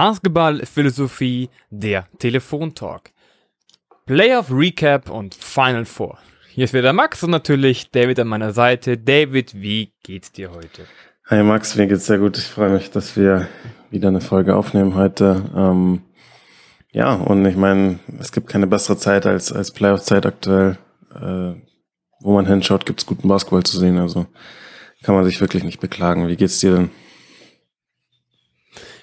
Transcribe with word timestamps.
Basketball-Philosophie, 0.00 1.50
der 1.68 2.08
Telefontalk. 2.18 3.10
Playoff 4.06 4.50
Recap 4.50 5.10
und 5.10 5.34
Final 5.34 5.84
Four. 5.84 6.16
Hier 6.48 6.64
ist 6.64 6.72
wieder 6.72 6.94
Max 6.94 7.22
und 7.22 7.28
natürlich 7.28 7.90
David 7.90 8.18
an 8.18 8.28
meiner 8.28 8.54
Seite. 8.54 8.96
David, 8.96 9.60
wie 9.60 9.92
geht's 10.02 10.32
dir 10.32 10.52
heute? 10.52 10.86
Hi 11.26 11.42
Max, 11.42 11.76
mir 11.76 11.86
geht's 11.86 12.06
sehr 12.06 12.16
gut. 12.16 12.38
Ich 12.38 12.46
freue 12.46 12.70
mich, 12.70 12.90
dass 12.90 13.14
wir 13.14 13.46
wieder 13.90 14.08
eine 14.08 14.22
Folge 14.22 14.56
aufnehmen 14.56 14.94
heute. 14.94 15.44
Ähm, 15.54 16.00
ja, 16.92 17.12
und 17.12 17.44
ich 17.44 17.56
meine, 17.56 17.98
es 18.18 18.32
gibt 18.32 18.48
keine 18.48 18.66
bessere 18.66 18.96
Zeit 18.96 19.26
als, 19.26 19.52
als 19.52 19.70
Playoff-Zeit 19.70 20.24
aktuell. 20.24 20.78
Äh, 21.14 21.60
wo 22.20 22.32
man 22.32 22.46
hinschaut, 22.46 22.86
gibt's 22.86 23.04
guten 23.04 23.28
Basketball 23.28 23.64
zu 23.64 23.78
sehen. 23.78 23.98
Also 23.98 24.24
kann 25.02 25.14
man 25.14 25.26
sich 25.26 25.42
wirklich 25.42 25.62
nicht 25.62 25.78
beklagen. 25.78 26.26
Wie 26.26 26.36
geht's 26.36 26.58
dir 26.58 26.72
denn? 26.72 26.90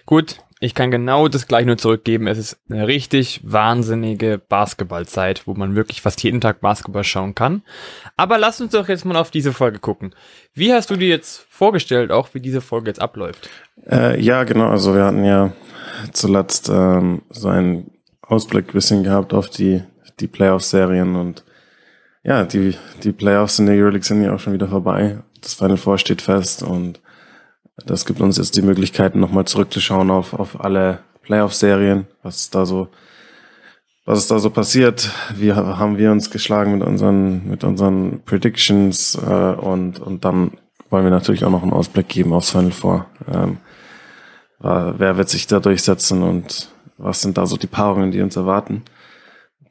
Gut, 0.07 0.37
ich 0.59 0.73
kann 0.73 0.89
genau 0.89 1.27
das 1.27 1.47
gleich 1.47 1.65
nur 1.65 1.77
zurückgeben. 1.77 2.27
Es 2.27 2.37
ist 2.37 2.57
eine 2.69 2.87
richtig 2.87 3.41
wahnsinnige 3.43 4.39
Basketballzeit, 4.39 5.45
wo 5.45 5.53
man 5.53 5.75
wirklich 5.75 6.01
fast 6.01 6.23
jeden 6.23 6.41
Tag 6.41 6.61
Basketball 6.61 7.03
schauen 7.03 7.35
kann. 7.35 7.61
Aber 8.15 8.39
lass 8.39 8.59
uns 8.59 8.71
doch 8.71 8.89
jetzt 8.89 9.05
mal 9.05 9.17
auf 9.17 9.29
diese 9.29 9.53
Folge 9.53 9.77
gucken. 9.77 10.15
Wie 10.55 10.73
hast 10.73 10.89
du 10.89 10.95
dir 10.95 11.09
jetzt 11.09 11.45
vorgestellt, 11.49 12.11
auch 12.11 12.29
wie 12.33 12.39
diese 12.39 12.61
Folge 12.61 12.87
jetzt 12.87 13.01
abläuft? 13.01 13.49
Äh, 13.89 14.19
ja, 14.19 14.43
genau. 14.45 14.69
Also 14.69 14.95
wir 14.95 15.03
hatten 15.03 15.23
ja 15.23 15.53
zuletzt 16.11 16.69
ähm, 16.69 17.21
so 17.29 17.49
einen 17.49 17.91
Ausblick 18.21 18.73
bisschen 18.73 19.03
gehabt 19.03 19.33
auf 19.33 19.49
die, 19.49 19.83
die 20.19 20.27
Playoff-Serien 20.27 21.15
und 21.15 21.43
ja, 22.23 22.43
die, 22.43 22.75
die 23.03 23.13
Playoffs 23.13 23.59
in 23.59 23.67
der 23.67 23.75
Euroleague 23.75 24.03
sind 24.03 24.23
ja 24.23 24.33
auch 24.33 24.39
schon 24.39 24.53
wieder 24.53 24.67
vorbei. 24.67 25.19
Das 25.39 25.53
Final 25.53 25.77
Four 25.77 25.97
steht 25.99 26.21
fest 26.21 26.63
und 26.63 26.99
das 27.85 28.05
gibt 28.05 28.21
uns 28.21 28.37
jetzt 28.37 28.55
die 28.55 28.61
Möglichkeit, 28.61 29.15
nochmal 29.15 29.45
zurückzuschauen 29.45 30.09
auf, 30.09 30.33
auf 30.33 30.63
alle 30.63 30.99
Playoff-Serien, 31.21 32.07
was 32.23 32.49
da 32.49 32.65
so, 32.65 32.87
was 34.05 34.19
ist 34.19 34.31
da 34.31 34.39
so 34.39 34.49
passiert, 34.49 35.11
wie 35.35 35.53
haben 35.53 35.97
wir 35.97 36.11
uns 36.11 36.31
geschlagen 36.31 36.77
mit 36.77 36.87
unseren, 36.87 37.47
mit 37.47 37.63
unseren 37.63 38.21
Predictions 38.23 39.15
äh, 39.15 39.53
und, 39.53 39.99
und 39.99 40.25
dann 40.25 40.51
wollen 40.89 41.03
wir 41.03 41.11
natürlich 41.11 41.43
auch 41.43 41.51
noch 41.51 41.63
einen 41.63 41.73
Ausblick 41.73 42.07
geben 42.07 42.33
aufs 42.33 42.51
Final 42.51 42.71
Four. 42.71 43.05
Ähm, 43.31 43.57
wer 44.59 45.17
wird 45.17 45.29
sich 45.29 45.47
da 45.47 45.59
durchsetzen 45.59 46.23
und 46.23 46.71
was 46.97 47.21
sind 47.21 47.37
da 47.37 47.45
so 47.45 47.57
die 47.57 47.67
Paarungen, 47.67 48.11
die 48.11 48.21
uns 48.21 48.35
erwarten. 48.35 48.83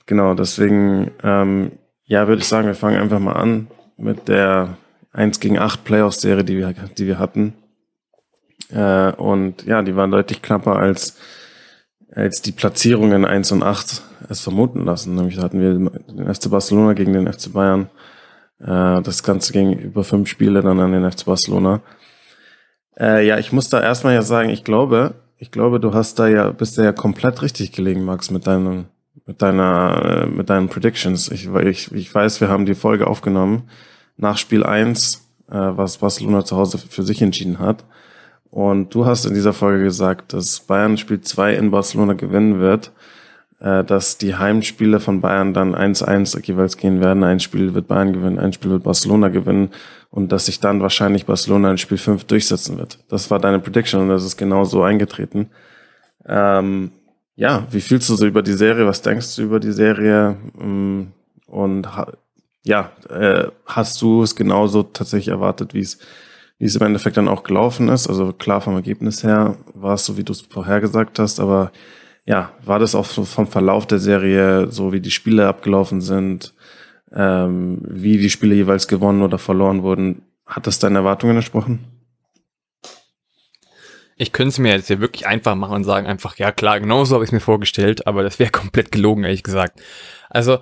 Genau, 0.06 0.34
deswegen, 0.34 1.10
ähm, 1.24 1.72
ja, 2.04 2.28
würde 2.28 2.40
ich 2.40 2.48
sagen, 2.48 2.68
wir 2.68 2.74
fangen 2.74 3.00
einfach 3.00 3.18
mal 3.18 3.32
an 3.32 3.66
mit 3.96 4.28
der 4.28 4.76
1 5.12 5.40
gegen 5.40 5.58
8 5.58 5.82
Playoff-Serie, 5.82 6.44
die 6.44 6.58
wir, 6.58 6.72
die 6.96 7.06
wir 7.06 7.18
hatten. 7.18 7.54
Äh, 8.70 9.12
und 9.12 9.64
ja, 9.64 9.82
die 9.82 9.96
waren 9.96 10.10
deutlich 10.10 10.42
knapper 10.42 10.76
als, 10.76 11.16
als 12.14 12.42
die 12.42 12.52
Platzierungen 12.52 13.24
1 13.24 13.52
und 13.52 13.62
8 13.62 14.02
es 14.28 14.40
vermuten 14.40 14.84
lassen. 14.84 15.14
Nämlich 15.14 15.38
hatten 15.38 15.60
wir 15.60 15.74
den 15.74 16.34
FC 16.34 16.50
Barcelona 16.50 16.94
gegen 16.94 17.12
den 17.12 17.32
FC 17.32 17.52
Bayern. 17.52 17.88
Äh, 18.60 19.02
das 19.02 19.22
Ganze 19.22 19.52
ging 19.52 19.72
über 19.78 20.04
fünf 20.04 20.28
Spiele 20.28 20.62
dann 20.62 20.80
an 20.80 20.92
den 20.92 21.10
FC 21.10 21.24
Barcelona. 21.26 21.80
Äh, 22.98 23.26
ja, 23.26 23.38
ich 23.38 23.52
muss 23.52 23.68
da 23.68 23.80
erstmal 23.80 24.14
ja 24.14 24.22
sagen, 24.22 24.50
ich 24.50 24.64
glaube, 24.64 25.14
ich 25.38 25.50
glaube, 25.50 25.80
du 25.80 25.92
hast 25.92 26.18
da 26.18 26.28
ja, 26.28 26.50
bist 26.50 26.78
da 26.78 26.84
ja 26.84 26.92
komplett 26.92 27.42
richtig 27.42 27.72
gelegen, 27.72 28.04
Max, 28.04 28.30
mit 28.30 28.46
deinen, 28.46 28.86
mit 29.26 29.42
deiner, 29.42 30.24
äh, 30.24 30.26
mit 30.26 30.48
deinen 30.48 30.68
Predictions. 30.68 31.30
Ich, 31.30 31.46
ich, 31.46 31.92
ich 31.92 32.14
weiß, 32.14 32.40
wir 32.40 32.48
haben 32.48 32.66
die 32.66 32.74
Folge 32.74 33.06
aufgenommen 33.06 33.68
nach 34.16 34.38
Spiel 34.38 34.64
1, 34.64 35.28
äh, 35.50 35.54
was 35.54 35.98
Barcelona 35.98 36.44
zu 36.44 36.56
Hause 36.56 36.78
für 36.78 37.02
sich 37.02 37.20
entschieden 37.20 37.58
hat. 37.58 37.84
Und 38.50 38.94
du 38.94 39.06
hast 39.06 39.26
in 39.26 39.34
dieser 39.34 39.52
Folge 39.52 39.84
gesagt, 39.84 40.32
dass 40.32 40.60
Bayern 40.60 40.96
Spiel 40.96 41.20
2 41.20 41.54
in 41.54 41.70
Barcelona 41.70 42.14
gewinnen 42.14 42.60
wird, 42.60 42.92
äh, 43.60 43.84
dass 43.84 44.18
die 44.18 44.36
Heimspiele 44.36 45.00
von 45.00 45.20
Bayern 45.20 45.54
dann 45.54 45.74
1-1 45.74 46.44
jeweils 46.46 46.76
gehen 46.76 47.00
werden. 47.00 47.24
Ein 47.24 47.40
Spiel 47.40 47.74
wird 47.74 47.88
Bayern 47.88 48.12
gewinnen, 48.12 48.38
ein 48.38 48.52
Spiel 48.52 48.70
wird 48.70 48.84
Barcelona 48.84 49.28
gewinnen 49.28 49.70
und 50.10 50.32
dass 50.32 50.46
sich 50.46 50.60
dann 50.60 50.80
wahrscheinlich 50.80 51.26
Barcelona 51.26 51.70
in 51.70 51.78
Spiel 51.78 51.98
5 51.98 52.24
durchsetzen 52.24 52.78
wird. 52.78 52.98
Das 53.08 53.30
war 53.30 53.38
deine 53.38 53.58
Prediction 53.58 54.00
und 54.02 54.08
das 54.08 54.24
ist 54.24 54.36
genau 54.36 54.64
so 54.64 54.82
eingetreten. 54.82 55.50
Ähm, 56.26 56.92
ja, 57.34 57.66
wie 57.70 57.80
fühlst 57.80 58.08
du 58.08 58.14
so 58.14 58.26
über 58.26 58.42
die 58.42 58.54
Serie? 58.54 58.86
Was 58.86 59.02
denkst 59.02 59.36
du 59.36 59.42
über 59.42 59.60
die 59.60 59.72
Serie? 59.72 60.36
Mm, 60.58 61.08
und 61.46 61.88
ja, 62.64 62.90
äh, 63.10 63.48
hast 63.66 64.00
du 64.02 64.22
es 64.22 64.34
genauso 64.34 64.82
tatsächlich 64.82 65.28
erwartet, 65.28 65.74
wie 65.74 65.80
es 65.80 65.98
wie 66.58 66.64
es 66.64 66.76
im 66.76 66.86
Endeffekt 66.86 67.16
dann 67.16 67.28
auch 67.28 67.42
gelaufen 67.42 67.88
ist. 67.88 68.08
Also 68.08 68.32
klar 68.32 68.60
vom 68.60 68.74
Ergebnis 68.74 69.22
her 69.22 69.56
war 69.74 69.94
es 69.94 70.06
so, 70.06 70.16
wie 70.16 70.24
du 70.24 70.32
es 70.32 70.42
vorhergesagt 70.42 71.18
hast, 71.18 71.40
aber 71.40 71.72
ja, 72.24 72.52
war 72.64 72.78
das 72.78 72.94
auch 72.94 73.04
so 73.04 73.24
vom 73.24 73.46
Verlauf 73.46 73.86
der 73.86 73.98
Serie, 73.98 74.70
so 74.70 74.92
wie 74.92 75.00
die 75.00 75.10
Spiele 75.10 75.46
abgelaufen 75.46 76.00
sind, 76.00 76.54
ähm, 77.14 77.78
wie 77.82 78.18
die 78.18 78.30
Spiele 78.30 78.54
jeweils 78.54 78.88
gewonnen 78.88 79.22
oder 79.22 79.38
verloren 79.38 79.82
wurden, 79.82 80.22
hat 80.44 80.66
das 80.66 80.78
deinen 80.78 80.96
Erwartungen 80.96 81.36
entsprochen? 81.36 81.84
Ich 84.16 84.32
könnte 84.32 84.48
es 84.48 84.58
mir 84.58 84.72
jetzt 84.72 84.86
hier 84.86 85.00
wirklich 85.00 85.26
einfach 85.26 85.54
machen 85.54 85.76
und 85.76 85.84
sagen 85.84 86.06
einfach, 86.06 86.36
ja 86.36 86.50
klar, 86.50 86.80
genau 86.80 87.04
so 87.04 87.14
habe 87.14 87.24
ich 87.24 87.28
es 87.28 87.32
mir 87.32 87.40
vorgestellt, 87.40 88.06
aber 88.06 88.22
das 88.22 88.38
wäre 88.38 88.50
komplett 88.52 88.90
gelogen, 88.90 89.24
ehrlich 89.24 89.42
gesagt. 89.42 89.80
Also, 90.30 90.58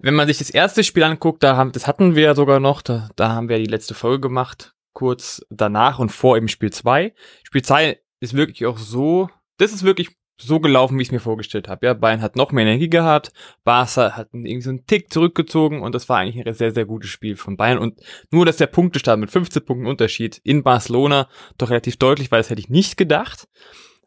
wenn 0.00 0.14
man 0.14 0.28
sich 0.28 0.38
das 0.38 0.50
erste 0.50 0.84
Spiel 0.84 1.02
anguckt, 1.02 1.42
da 1.42 1.56
haben, 1.56 1.72
das 1.72 1.86
hatten 1.86 2.14
wir 2.14 2.22
ja 2.22 2.34
sogar 2.34 2.60
noch, 2.60 2.82
da, 2.82 3.08
da 3.16 3.30
haben 3.30 3.48
wir 3.48 3.58
die 3.58 3.64
letzte 3.64 3.94
Folge 3.94 4.20
gemacht, 4.20 4.74
kurz 4.98 5.46
danach 5.48 6.00
und 6.00 6.10
vor 6.10 6.36
im 6.36 6.48
Spiel 6.48 6.72
2. 6.72 7.14
Spiel 7.44 7.62
2 7.62 8.00
ist 8.18 8.34
wirklich 8.34 8.66
auch 8.66 8.78
so, 8.78 9.28
das 9.56 9.72
ist 9.72 9.84
wirklich 9.84 10.08
so 10.36 10.58
gelaufen, 10.58 10.98
wie 10.98 11.02
ich 11.02 11.08
es 11.08 11.12
mir 11.12 11.20
vorgestellt 11.20 11.68
habe. 11.68 11.86
Ja, 11.86 11.94
Bayern 11.94 12.20
hat 12.20 12.34
noch 12.34 12.50
mehr 12.50 12.64
Energie 12.64 12.90
gehabt, 12.90 13.30
Barca 13.62 14.16
hat 14.16 14.30
irgendwie 14.32 14.60
so 14.60 14.70
einen 14.70 14.86
Tick 14.86 15.12
zurückgezogen 15.12 15.82
und 15.82 15.94
das 15.94 16.08
war 16.08 16.18
eigentlich 16.18 16.44
ein 16.44 16.52
sehr, 16.52 16.72
sehr 16.72 16.84
gutes 16.84 17.10
Spiel 17.10 17.36
von 17.36 17.56
Bayern. 17.56 17.78
Und 17.78 18.00
nur, 18.32 18.44
dass 18.44 18.56
der 18.56 18.66
Punktestand 18.66 19.20
mit 19.20 19.30
15 19.30 19.64
Punkten 19.64 19.86
Unterschied 19.86 20.40
in 20.42 20.64
Barcelona 20.64 21.28
doch 21.58 21.70
relativ 21.70 21.96
deutlich 21.96 22.32
war, 22.32 22.38
das 22.38 22.50
hätte 22.50 22.60
ich 22.60 22.68
nicht 22.68 22.96
gedacht. 22.96 23.46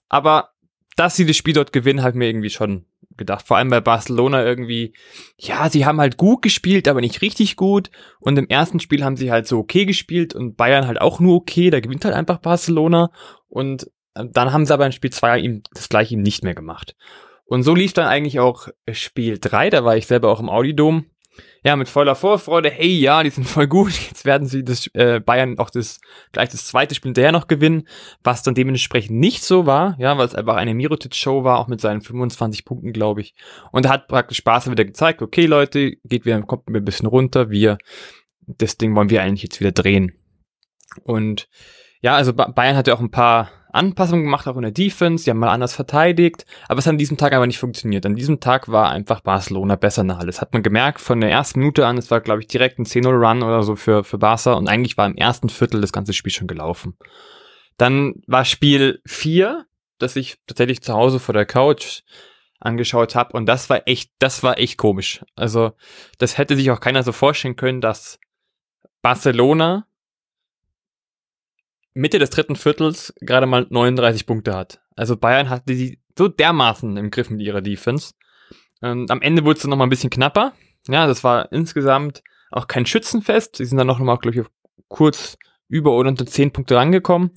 Aber 0.09 0.49
dass 0.95 1.15
sie 1.15 1.25
das 1.25 1.37
Spiel 1.37 1.53
dort 1.53 1.73
gewinnen, 1.73 2.03
hat 2.03 2.15
mir 2.15 2.27
irgendwie 2.27 2.49
schon 2.49 2.85
gedacht. 3.17 3.47
Vor 3.47 3.57
allem 3.57 3.69
bei 3.69 3.81
Barcelona 3.81 4.43
irgendwie, 4.43 4.93
ja, 5.37 5.69
sie 5.69 5.85
haben 5.85 5.99
halt 5.99 6.17
gut 6.17 6.41
gespielt, 6.41 6.87
aber 6.87 7.01
nicht 7.01 7.21
richtig 7.21 7.55
gut. 7.55 7.91
Und 8.19 8.37
im 8.37 8.47
ersten 8.47 8.79
Spiel 8.79 9.03
haben 9.03 9.17
sie 9.17 9.31
halt 9.31 9.47
so 9.47 9.59
okay 9.59 9.85
gespielt 9.85 10.33
und 10.33 10.57
Bayern 10.57 10.87
halt 10.87 11.01
auch 11.01 11.19
nur 11.19 11.35
okay. 11.35 11.69
Da 11.69 11.79
gewinnt 11.79 12.05
halt 12.05 12.15
einfach 12.15 12.39
Barcelona. 12.39 13.11
Und 13.47 13.89
äh, 14.15 14.25
dann 14.31 14.51
haben 14.51 14.65
sie 14.65 14.73
aber 14.73 14.85
in 14.85 14.91
Spiel 14.91 15.11
2 15.11 15.39
ihm 15.39 15.63
das 15.73 15.89
gleiche 15.89 16.15
ihm 16.15 16.21
nicht 16.21 16.43
mehr 16.43 16.55
gemacht. 16.55 16.95
Und 17.45 17.63
so 17.63 17.75
lief 17.75 17.93
dann 17.93 18.07
eigentlich 18.07 18.39
auch 18.39 18.69
Spiel 18.91 19.37
3. 19.39 19.69
Da 19.69 19.83
war 19.83 19.97
ich 19.97 20.07
selber 20.07 20.29
auch 20.29 20.39
im 20.39 20.49
Audidom 20.49 21.05
ja, 21.63 21.75
mit 21.75 21.89
voller 21.89 22.15
Vorfreude, 22.15 22.69
hey, 22.69 22.99
ja, 22.99 23.21
die 23.23 23.29
sind 23.29 23.45
voll 23.45 23.67
gut, 23.67 23.93
jetzt 24.07 24.25
werden 24.25 24.47
sie 24.47 24.63
das 24.63 24.87
äh, 24.93 25.19
Bayern 25.19 25.59
auch 25.59 25.69
das 25.69 25.99
gleich 26.31 26.49
das 26.49 26.65
zweite 26.65 26.95
Spiel 26.95 27.09
hinterher 27.09 27.31
noch 27.31 27.47
gewinnen, 27.47 27.87
was 28.23 28.43
dann 28.43 28.55
dementsprechend 28.55 29.19
nicht 29.19 29.43
so 29.43 29.65
war, 29.65 29.95
ja, 29.99 30.17
weil 30.17 30.25
es 30.25 30.35
einfach 30.35 30.55
eine 30.55 30.73
Mirotic-Show 30.73 31.43
war, 31.43 31.59
auch 31.59 31.67
mit 31.67 31.81
seinen 31.81 32.01
25 32.01 32.65
Punkten, 32.65 32.93
glaube 32.93 33.21
ich. 33.21 33.35
Und 33.71 33.85
er 33.85 33.91
hat 33.91 34.07
praktisch 34.07 34.37
Spaß 34.37 34.71
wieder 34.71 34.85
gezeigt, 34.85 35.21
okay, 35.21 35.45
Leute, 35.45 35.97
geht 36.03 36.25
wieder, 36.25 36.41
kommt 36.41 36.69
mir 36.69 36.79
ein 36.79 36.85
bisschen 36.85 37.07
runter, 37.07 37.49
wir, 37.49 37.77
das 38.47 38.77
Ding 38.77 38.95
wollen 38.95 39.09
wir 39.09 39.21
eigentlich 39.21 39.43
jetzt 39.43 39.59
wieder 39.59 39.71
drehen. 39.71 40.13
Und 41.03 41.47
ja, 42.01 42.15
also 42.15 42.33
Bayern 42.33 42.75
hatte 42.75 42.93
auch 42.93 42.99
ein 42.99 43.11
paar 43.11 43.51
Anpassungen 43.73 44.25
gemacht, 44.25 44.47
auch 44.47 44.55
in 44.55 44.63
der 44.63 44.71
Defense. 44.71 45.23
Die 45.23 45.29
haben 45.29 45.39
mal 45.39 45.49
anders 45.49 45.73
verteidigt, 45.73 46.45
aber 46.67 46.79
es 46.79 46.85
hat 46.85 46.91
an 46.91 46.97
diesem 46.97 47.17
Tag 47.17 47.33
aber 47.33 47.47
nicht 47.47 47.59
funktioniert. 47.59 48.05
An 48.05 48.15
diesem 48.15 48.39
Tag 48.39 48.69
war 48.69 48.89
einfach 48.89 49.21
Barcelona 49.21 49.75
besser 49.75 50.03
nach 50.03 50.19
alles. 50.19 50.41
Hat 50.41 50.53
man 50.53 50.63
gemerkt 50.63 50.99
von 51.01 51.21
der 51.21 51.31
ersten 51.31 51.59
Minute 51.59 51.85
an. 51.87 51.97
Es 51.97 52.11
war, 52.11 52.21
glaube 52.21 52.41
ich, 52.41 52.47
direkt 52.47 52.79
ein 52.79 52.85
10-0-Run 52.85 53.43
oder 53.43 53.63
so 53.63 53.75
für, 53.75 54.03
für 54.03 54.17
Barca 54.17 54.53
und 54.53 54.67
eigentlich 54.67 54.97
war 54.97 55.05
im 55.05 55.15
ersten 55.15 55.49
Viertel 55.49 55.81
das 55.81 55.93
ganze 55.93 56.13
Spiel 56.13 56.31
schon 56.31 56.47
gelaufen. 56.47 56.97
Dann 57.77 58.21
war 58.27 58.45
Spiel 58.45 59.01
4, 59.05 59.65
das 59.97 60.15
ich 60.15 60.37
tatsächlich 60.47 60.81
zu 60.81 60.93
Hause 60.93 61.19
vor 61.19 61.33
der 61.33 61.45
Couch 61.45 62.01
angeschaut 62.59 63.15
habe 63.15 63.33
und 63.35 63.47
das 63.47 63.69
war 63.69 63.87
echt, 63.87 64.11
das 64.19 64.43
war 64.43 64.59
echt 64.59 64.77
komisch. 64.77 65.23
Also 65.35 65.71
das 66.19 66.37
hätte 66.37 66.55
sich 66.55 66.69
auch 66.71 66.79
keiner 66.79 67.01
so 67.03 67.11
vorstellen 67.11 67.55
können, 67.55 67.81
dass 67.81 68.19
Barcelona 69.01 69.87
Mitte 71.93 72.19
des 72.19 72.29
dritten 72.29 72.55
Viertels 72.55 73.13
gerade 73.19 73.45
mal 73.45 73.67
39 73.69 74.25
Punkte 74.25 74.55
hat. 74.55 74.81
Also 74.95 75.17
Bayern 75.17 75.49
hatte 75.49 75.73
die 75.73 75.99
so 76.17 76.27
dermaßen 76.27 76.97
im 76.97 77.11
Griff 77.11 77.29
mit 77.29 77.41
ihrer 77.41 77.61
Defense. 77.61 78.13
Und 78.81 79.11
am 79.11 79.21
Ende 79.21 79.43
wurde 79.45 79.57
es 79.57 79.61
dann 79.61 79.69
nochmal 79.69 79.87
ein 79.87 79.91
bisschen 79.91 80.09
knapper. 80.09 80.53
Ja, 80.87 81.07
das 81.07 81.23
war 81.23 81.51
insgesamt 81.51 82.23
auch 82.51 82.67
kein 82.67 82.85
Schützenfest. 82.85 83.57
Sie 83.57 83.65
sind 83.65 83.77
dann 83.77 83.87
noch 83.87 83.99
mal, 83.99 84.17
glaube 84.17 84.39
ich, 84.39 84.45
kurz 84.87 85.37
über 85.67 85.95
oder 85.95 86.09
unter 86.09 86.25
10 86.25 86.51
Punkte 86.51 86.75
rangekommen. 86.75 87.31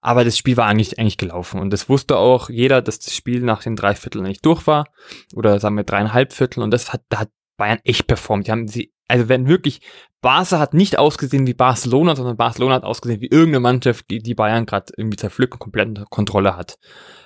Aber 0.00 0.24
das 0.24 0.38
Spiel 0.38 0.56
war 0.56 0.66
eigentlich, 0.66 0.98
eigentlich 0.98 1.18
gelaufen. 1.18 1.60
Und 1.60 1.72
das 1.72 1.88
wusste 1.88 2.16
auch 2.16 2.50
jeder, 2.50 2.82
dass 2.82 2.98
das 2.98 3.14
Spiel 3.14 3.40
nach 3.40 3.62
den 3.62 3.76
drei 3.76 3.94
Vierteln 3.94 4.24
nicht 4.24 4.44
durch 4.46 4.66
war. 4.66 4.86
Oder 5.34 5.58
sagen 5.60 5.76
wir 5.76 5.84
dreieinhalb 5.84 6.32
Viertel. 6.32 6.62
Und 6.62 6.70
das 6.70 6.92
hat, 6.92 7.02
da 7.08 7.20
hat 7.20 7.30
Bayern 7.56 7.80
echt 7.84 8.06
performt. 8.06 8.46
Die 8.46 8.52
haben 8.52 8.68
sie 8.68 8.92
also 9.08 9.28
wenn 9.28 9.48
wirklich, 9.48 9.80
Barca 10.20 10.58
hat 10.58 10.74
nicht 10.74 10.98
ausgesehen 10.98 11.46
wie 11.46 11.54
Barcelona, 11.54 12.14
sondern 12.14 12.36
Barcelona 12.36 12.74
hat 12.74 12.84
ausgesehen 12.84 13.20
wie 13.20 13.28
irgendeine 13.28 13.60
Mannschaft, 13.60 14.10
die, 14.10 14.18
die 14.18 14.34
Bayern 14.34 14.66
gerade 14.66 14.92
irgendwie 14.96 15.16
zerpflückt 15.16 15.54
und 15.54 15.60
komplette 15.60 16.04
Kontrolle 16.10 16.56
hat. 16.56 16.78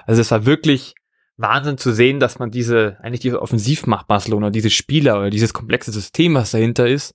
Also 0.06 0.20
es 0.20 0.30
war 0.30 0.46
wirklich 0.46 0.94
Wahnsinn 1.36 1.78
zu 1.78 1.92
sehen, 1.92 2.20
dass 2.20 2.38
man 2.38 2.50
diese, 2.50 2.98
eigentlich 3.02 3.20
diese 3.20 3.42
Offensivmacht 3.42 4.06
Barcelona, 4.06 4.50
diese 4.50 4.70
Spieler 4.70 5.18
oder 5.18 5.30
dieses 5.30 5.52
komplexe 5.52 5.90
System, 5.90 6.34
was 6.34 6.52
dahinter 6.52 6.86
ist, 6.86 7.14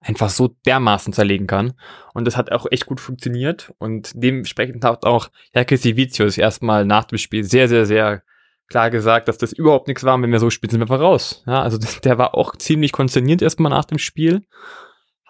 einfach 0.00 0.30
so 0.30 0.54
dermaßen 0.66 1.12
zerlegen 1.12 1.46
kann. 1.46 1.72
Und 2.12 2.26
das 2.26 2.36
hat 2.36 2.52
auch 2.52 2.66
echt 2.70 2.86
gut 2.86 3.00
funktioniert. 3.00 3.72
Und 3.78 4.12
dementsprechend 4.14 4.84
hat 4.84 5.04
auch 5.04 5.28
Herkes 5.52 5.84
Vicius 5.84 6.38
erstmal 6.38 6.84
nach 6.84 7.04
dem 7.04 7.18
Spiel 7.18 7.44
sehr, 7.44 7.68
sehr, 7.68 7.86
sehr 7.86 8.22
klar 8.68 8.90
gesagt, 8.90 9.28
dass 9.28 9.38
das 9.38 9.52
überhaupt 9.52 9.88
nichts 9.88 10.04
war. 10.04 10.20
Wenn 10.20 10.32
wir 10.32 10.40
so 10.40 10.50
spielen, 10.50 10.70
sind 10.70 10.80
wir 10.80 10.84
einfach 10.84 11.00
raus. 11.00 11.42
Ja, 11.46 11.62
also 11.62 11.78
der 12.04 12.18
war 12.18 12.34
auch 12.34 12.56
ziemlich 12.56 12.92
konsterniert 12.92 13.42
erstmal 13.42 13.70
nach 13.70 13.84
dem 13.84 13.98
Spiel. 13.98 14.46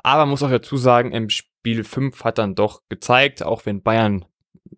Aber 0.02 0.26
muss 0.26 0.42
auch 0.42 0.50
dazu 0.50 0.76
sagen, 0.76 1.12
im 1.12 1.28
Spiel 1.28 1.84
5 1.84 2.24
hat 2.24 2.38
dann 2.38 2.54
doch 2.54 2.82
gezeigt, 2.88 3.42
auch 3.42 3.66
wenn 3.66 3.82
Bayern 3.82 4.24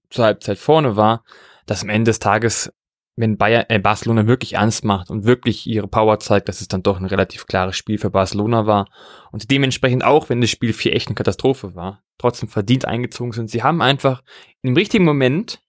zur 0.09 0.25
Halbzeit 0.25 0.59
vorne 0.59 0.97
war, 0.97 1.25
dass 1.67 1.83
am 1.83 1.89
Ende 1.89 2.11
des 2.11 2.19
Tages 2.19 2.73
wenn 3.21 3.37
Bayern, 3.37 3.67
äh, 3.69 3.79
Barcelona 3.79 4.27
wirklich 4.27 4.55
ernst 4.55 4.85
macht 4.85 5.11
und 5.11 5.25
wirklich 5.25 5.67
ihre 5.67 5.89
Power 5.89 6.19
zeigt, 6.19 6.49
dass 6.49 6.61
es 6.61 6.69
dann 6.69 6.83
doch 6.83 6.99
ein 6.99 7.05
relativ 7.05 7.47
klares 7.47 7.77
Spiel 7.77 7.99
für 7.99 8.11
Barcelona 8.11 8.67
war 8.67 8.89
und 9.31 9.51
dementsprechend 9.51 10.05
auch, 10.05 10.29
wenn 10.29 10.41
das 10.41 10.51
Spiel 10.51 10.73
4 10.73 10.95
echt 10.95 11.09
eine 11.09 11.15
Katastrophe 11.15 11.75
war, 11.75 12.03
trotzdem 12.19 12.49
verdient 12.49 12.87
eingezogen 12.87 13.33
sind. 13.33 13.51
Sie 13.51 13.63
haben 13.63 13.83
einfach 13.83 14.23
im 14.63 14.75
richtigen 14.75 15.05
Moment 15.05 15.61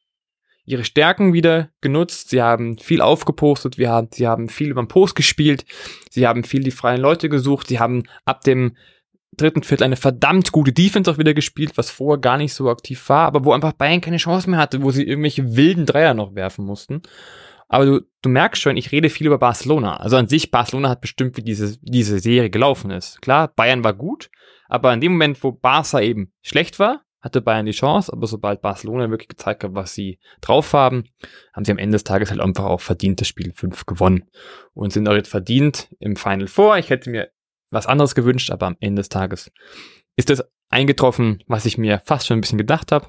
ihre 0.66 0.84
Stärken 0.84 1.34
wieder 1.34 1.69
genutzt. 1.81 2.30
Sie 2.30 2.42
haben 2.42 2.78
viel 2.78 3.02
aufgepostet, 3.02 3.78
wir 3.78 3.90
haben, 3.90 4.10
sie 4.12 4.28
haben 4.28 4.50
viel 4.50 4.69
über 4.69 4.81
den 4.81 4.88
Post 4.88 5.16
gespielt, 5.16 5.66
sie 6.10 6.28
haben 6.28 6.44
viel 6.44 6.63
die 6.63 6.72
freien 6.72 7.02
Leute 7.02 7.30
gesucht, 7.30 7.68
sie 7.68 7.80
haben 7.80 8.04
ab 8.25 8.42
dem 8.44 8.75
dritten 9.38 9.63
Viertel 9.63 9.86
eine 9.86 9.96
verdammt 9.96 10.52
gute 10.52 10.74
Defense 10.74 11.10
auch 11.10 11.18
wieder 11.18 11.34
gespielt, 11.34 11.78
was 11.78 11.90
vorher 11.90 12.19
gar 12.19 12.38
nicht 12.38 12.54
so 12.54 12.69
aktiv 12.69 13.08
war, 13.10 13.28
aber 13.28 13.46
wo 13.46 13.54
einfach 13.54 13.74
Bayern 13.74 14.02
keine 14.02 14.18
Chance 14.18 14.50
mehr 14.50 14.60
hatte, 14.60 14.84
wo 14.84 14.92
sie 14.92 15.08
irgendwelche 15.08 15.56
wilden 15.56 15.86
Dreier 15.86 16.13
noch 16.13 16.36
werfen 16.36 16.66
mussten. 16.66 17.02
Aber 17.69 17.86
du, 17.86 18.02
du 18.22 18.30
merkst 18.30 18.62
schon, 18.62 18.75
ich 18.75 18.92
rede 18.92 19.10
viel 19.10 19.28
über 19.28 19.38
Barcelona. 19.38 19.96
Also 19.96 20.18
an 20.18 20.28
sich, 20.28 20.52
Barcelona 20.52 20.90
hat 20.90 21.00
bestimmt, 21.00 21.38
wie 21.38 21.42
diese, 21.42 21.78
diese 21.81 22.19
Serie 22.19 22.50
gelaufen 22.50 22.92
ist. 22.92 23.22
Klar, 23.22 23.48
Bayern 23.48 23.86
war 23.86 23.94
gut, 23.94 24.30
aber 24.68 24.94
in 24.94 25.00
dem 25.00 25.13
Moment, 25.13 25.42
wo 25.42 25.54
Barca 25.54 26.02
eben 26.02 26.34
schlecht 26.42 26.80
war, 26.80 27.06
hatte 27.22 27.42
Bayern 27.42 27.66
die 27.66 27.72
Chance, 27.72 28.12
aber 28.12 28.28
sobald 28.28 28.62
Barcelona 28.62 29.10
wirklich 29.10 29.30
gezeigt 29.30 29.64
hat, 29.64 29.76
was 29.76 29.94
sie 29.94 30.20
drauf 30.42 30.74
haben, 30.74 31.06
haben 31.54 31.66
sie 31.66 31.72
am 31.72 31.78
Ende 31.78 31.96
des 31.96 32.04
Tages 32.04 32.32
halt 32.32 32.42
einfach 32.42 32.66
auch 32.66 32.82
verdient 32.82 33.22
das 33.22 33.28
Spiel 33.28 33.54
5 33.54 33.86
gewonnen 33.86 34.24
und 34.74 34.92
sind 34.92 35.08
auch 35.08 35.14
jetzt 35.14 35.30
verdient 35.30 35.90
im 36.00 36.16
Final 36.16 36.48
Four. 36.48 36.78
Ich 36.78 36.90
hätte 36.90 37.10
mir 37.10 37.30
was 37.70 37.88
anderes 37.88 38.16
gewünscht, 38.16 38.50
aber 38.52 38.68
am 38.68 38.78
Ende 38.80 39.02
des 39.02 39.10
Tages 39.10 39.52
ist 40.16 40.30
das 40.30 40.44
eingetroffen, 40.70 41.44
was 41.48 41.66
ich 41.66 41.78
mir 41.78 42.02
fast 42.06 42.28
schon 42.28 42.38
ein 42.38 42.42
bisschen 42.42 42.58
gedacht 42.58 42.92
habe. 42.92 43.08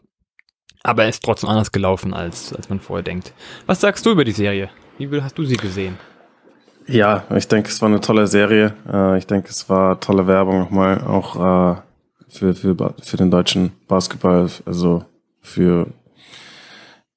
Aber 0.84 1.04
er 1.04 1.08
ist 1.08 1.22
trotzdem 1.22 1.48
anders 1.48 1.72
gelaufen, 1.72 2.12
als, 2.12 2.52
als 2.52 2.68
man 2.68 2.80
vorher 2.80 3.04
denkt. 3.04 3.32
Was 3.66 3.80
sagst 3.80 4.04
du 4.04 4.10
über 4.10 4.24
die 4.24 4.32
Serie? 4.32 4.70
Wie 4.98 5.22
hast 5.22 5.38
du 5.38 5.44
sie 5.44 5.56
gesehen? 5.56 5.96
Ja, 6.86 7.24
ich 7.36 7.46
denke, 7.46 7.68
es 7.68 7.80
war 7.80 7.88
eine 7.88 8.00
tolle 8.00 8.26
Serie. 8.26 8.74
Äh, 8.92 9.18
ich 9.18 9.26
denke, 9.26 9.48
es 9.48 9.68
war 9.68 10.00
tolle 10.00 10.26
Werbung 10.26 10.58
nochmal, 10.58 11.00
auch 11.02 11.76
äh, 11.76 11.80
für, 12.32 12.54
für, 12.54 12.94
für 13.02 13.16
den 13.16 13.30
deutschen 13.30 13.72
Basketball, 13.88 14.48
also 14.64 15.04
für 15.40 15.88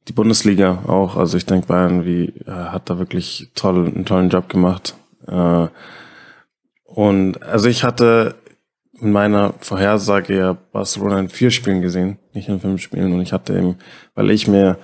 die 0.08 0.14
Bundesliga 0.14 0.84
auch. 0.88 1.16
Also 1.16 1.38
ich 1.38 1.46
denke, 1.46 1.68
Bayern 1.68 2.06
wie, 2.06 2.34
äh, 2.46 2.52
hat 2.52 2.90
da 2.90 3.00
wirklich 3.00 3.52
toll, 3.56 3.88
einen 3.88 4.06
tollen 4.06 4.30
Job 4.30 4.50
gemacht. 4.50 4.96
Und 6.84 7.42
also 7.42 7.68
ich 7.68 7.84
hatte 7.84 8.36
in 9.00 9.12
meiner 9.12 9.54
Vorhersage 9.60 10.38
ja 10.38 10.58
Barcelona 10.72 11.20
in 11.20 11.30
vier 11.30 11.52
Spielen 11.52 11.82
gesehen, 11.82 12.18
nicht 12.34 12.48
in 12.48 12.60
fünf 12.60 12.82
Spielen. 12.82 13.14
Und 13.14 13.22
ich 13.22 13.34
hatte 13.34 13.54
eben, 13.54 13.78
weil 14.14 14.32
ich 14.32 14.48
mir, 14.48 14.78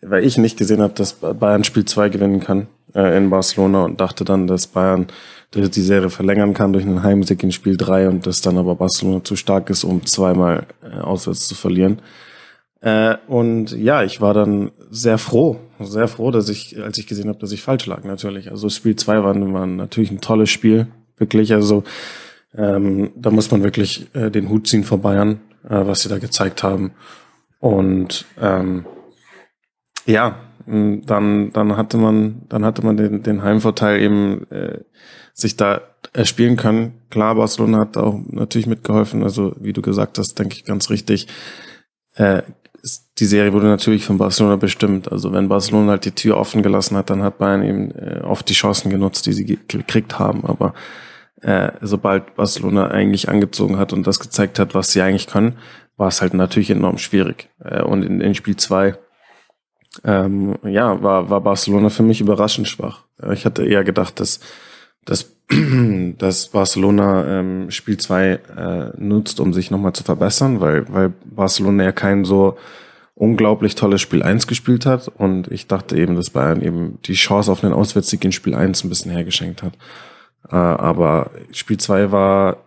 weil 0.00 0.24
ich 0.24 0.38
nicht 0.38 0.56
gesehen 0.56 0.80
habe, 0.80 0.94
dass 0.94 1.14
Bayern 1.14 1.64
Spiel 1.64 1.84
zwei 1.84 2.08
gewinnen 2.08 2.40
kann 2.40 2.68
äh, 2.94 3.16
in 3.16 3.30
Barcelona 3.30 3.84
und 3.84 4.00
dachte 4.00 4.24
dann, 4.24 4.46
dass 4.46 4.66
Bayern 4.66 5.08
die, 5.54 5.80
Serie 5.82 6.10
verlängern 6.10 6.54
kann 6.54 6.72
durch 6.72 6.84
einen 6.84 7.02
Heimsieg 7.02 7.42
in 7.42 7.52
Spiel 7.52 7.76
drei 7.76 8.08
und 8.08 8.26
dass 8.26 8.40
dann 8.40 8.58
aber 8.58 8.74
Barcelona 8.74 9.22
zu 9.22 9.36
stark 9.36 9.70
ist, 9.70 9.84
um 9.84 10.04
zweimal 10.04 10.66
äh, 10.82 10.98
auswärts 11.00 11.46
zu 11.46 11.54
verlieren. 11.54 12.00
Äh, 12.80 13.16
und 13.28 13.72
ja, 13.72 14.02
ich 14.02 14.20
war 14.20 14.34
dann 14.34 14.72
sehr 14.90 15.18
froh, 15.18 15.58
sehr 15.80 16.08
froh, 16.08 16.30
dass 16.30 16.48
ich, 16.48 16.82
als 16.82 16.98
ich 16.98 17.06
gesehen 17.06 17.28
habe, 17.28 17.38
dass 17.38 17.52
ich 17.52 17.62
falsch 17.62 17.86
lag, 17.86 18.04
natürlich. 18.04 18.50
Also 18.50 18.68
Spiel 18.68 18.96
zwei 18.96 19.22
war, 19.22 19.34
war 19.52 19.66
natürlich 19.66 20.10
ein 20.10 20.20
tolles 20.20 20.50
Spiel, 20.50 20.88
wirklich. 21.16 21.54
Also 21.54 21.84
ähm, 22.54 23.12
da 23.16 23.30
muss 23.30 23.50
man 23.50 23.62
wirklich 23.62 24.14
äh, 24.14 24.30
den 24.30 24.48
Hut 24.50 24.68
ziehen 24.68 24.84
vor 24.84 24.98
Bayern, 24.98 25.40
äh, 25.64 25.86
was 25.86 26.02
sie 26.02 26.08
da 26.08 26.18
gezeigt 26.18 26.62
haben. 26.62 26.92
Und 27.58 28.26
ähm, 28.40 28.84
ja, 30.06 30.36
dann, 30.66 31.50
dann 31.52 31.76
hatte 31.76 31.96
man, 31.96 32.42
dann 32.48 32.64
hatte 32.64 32.84
man 32.84 32.96
den, 32.96 33.22
den 33.22 33.42
Heimvorteil 33.42 34.00
eben 34.00 34.50
äh, 34.50 34.80
sich 35.34 35.56
da 35.56 35.82
erspielen 36.12 36.56
können. 36.56 36.94
Klar, 37.10 37.34
Barcelona 37.34 37.80
hat 37.80 37.96
auch 37.96 38.18
natürlich 38.30 38.68
mitgeholfen. 38.68 39.22
Also 39.22 39.54
wie 39.58 39.72
du 39.72 39.82
gesagt 39.82 40.18
hast, 40.18 40.38
denke 40.38 40.54
ich 40.54 40.64
ganz 40.64 40.88
richtig. 40.90 41.26
Äh, 42.14 42.42
die 43.18 43.26
Serie 43.26 43.52
wurde 43.52 43.66
natürlich 43.66 44.04
von 44.04 44.18
Barcelona 44.18 44.56
bestimmt. 44.56 45.10
Also 45.10 45.32
wenn 45.32 45.48
Barcelona 45.48 45.92
halt 45.92 46.04
die 46.04 46.12
Tür 46.12 46.36
offen 46.36 46.62
gelassen 46.62 46.96
hat, 46.96 47.10
dann 47.10 47.22
hat 47.22 47.38
Bayern 47.38 47.64
eben 47.64 47.90
äh, 47.92 48.20
oft 48.22 48.48
die 48.48 48.54
Chancen 48.54 48.90
genutzt, 48.90 49.26
die 49.26 49.32
sie 49.32 49.44
gekriegt 49.44 50.18
haben. 50.18 50.44
Aber 50.44 50.74
äh, 51.40 51.72
sobald 51.80 52.36
Barcelona 52.36 52.88
eigentlich 52.88 53.28
angezogen 53.28 53.78
hat 53.78 53.92
und 53.92 54.06
das 54.06 54.20
gezeigt 54.20 54.58
hat, 54.58 54.74
was 54.74 54.92
sie 54.92 55.02
eigentlich 55.02 55.26
können, 55.26 55.56
war 55.96 56.08
es 56.08 56.20
halt 56.20 56.34
natürlich 56.34 56.70
enorm 56.70 56.98
schwierig. 56.98 57.48
Äh, 57.58 57.82
und 57.82 58.04
in, 58.04 58.20
in 58.20 58.34
Spiel 58.34 58.56
zwei 58.56 58.96
ähm, 60.04 60.56
ja, 60.64 61.02
war, 61.02 61.30
war 61.30 61.40
Barcelona 61.40 61.88
für 61.88 62.02
mich 62.02 62.20
überraschend 62.20 62.68
schwach. 62.68 63.04
Ich 63.32 63.44
hatte 63.46 63.64
eher 63.64 63.84
gedacht, 63.84 64.18
dass, 64.18 64.40
dass, 65.04 65.34
dass 66.18 66.48
Barcelona 66.48 67.40
ähm, 67.40 67.70
Spiel 67.70 67.96
zwei 67.96 68.40
äh, 68.56 68.90
nutzt, 68.96 69.40
um 69.40 69.52
sich 69.52 69.70
nochmal 69.70 69.92
zu 69.92 70.04
verbessern, 70.04 70.60
weil, 70.60 70.92
weil 70.92 71.12
Barcelona 71.24 71.84
ja 71.84 71.92
kein 71.92 72.24
so 72.24 72.56
unglaublich 73.14 73.74
tolles 73.76 74.00
Spiel 74.00 74.22
eins 74.22 74.46
gespielt 74.46 74.86
hat. 74.86 75.08
Und 75.08 75.50
ich 75.50 75.66
dachte 75.66 75.96
eben, 75.96 76.16
dass 76.16 76.30
Bayern 76.30 76.60
eben 76.62 76.98
die 77.04 77.14
Chance 77.14 77.50
auf 77.50 77.62
einen 77.62 77.72
Auswärtssieg 77.72 78.24
in 78.24 78.32
Spiel 78.32 78.54
eins 78.54 78.84
ein 78.84 78.88
bisschen 78.88 79.12
hergeschenkt 79.12 79.62
hat. 79.62 79.74
Äh, 80.50 80.56
aber 80.56 81.30
Spiel 81.52 81.78
2 81.78 82.12
war 82.12 82.58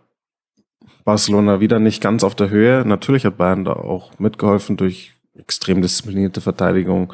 Barcelona 1.04 1.60
wieder 1.60 1.80
nicht 1.80 2.02
ganz 2.02 2.24
auf 2.24 2.36
der 2.36 2.50
Höhe. 2.50 2.84
Natürlich 2.86 3.26
hat 3.26 3.38
Bayern 3.38 3.66
da 3.66 3.74
auch 3.74 4.18
mitgeholfen 4.20 4.78
durch 4.78 5.14
extrem 5.38 5.82
disziplinierte 5.82 6.42
Verteidigung 6.42 7.14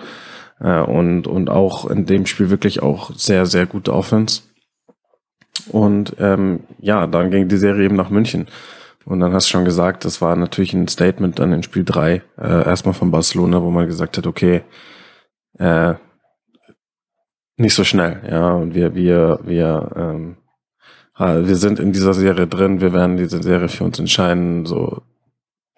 äh, 0.59 0.79
und, 0.81 1.27
und 1.27 1.49
auch 1.49 1.89
in 1.89 2.05
dem 2.05 2.25
Spiel 2.25 2.49
wirklich 2.49 2.81
auch 2.81 3.11
sehr, 3.15 3.45
sehr 3.45 3.65
gute 3.65 3.93
Offense. 3.93 4.41
Und 5.69 6.15
ähm, 6.19 6.61
ja, 6.79 7.07
dann 7.07 7.31
ging 7.31 7.47
die 7.47 7.57
Serie 7.57 7.85
eben 7.85 7.95
nach 7.95 8.09
München. 8.09 8.47
Und 9.05 9.19
dann 9.19 9.33
hast 9.33 9.47
du 9.47 9.51
schon 9.51 9.65
gesagt, 9.65 10.05
das 10.05 10.21
war 10.21 10.35
natürlich 10.35 10.73
ein 10.73 10.87
Statement 10.87 11.39
dann 11.39 11.51
in 11.51 11.63
Spiel 11.63 11.83
3, 11.83 12.21
äh, 12.37 12.65
erstmal 12.65 12.93
von 12.93 13.11
Barcelona, 13.11 13.61
wo 13.61 13.69
man 13.69 13.85
gesagt 13.85 14.17
hat, 14.17 14.27
okay, 14.27 14.63
äh, 15.59 15.95
nicht 17.57 17.75
so 17.75 17.83
schnell, 17.83 18.21
ja, 18.29 18.51
und 18.53 18.73
wir, 18.73 18.95
wir, 18.95 19.39
wir 19.43 19.91
ähm, 19.95 20.37
wir 21.17 21.57
sind 21.57 21.79
in 21.79 21.91
dieser 21.91 22.13
Serie 22.13 22.47
drin, 22.47 22.81
wir 22.81 22.93
werden 22.93 23.17
diese 23.17 23.41
Serie 23.41 23.69
für 23.69 23.83
uns 23.83 23.99
entscheiden, 23.99 24.65
so, 24.65 25.03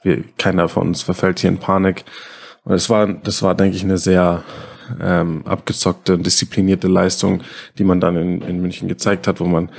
wir, 0.01 0.23
keiner 0.37 0.69
von 0.69 0.87
uns 0.89 1.01
verfällt 1.01 1.39
hier 1.39 1.49
in 1.49 1.57
Panik. 1.57 2.05
Und 2.63 2.73
es 2.73 2.89
war, 2.89 3.07
das 3.07 3.43
war, 3.43 3.53
denke 3.53 3.75
ich, 3.75 3.83
eine 3.83 3.97
sehr 3.97 4.43
ähm, 5.01 5.45
abgezockte, 5.45 6.17
disziplinierte 6.17 6.87
Leistung, 6.87 7.41
die 7.77 7.83
man 7.83 7.99
dann 7.99 8.15
in, 8.15 8.41
in 8.41 8.61
München 8.61 8.87
gezeigt 8.87 9.27
hat, 9.27 9.39
wo 9.39 9.45
man 9.45 9.69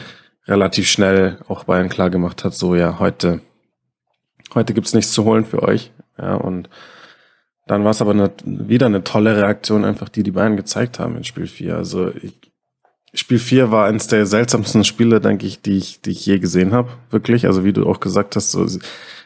relativ 0.47 0.89
schnell 0.89 1.39
auch 1.49 1.65
Bayern 1.65 1.89
klar 1.89 2.11
gemacht 2.11 2.45
hat, 2.45 2.55
so 2.55 2.75
ja, 2.75 2.99
heute, 2.99 3.41
heute 4.55 4.75
gibt's 4.75 4.95
nichts 4.95 5.13
zu 5.13 5.25
holen 5.25 5.45
für 5.45 5.63
euch. 5.63 5.93
Ja, 6.19 6.35
und 6.35 6.71
dann 7.67 7.83
war 7.83 7.91
es 7.91 8.01
aber 8.01 8.13
eine, 8.13 8.31
wieder 8.45 8.87
eine 8.87 9.03
tolle 9.03 9.37
Reaktion, 9.37 9.85
einfach 9.85 10.09
die 10.09 10.23
die 10.23 10.31
Bayern 10.31 10.57
gezeigt 10.57 10.99
haben 10.99 11.17
in 11.17 11.25
Spiel 11.25 11.47
4. 11.47 11.77
Also 11.77 12.13
ich, 12.15 12.35
Spiel 13.13 13.39
4 13.39 13.71
war 13.71 13.87
eines 13.87 14.07
der 14.07 14.27
seltsamsten 14.27 14.85
Spiele, 14.85 15.21
denke 15.21 15.47
ich, 15.47 15.63
die 15.63 15.79
ich, 15.79 16.01
die 16.01 16.11
ich 16.11 16.25
je 16.25 16.39
gesehen 16.39 16.73
habe. 16.73 16.91
Wirklich. 17.11 17.47
Also 17.47 17.65
wie 17.65 17.73
du 17.73 17.87
auch 17.87 17.99
gesagt 17.99 18.37
hast, 18.37 18.53
so, 18.53 18.67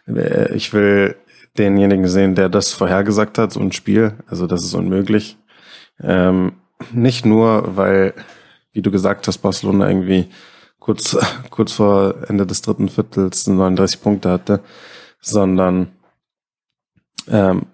äh, 0.07 0.55
ich 0.55 0.73
will 0.73 1.17
denjenigen 1.59 2.09
sehen, 2.09 2.35
der 2.35 2.49
das 2.49 2.73
vorhergesagt 2.73 3.37
hat, 3.37 3.53
so 3.53 3.61
ein 3.61 3.73
Spiel. 3.73 4.15
Also 4.27 4.47
das 4.47 4.65
ist 4.65 4.75
unmöglich. 4.75 5.37
Ähm, 6.03 6.53
nicht 6.93 7.27
nur, 7.27 7.77
weil, 7.77 8.15
wie 8.73 8.83
du 8.83 8.91
gesagt 8.91 9.29
hast, 9.29 9.39
Barcelona 9.39 9.89
irgendwie 9.89 10.29
kurz, 10.79 11.17
kurz 11.51 11.73
vor 11.73 12.15
Ende 12.29 12.47
des 12.47 12.63
dritten 12.63 12.89
Viertels 12.89 13.47
39 13.47 14.03
Punkte 14.03 14.31
hatte, 14.31 14.61
sondern, 15.21 15.93
ähm, 17.29 17.67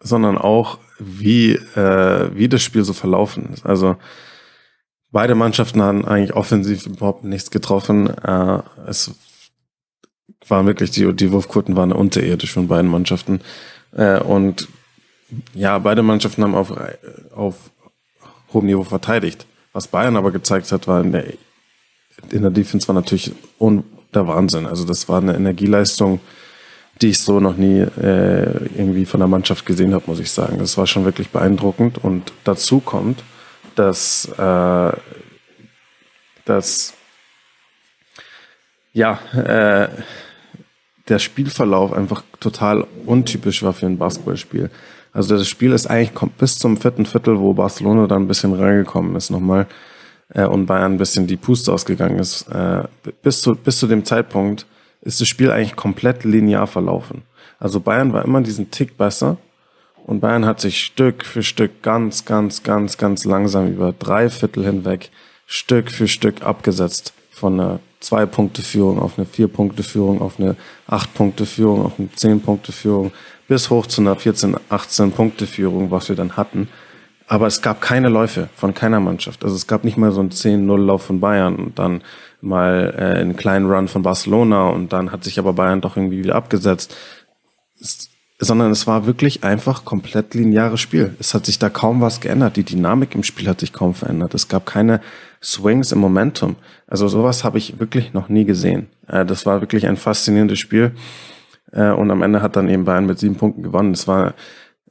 sondern 0.00 0.38
auch, 0.38 0.78
wie, 0.98 1.52
äh, 1.52 2.30
wie 2.34 2.48
das 2.48 2.62
Spiel 2.62 2.84
so 2.84 2.92
verlaufen 2.92 3.50
ist. 3.52 3.66
Also 3.66 3.96
beide 5.10 5.34
Mannschaften 5.34 5.82
haben 5.82 6.04
eigentlich 6.04 6.34
offensiv 6.34 6.86
überhaupt 6.86 7.24
nichts 7.24 7.50
getroffen. 7.50 8.08
Äh, 8.08 8.62
es 8.86 9.14
waren 10.48 10.66
wirklich, 10.66 10.90
die, 10.90 11.12
die 11.14 11.32
Wurfquoten 11.32 11.76
waren 11.76 11.92
unterirdisch 11.92 12.52
von 12.52 12.68
beiden 12.68 12.90
Mannschaften. 12.90 13.40
Äh, 13.92 14.20
und 14.20 14.68
ja, 15.54 15.78
beide 15.78 16.02
Mannschaften 16.02 16.42
haben 16.42 16.54
auf, 16.54 16.72
auf 17.34 17.70
hohem 18.52 18.66
Niveau 18.66 18.84
verteidigt. 18.84 19.46
Was 19.72 19.88
Bayern 19.88 20.16
aber 20.16 20.30
gezeigt 20.30 20.70
hat, 20.72 20.86
war 20.86 21.00
in 21.00 21.12
der, 21.12 21.24
in 22.30 22.42
der 22.42 22.50
Defense 22.50 22.86
war 22.88 22.94
natürlich 22.94 23.32
der 24.14 24.28
Wahnsinn. 24.28 24.66
Also 24.66 24.84
das 24.84 25.08
war 25.08 25.20
eine 25.20 25.34
Energieleistung, 25.34 26.20
die 27.02 27.10
ich 27.10 27.18
so 27.18 27.40
noch 27.40 27.56
nie 27.56 27.80
äh, 27.80 28.66
irgendwie 28.76 29.04
von 29.04 29.20
der 29.20 29.26
Mannschaft 29.28 29.66
gesehen 29.66 29.94
habe, 29.94 30.04
muss 30.06 30.20
ich 30.20 30.30
sagen. 30.30 30.58
Das 30.58 30.78
war 30.78 30.86
schon 30.86 31.04
wirklich 31.04 31.30
beeindruckend. 31.30 31.98
Und 31.98 32.32
dazu 32.44 32.80
kommt, 32.80 33.22
dass, 33.74 34.26
äh, 34.38 34.92
dass 36.44 36.94
ja, 38.92 39.18
äh, 39.34 39.88
der 41.08 41.18
Spielverlauf 41.18 41.92
einfach 41.92 42.22
total 42.40 42.86
untypisch 43.04 43.62
war 43.62 43.72
für 43.72 43.86
ein 43.86 43.98
Basketballspiel. 43.98 44.70
Also 45.14 45.38
das 45.38 45.48
Spiel 45.48 45.72
ist 45.72 45.86
eigentlich 45.86 46.12
bis 46.36 46.58
zum 46.58 46.76
vierten 46.76 47.06
Viertel, 47.06 47.38
wo 47.38 47.54
Barcelona 47.54 48.08
dann 48.08 48.24
ein 48.24 48.28
bisschen 48.28 48.52
reingekommen 48.52 49.14
ist 49.14 49.30
nochmal 49.30 49.66
äh, 50.28 50.44
und 50.44 50.66
Bayern 50.66 50.94
ein 50.94 50.98
bisschen 50.98 51.28
die 51.28 51.36
Puste 51.36 51.72
ausgegangen 51.72 52.18
ist. 52.18 52.48
Äh, 52.48 52.82
bis, 53.22 53.40
zu, 53.40 53.54
bis 53.54 53.78
zu 53.78 53.86
dem 53.86 54.04
Zeitpunkt 54.04 54.66
ist 55.02 55.20
das 55.20 55.28
Spiel 55.28 55.52
eigentlich 55.52 55.76
komplett 55.76 56.24
linear 56.24 56.66
verlaufen. 56.66 57.22
Also 57.60 57.78
Bayern 57.78 58.12
war 58.12 58.24
immer 58.24 58.40
diesen 58.40 58.72
Tick 58.72 58.98
besser 58.98 59.36
und 60.04 60.20
Bayern 60.20 60.46
hat 60.46 60.60
sich 60.60 60.82
Stück 60.82 61.24
für 61.24 61.44
Stück 61.44 61.82
ganz, 61.82 62.24
ganz, 62.24 62.64
ganz, 62.64 62.98
ganz 62.98 63.24
langsam 63.24 63.68
über 63.68 63.94
drei 63.96 64.28
Viertel 64.28 64.64
hinweg 64.64 65.10
Stück 65.46 65.92
für 65.92 66.08
Stück 66.08 66.42
abgesetzt 66.42 67.12
von 67.30 67.60
einer 67.60 67.80
Zwei-Punkte-Führung 68.00 68.98
auf 68.98 69.18
eine 69.18 69.26
Vier-Punkte-Führung, 69.26 70.20
auf 70.20 70.38
eine 70.38 70.56
Acht-Punkte-Führung, 70.86 71.86
auf 71.86 71.92
eine 71.98 72.12
Zehn-Punkte-Führung, 72.12 73.12
bis 73.48 73.70
hoch 73.70 73.86
zu 73.86 74.00
einer 74.00 74.16
14-, 74.16 74.58
18-Punkte-Führung, 74.70 75.90
was 75.90 76.08
wir 76.08 76.16
dann 76.16 76.36
hatten. 76.36 76.68
Aber 77.26 77.46
es 77.46 77.62
gab 77.62 77.80
keine 77.80 78.08
Läufe 78.08 78.48
von 78.54 78.74
keiner 78.74 79.00
Mannschaft. 79.00 79.44
Also 79.44 79.56
es 79.56 79.66
gab 79.66 79.84
nicht 79.84 79.96
mal 79.96 80.12
so 80.12 80.20
einen 80.20 80.30
10-0-Lauf 80.30 81.04
von 81.04 81.20
Bayern 81.20 81.56
und 81.56 81.78
dann 81.78 82.02
mal 82.40 82.94
äh, 82.96 83.18
einen 83.20 83.36
kleinen 83.36 83.70
Run 83.70 83.88
von 83.88 84.02
Barcelona 84.02 84.68
und 84.68 84.92
dann 84.92 85.10
hat 85.10 85.24
sich 85.24 85.38
aber 85.38 85.54
Bayern 85.54 85.80
doch 85.80 85.96
irgendwie 85.96 86.18
wieder 86.18 86.34
abgesetzt. 86.34 86.94
Es, 87.80 88.10
sondern 88.38 88.70
es 88.70 88.86
war 88.86 89.06
wirklich 89.06 89.44
einfach 89.44 89.84
komplett 89.84 90.34
lineares 90.34 90.80
Spiel. 90.80 91.14
Es 91.18 91.34
hat 91.34 91.46
sich 91.46 91.58
da 91.58 91.70
kaum 91.70 92.00
was 92.00 92.20
geändert. 92.20 92.56
Die 92.56 92.64
Dynamik 92.64 93.14
im 93.14 93.22
Spiel 93.22 93.48
hat 93.48 93.60
sich 93.60 93.72
kaum 93.72 93.94
verändert. 93.94 94.34
Es 94.34 94.48
gab 94.48 94.66
keine 94.66 95.00
Swings 95.42 95.92
im 95.92 96.00
Momentum. 96.00 96.56
Also 96.86 97.08
sowas 97.08 97.44
habe 97.44 97.58
ich 97.58 97.78
wirklich 97.78 98.12
noch 98.12 98.28
nie 98.28 98.44
gesehen. 98.44 98.88
Äh, 99.06 99.24
das 99.24 99.46
war 99.46 99.60
wirklich 99.60 99.86
ein 99.86 99.96
faszinierendes 99.96 100.58
Spiel. 100.58 100.92
Äh, 101.72 101.90
und 101.90 102.10
am 102.10 102.22
Ende 102.22 102.42
hat 102.42 102.56
dann 102.56 102.68
eben 102.68 102.84
Bayern 102.84 103.06
mit 103.06 103.18
sieben 103.18 103.36
Punkten 103.36 103.62
gewonnen. 103.62 103.92
Es 103.92 104.08
war 104.08 104.34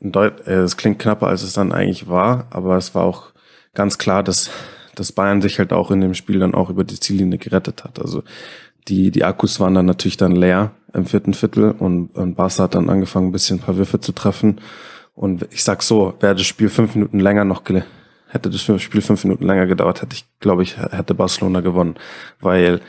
Deut 0.03 0.46
äh, 0.48 0.62
es 0.62 0.77
klingt 0.77 1.00
knapper, 1.00 1.27
als 1.27 1.44
es 1.44 1.53
dann 1.53 1.72
eigentlich 1.72 2.10
war, 2.10 2.48
aber 2.50 2.77
es 2.77 2.94
war 2.94 3.03
auch 3.03 3.32
ganz 3.74 3.98
klar, 3.98 4.22
dass, 4.22 4.50
dass 4.96 5.13
Bayern 5.13 5.42
sich 5.42 5.60
halt 5.60 5.72
auch 5.72 5.92
in 5.92 6.01
dem 6.01 6.13
Spiel 6.13 6.39
dann 6.39 6.53
auch 6.53 6.70
über 6.70 6.84
die 6.84 7.00
Ziellinie 7.00 7.39
gerettet 7.39 7.84
hat. 7.84 8.00
Also 8.00 8.24
die, 8.89 9.12
die 9.12 9.24
Akkus 9.24 9.60
waren 9.62 9.74
dann 9.74 9.86
natürlich 9.86 10.18
dann 10.18 10.36
leer 10.36 10.72
im 10.94 11.06
vierten 11.06 11.34
Viertel 11.34 11.72
und, 11.72 12.13
und 12.15 12.36
Barca 12.36 12.63
hat 12.63 12.75
dann 12.75 12.89
angefangen, 12.89 13.30
ein 13.30 13.32
bisschen 13.32 13.60
ein 13.60 13.63
paar 13.63 13.77
Würfe 13.77 14.00
zu 14.00 14.12
treffen. 14.12 14.60
Und 15.15 15.48
ich 15.51 15.63
sag 15.63 15.84
so, 15.84 16.15
wäre 16.20 16.36
das 16.36 16.46
Spiel 16.46 16.70
fünf 16.70 16.96
Minuten 16.96 17.20
länger 17.20 17.46
noch 17.46 17.63
hätte 18.27 18.50
das 18.50 18.62
Spiel 18.62 19.01
fünf 19.01 19.24
Minuten 19.24 19.46
länger 19.46 19.68
gedauert, 19.68 20.01
hätte 20.01 20.15
ich, 20.15 20.25
glaube 20.39 20.63
ich, 20.63 20.77
hätte 20.77 21.13
Barcelona 21.13 21.62
gewonnen. 21.62 21.96
Weil 22.42 22.82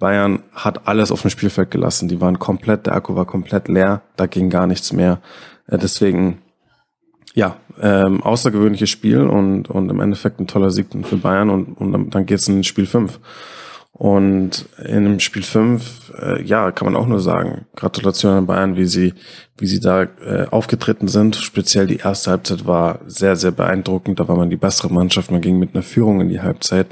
Bayern 0.00 0.40
hat 0.52 0.88
alles 0.88 1.12
auf 1.12 1.22
dem 1.22 1.30
Spielfeld 1.30 1.70
gelassen. 1.70 2.08
Die 2.08 2.20
waren 2.20 2.40
komplett, 2.40 2.86
der 2.86 2.96
Akku 2.96 3.14
war 3.14 3.26
komplett 3.26 3.68
leer, 3.68 4.02
da 4.16 4.26
ging 4.26 4.50
gar 4.50 4.66
nichts 4.66 4.92
mehr. 4.92 5.20
Äh, 5.68 5.78
deswegen, 5.78 6.42
ja, 7.34 7.56
ähm, 7.80 8.20
außergewöhnliches 8.22 8.90
Spiel 8.90 9.20
und, 9.20 9.70
und 9.70 9.88
im 9.88 10.00
Endeffekt 10.00 10.40
ein 10.40 10.48
toller 10.48 10.72
Sieg 10.72 10.88
für 11.04 11.16
Bayern 11.16 11.48
und, 11.50 11.74
und 11.74 12.12
dann 12.12 12.26
geht's 12.26 12.48
in 12.48 12.64
Spiel 12.64 12.86
fünf. 12.86 13.20
Und 13.92 14.66
in 14.82 15.04
dem 15.04 15.20
Spiel 15.20 15.42
5, 15.42 16.12
äh, 16.18 16.42
ja, 16.42 16.70
kann 16.70 16.86
man 16.86 16.96
auch 16.96 17.06
nur 17.06 17.20
sagen, 17.20 17.66
Gratulation 17.76 18.32
an 18.32 18.46
Bayern, 18.46 18.76
wie 18.76 18.86
sie, 18.86 19.12
wie 19.58 19.66
sie 19.66 19.78
da 19.78 20.04
äh, 20.04 20.46
aufgetreten 20.50 21.06
sind. 21.06 21.36
Speziell 21.36 21.86
die 21.86 21.98
erste 21.98 22.30
Halbzeit 22.30 22.66
war 22.66 23.00
sehr, 23.06 23.36
sehr 23.36 23.50
beeindruckend. 23.50 24.18
Da 24.18 24.26
war 24.26 24.36
man 24.36 24.48
die 24.48 24.56
bessere 24.56 24.90
Mannschaft. 24.90 25.30
Man 25.30 25.42
ging 25.42 25.58
mit 25.58 25.74
einer 25.74 25.82
Führung 25.82 26.22
in 26.22 26.30
die 26.30 26.40
Halbzeit. 26.40 26.86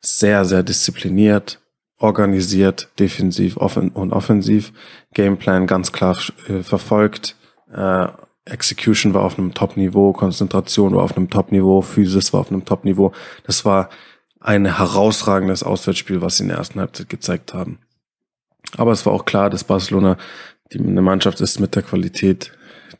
Sehr, 0.00 0.46
sehr 0.46 0.62
diszipliniert, 0.62 1.60
organisiert, 1.98 2.88
defensiv 2.98 3.56
offen 3.56 3.90
und 3.90 4.12
offensiv. 4.12 4.72
Gameplan 5.14 5.66
ganz 5.66 5.92
klar 5.92 6.16
äh, 6.48 6.62
verfolgt. 6.62 7.36
Äh, 7.72 8.08
Execution 8.44 9.12
war 9.12 9.24
auf 9.24 9.38
einem 9.38 9.54
Top-Niveau, 9.54 10.12
Konzentration 10.12 10.94
war 10.94 11.02
auf 11.02 11.16
einem 11.16 11.30
Top-Niveau, 11.30 11.82
Physis 11.82 12.32
war 12.32 12.40
auf 12.40 12.50
einem 12.50 12.64
Top-Niveau. 12.64 13.12
Das 13.44 13.64
war 13.64 13.90
ein 14.40 14.66
herausragendes 14.66 15.62
Auswärtsspiel, 15.62 16.20
was 16.20 16.36
sie 16.36 16.44
in 16.44 16.50
der 16.50 16.58
ersten 16.58 16.78
Halbzeit 16.78 17.08
gezeigt 17.08 17.54
haben. 17.54 17.80
Aber 18.76 18.92
es 18.92 19.04
war 19.04 19.12
auch 19.12 19.24
klar, 19.24 19.50
dass 19.50 19.64
Barcelona 19.64 20.16
die 20.72 20.78
eine 20.78 21.02
Mannschaft 21.02 21.40
ist 21.40 21.60
mit 21.60 21.74
der 21.74 21.82
Qualität, 21.82 22.52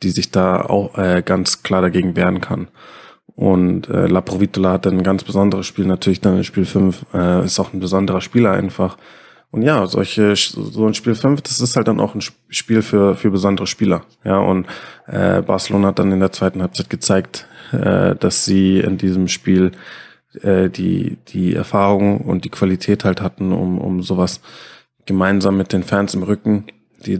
die 0.03 0.11
sich 0.11 0.31
da 0.31 0.61
auch 0.61 0.97
äh, 0.97 1.21
ganz 1.25 1.63
klar 1.63 1.81
dagegen 1.81 2.15
wehren 2.15 2.41
kann. 2.41 2.69
Und 3.37 3.87
äh, 3.87 4.07
La 4.07 4.21
Provitola 4.21 4.71
hat 4.73 4.87
dann 4.87 4.97
ein 4.97 5.03
ganz 5.03 5.23
besonderes 5.23 5.67
Spiel, 5.67 5.85
natürlich 5.85 6.21
dann 6.21 6.37
in 6.37 6.43
Spiel 6.43 6.65
5, 6.65 7.05
äh, 7.13 7.45
ist 7.45 7.59
auch 7.59 7.71
ein 7.71 7.79
besonderer 7.79 8.19
Spieler 8.19 8.51
einfach. 8.51 8.97
Und 9.51 9.61
ja, 9.61 9.85
solche, 9.85 10.35
so 10.35 10.87
ein 10.87 10.95
Spiel 10.95 11.13
5, 11.13 11.43
das 11.43 11.61
ist 11.61 11.75
halt 11.75 11.87
dann 11.87 11.99
auch 11.99 12.15
ein 12.15 12.21
Spiel 12.49 12.81
für, 12.81 13.15
für 13.15 13.29
besondere 13.29 13.67
Spieler. 13.67 14.01
Ja, 14.23 14.39
und 14.39 14.65
äh, 15.05 15.43
Barcelona 15.43 15.89
hat 15.89 15.99
dann 15.99 16.11
in 16.11 16.19
der 16.19 16.31
zweiten 16.31 16.63
Halbzeit 16.63 16.89
gezeigt, 16.89 17.47
äh, 17.73 18.15
dass 18.15 18.43
sie 18.43 18.79
in 18.79 18.97
diesem 18.97 19.27
Spiel 19.27 19.71
äh, 20.41 20.71
die, 20.71 21.19
die 21.27 21.53
Erfahrung 21.53 22.21
und 22.21 22.43
die 22.43 22.49
Qualität 22.49 23.05
halt 23.05 23.21
hatten, 23.21 23.53
um, 23.53 23.77
um 23.77 24.01
sowas 24.01 24.41
gemeinsam 25.05 25.57
mit 25.57 25.73
den 25.73 25.83
Fans 25.83 26.15
im 26.15 26.23
Rücken, 26.23 26.65
die, 27.05 27.19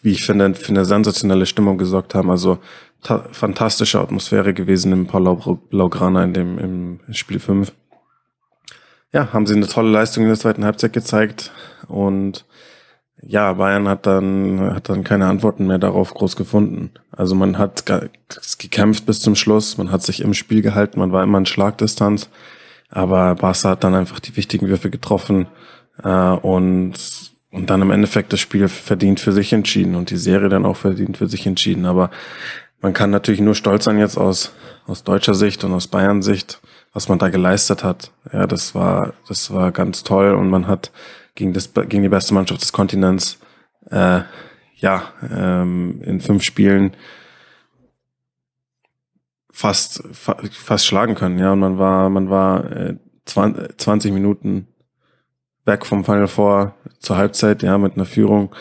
wie 0.00 0.12
ich 0.12 0.24
finde, 0.24 0.54
für 0.54 0.70
eine 0.70 0.86
sensationelle 0.86 1.44
Stimmung 1.44 1.76
gesorgt 1.76 2.14
haben. 2.14 2.30
Also 2.30 2.58
fantastische 3.02 4.00
Atmosphäre 4.00 4.54
gewesen 4.54 4.92
im 4.92 5.06
Palau 5.06 5.36
Blaugrana 5.70 6.24
in 6.24 6.34
dem 6.34 6.58
im 6.58 7.00
Spiel 7.12 7.40
5. 7.40 7.72
Ja, 9.12 9.32
haben 9.32 9.46
sie 9.46 9.54
eine 9.54 9.66
tolle 9.66 9.90
Leistung 9.90 10.24
in 10.24 10.28
der 10.28 10.38
zweiten 10.38 10.64
Halbzeit 10.64 10.92
gezeigt 10.92 11.50
und 11.88 12.44
ja, 13.22 13.52
Bayern 13.52 13.88
hat 13.88 14.06
dann, 14.06 14.60
hat 14.74 14.88
dann 14.88 15.04
keine 15.04 15.26
Antworten 15.26 15.66
mehr 15.66 15.78
darauf 15.78 16.14
groß 16.14 16.36
gefunden. 16.36 16.90
Also 17.10 17.34
man 17.34 17.58
hat 17.58 17.84
gekämpft 18.58 19.06
bis 19.06 19.20
zum 19.20 19.34
Schluss, 19.34 19.76
man 19.76 19.90
hat 19.90 20.02
sich 20.02 20.22
im 20.22 20.32
Spiel 20.32 20.62
gehalten, 20.62 21.00
man 21.00 21.12
war 21.12 21.22
immer 21.22 21.38
in 21.38 21.46
Schlagdistanz, 21.46 22.30
aber 22.88 23.34
Barca 23.34 23.70
hat 23.70 23.84
dann 23.84 23.94
einfach 23.94 24.20
die 24.20 24.36
wichtigen 24.36 24.68
Würfe 24.68 24.90
getroffen 24.90 25.48
äh, 26.02 26.08
und, 26.08 26.94
und 27.50 27.68
dann 27.68 27.82
im 27.82 27.90
Endeffekt 27.90 28.32
das 28.32 28.40
Spiel 28.40 28.68
verdient 28.68 29.20
für 29.20 29.32
sich 29.32 29.52
entschieden 29.52 29.96
und 29.96 30.10
die 30.10 30.16
Serie 30.16 30.48
dann 30.48 30.64
auch 30.64 30.76
verdient 30.76 31.18
für 31.18 31.28
sich 31.28 31.46
entschieden. 31.46 31.84
Aber 31.84 32.10
man 32.80 32.92
kann 32.92 33.10
natürlich 33.10 33.40
nur 33.40 33.54
stolz 33.54 33.84
sein 33.84 33.98
jetzt 33.98 34.16
aus, 34.16 34.52
aus 34.86 35.04
deutscher 35.04 35.34
Sicht 35.34 35.64
und 35.64 35.72
aus 35.72 35.88
Bayern 35.88 36.22
Sicht, 36.22 36.60
was 36.92 37.08
man 37.08 37.18
da 37.18 37.28
geleistet 37.28 37.84
hat. 37.84 38.12
Ja, 38.32 38.46
das 38.46 38.74
war, 38.74 39.14
das 39.28 39.52
war 39.52 39.72
ganz 39.72 40.02
toll 40.02 40.34
und 40.34 40.48
man 40.50 40.66
hat 40.66 40.90
gegen, 41.34 41.52
das, 41.52 41.72
gegen 41.74 42.02
die 42.02 42.08
beste 42.08 42.34
Mannschaft 42.34 42.62
des 42.62 42.72
Kontinents 42.72 43.38
äh, 43.90 44.22
ja, 44.76 45.02
ähm, 45.30 46.00
in 46.02 46.20
fünf 46.20 46.42
Spielen 46.42 46.96
fast, 49.50 50.02
fa 50.12 50.36
fast 50.50 50.86
schlagen 50.86 51.14
können. 51.14 51.38
Ja, 51.38 51.52
und 51.52 51.60
man 51.60 51.78
war, 51.78 52.08
man 52.08 52.30
war 52.30 52.70
äh, 52.72 52.96
20 53.26 54.12
Minuten 54.12 54.68
weg 55.66 55.84
vom 55.84 56.04
Final 56.04 56.28
Four 56.28 56.74
zur 56.98 57.16
Halbzeit, 57.16 57.62
ja, 57.62 57.76
mit 57.78 57.94
einer 57.94 58.06
Führung. 58.06 58.54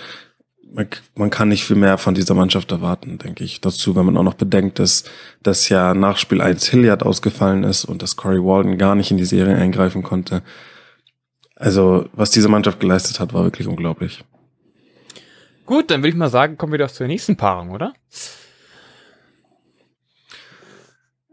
Man, 0.71 0.87
man 1.15 1.29
kann 1.29 1.49
nicht 1.49 1.65
viel 1.65 1.75
mehr 1.75 1.97
von 1.97 2.13
dieser 2.13 2.35
Mannschaft 2.35 2.71
erwarten, 2.71 3.17
denke 3.17 3.43
ich. 3.43 3.59
Dazu, 3.61 3.95
wenn 3.95 4.05
man 4.05 4.17
auch 4.17 4.23
noch 4.23 4.35
bedenkt, 4.35 4.79
dass, 4.79 5.03
dass 5.41 5.69
ja 5.69 5.93
nach 5.93 6.17
Spiel 6.17 6.41
1 6.41 6.67
Hilliard 6.67 7.03
ausgefallen 7.03 7.63
ist 7.63 7.85
und 7.85 8.01
dass 8.01 8.15
Corey 8.15 8.43
Walden 8.43 8.77
gar 8.77 8.95
nicht 8.95 9.09
in 9.09 9.17
die 9.17 9.25
Serie 9.25 9.55
eingreifen 9.55 10.03
konnte. 10.03 10.43
Also, 11.55 12.07
was 12.13 12.29
diese 12.31 12.49
Mannschaft 12.49 12.79
geleistet 12.79 13.19
hat, 13.19 13.33
war 13.33 13.43
wirklich 13.43 13.67
unglaublich. 13.67 14.23
Gut, 15.65 15.91
dann 15.91 16.01
würde 16.01 16.09
ich 16.09 16.15
mal 16.15 16.29
sagen, 16.29 16.57
kommen 16.57 16.71
wir 16.71 16.79
doch 16.79 16.91
zur 16.91 17.07
nächsten 17.07 17.35
Paarung, 17.35 17.71
oder? 17.71 17.93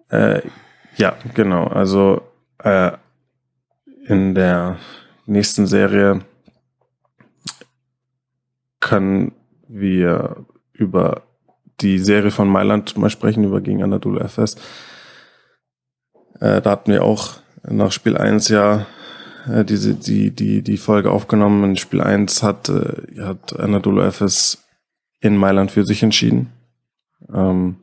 Äh, 0.09 0.43
ja, 0.97 1.17
genau. 1.35 1.67
Also 1.67 2.23
äh, 2.59 2.93
in 4.07 4.35
der 4.35 4.79
nächsten 5.27 5.67
Serie 5.67 6.21
können 8.87 9.33
wir 9.67 10.47
über 10.73 11.23
die 11.81 11.99
Serie 11.99 12.31
von 12.31 12.49
Mailand 12.49 12.97
mal 12.97 13.11
sprechen, 13.11 13.43
über 13.43 13.61
gegen 13.61 13.83
Anadolu 13.83 14.21
FS. 14.21 14.55
Äh, 16.41 16.63
da 16.63 16.71
hatten 16.71 16.93
wir 16.93 17.03
auch 17.03 17.41
nach 17.69 17.91
Spiel 17.91 18.17
1 18.17 18.49
ja 18.49 18.87
äh, 19.51 19.65
diese, 19.65 19.95
die, 19.95 20.31
die, 20.31 20.63
die 20.63 20.77
Folge 20.77 21.11
aufgenommen. 21.11 21.65
In 21.65 21.77
Spiel 21.77 22.01
1 22.01 22.45
hat, 22.45 22.69
äh, 22.69 23.21
hat 23.21 23.59
Anadolu 23.59 24.03
Efes 24.03 24.65
in 25.21 25.37
Mailand 25.37 25.73
für 25.73 25.85
sich 25.85 26.05
entschieden. 26.05 26.53
Ähm, 27.35 27.79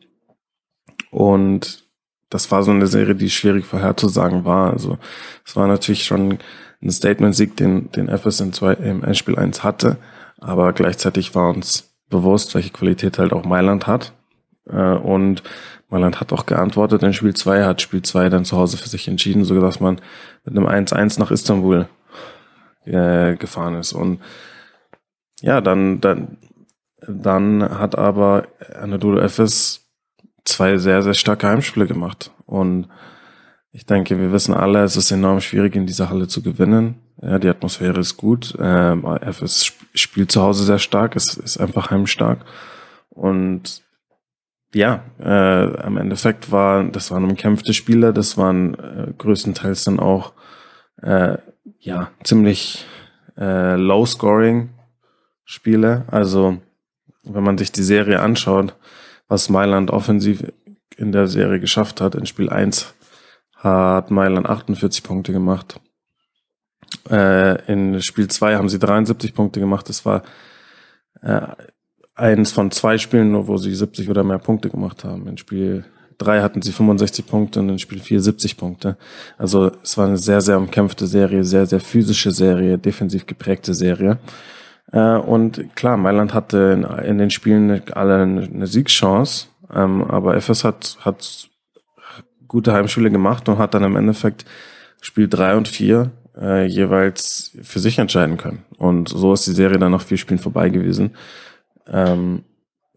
und 1.12 1.84
das 2.30 2.50
war 2.50 2.64
so 2.64 2.72
eine 2.72 2.88
Serie, 2.88 3.14
die 3.14 3.30
schwierig 3.30 3.66
vorherzusagen 3.66 4.46
war. 4.46 4.72
Also 4.72 4.98
es 5.46 5.58
war 5.58 5.68
natürlich 5.68 6.06
schon 6.06 6.40
ein 6.82 6.90
Statement-Sieg, 6.90 7.58
den, 7.58 7.92
den 7.92 8.08
Efes 8.08 8.40
in 8.40 8.54
zwei, 8.54 8.74
im 8.76 9.04
Endspiel 9.04 9.38
1 9.38 9.66
hatte. 9.66 9.98
Aber 10.40 10.74
gleichzeitig 10.74 11.36
war 11.36 11.50
uns 11.50 11.94
bewusst, 12.10 12.54
welche 12.56 12.72
Qualität 12.72 13.18
halt 13.20 13.34
auch 13.34 13.46
Mailand 13.46 13.88
hat. 13.88 14.14
Äh, 14.68 14.94
und 14.94 15.44
Mailand 15.90 16.20
hat 16.20 16.34
auch 16.34 16.46
geantwortet 16.46 17.04
in 17.04 17.14
Spiel 17.14 17.34
2, 17.34 17.66
hat 17.66 17.82
Spiel 17.82 18.02
2 18.02 18.30
dann 18.30 18.46
zu 18.46 18.58
Hause 18.58 18.78
für 18.78 18.90
sich 18.90 19.08
entschieden, 19.08 19.46
so 19.46 19.60
dass 19.60 19.80
man 19.80 20.02
mit 20.44 20.58
einem 20.58 20.68
1-1 20.68 21.20
nach 21.20 21.32
Istanbul 21.32 21.88
äh, 22.86 23.36
gefahren 23.36 23.76
ist. 23.76 23.94
Und 23.94 24.20
ja, 25.42 25.62
dann, 25.62 26.02
dann, 26.02 26.38
dann 27.08 27.78
hat 27.78 27.98
aber 27.98 28.48
Anadolu 28.80 29.20
Efes 29.20 29.84
zwei 30.46 30.78
sehr, 30.78 31.02
sehr 31.02 31.14
starke 31.14 31.48
Heimspiele 31.48 31.88
gemacht. 31.88 32.32
Und 32.46 32.88
ich 33.76 33.88
denke, 33.88 34.20
wir 34.20 34.32
wissen 34.32 34.54
alle, 34.54 34.84
es 34.84 34.96
ist 34.96 35.10
enorm 35.12 35.42
schwierig, 35.42 35.76
in 35.76 35.88
dieser 35.88 36.10
Halle 36.10 36.28
zu 36.28 36.44
gewinnen. 36.44 36.96
Ja, 37.20 37.40
die 37.40 37.50
Atmosphäre 37.50 38.00
ist 38.00 38.18
gut. 38.18 38.56
Ähm, 38.60 39.04
FS 39.04 39.74
spielt 39.96 40.32
zu 40.32 40.44
Hause 40.44 40.64
sehr 40.64 40.78
stark, 40.78 41.16
es 41.16 41.34
ist 41.34 41.58
einfach 41.58 41.90
heimstark. 41.90 42.46
Und 43.10 43.82
ja, 44.76 45.04
äh, 45.20 45.82
am 45.82 45.98
Endeffekt 45.98 46.52
war, 46.52 46.84
das 46.84 47.10
waren 47.10 47.24
umkämpfte 47.24 47.74
Spiele, 47.74 48.14
das 48.14 48.38
waren 48.38 48.76
äh, 48.76 49.14
größtenteils 49.18 49.84
dann 49.86 50.00
auch 50.00 50.34
äh, 51.02 51.38
ja 51.80 52.12
ziemlich 52.24 52.86
äh, 53.38 53.76
low-scoring 53.76 54.70
Spiele. 55.46 56.06
Also 56.12 56.60
wenn 57.24 57.44
man 57.44 57.58
sich 57.58 57.72
die 57.72 57.84
Serie 57.84 58.20
anschaut, 58.20 58.76
was 59.28 59.50
Mailand 59.50 59.90
offensiv 59.90 60.44
in 60.96 61.12
der 61.12 61.26
Serie 61.26 61.60
geschafft 61.60 62.02
hat, 62.02 62.14
in 62.14 62.28
Spiel 62.28 62.52
1 62.52 62.93
hat 63.64 64.12
Mailand 64.12 64.48
48 64.48 65.04
Punkte 65.04 65.32
gemacht. 65.32 65.80
Äh, 67.10 67.72
in 67.72 68.02
Spiel 68.02 68.28
2 68.28 68.56
haben 68.56 68.70
sie 68.70 68.80
73 68.80 69.34
Punkte 69.34 69.60
gemacht. 69.60 69.88
Das 69.90 70.06
war 70.06 70.24
äh, 71.22 71.48
eins 72.16 72.52
von 72.52 72.72
zwei 72.72 72.98
Spielen, 72.98 73.32
nur 73.32 73.48
wo 73.48 73.58
sie 73.58 73.74
70 73.74 74.10
oder 74.10 74.24
mehr 74.24 74.40
Punkte 74.40 74.70
gemacht 74.70 75.04
haben. 75.04 75.28
In 75.28 75.38
Spiel 75.38 75.86
3 76.18 76.42
hatten 76.42 76.62
sie 76.62 76.72
65 76.72 77.26
Punkte 77.26 77.60
und 77.60 77.70
in 77.70 77.80
Spiel 77.80 78.00
4 78.00 78.22
70 78.22 78.58
Punkte. 78.58 78.98
Also 79.38 79.72
es 79.82 79.98
war 79.98 80.08
eine 80.08 80.18
sehr, 80.18 80.42
sehr 80.42 80.58
umkämpfte 80.58 81.08
Serie, 81.08 81.44
sehr, 81.44 81.66
sehr 81.66 81.80
physische 81.80 82.32
Serie, 82.32 82.78
defensiv 82.78 83.26
geprägte 83.26 83.74
Serie. 83.74 84.20
Äh, 84.92 85.16
und 85.16 85.76
klar, 85.76 85.98
Mailand 85.98 86.34
hatte 86.34 86.58
in, 86.74 87.06
in 87.06 87.18
den 87.18 87.30
Spielen 87.30 87.82
alle 87.94 88.22
eine 88.22 88.68
Siegschance, 88.68 89.48
ähm, 89.74 90.04
aber 90.04 90.36
FS 90.36 90.64
hat, 90.64 90.98
hat 91.02 91.50
gute 92.54 92.72
Heimspiele 92.72 93.10
gemacht 93.10 93.50
und 93.50 93.58
hat 93.58 93.74
dann 93.74 93.84
im 93.84 93.96
Endeffekt 93.96 94.46
Spiel 95.02 95.28
3 95.28 95.58
und 95.58 95.68
4 95.68 96.12
äh, 96.40 96.66
jeweils 96.66 97.52
für 97.64 97.80
sich 97.80 97.98
entscheiden 97.98 98.38
können. 98.38 98.64
Und 98.78 99.10
so 99.10 99.34
ist 99.34 99.48
die 99.48 99.52
Serie 99.52 99.80
dann 99.80 99.92
nach 99.92 100.04
vier 100.04 100.18
Spielen 100.18 100.40
vorbei 100.40 100.70
gewesen. 100.70 101.16
Ähm, 101.88 102.44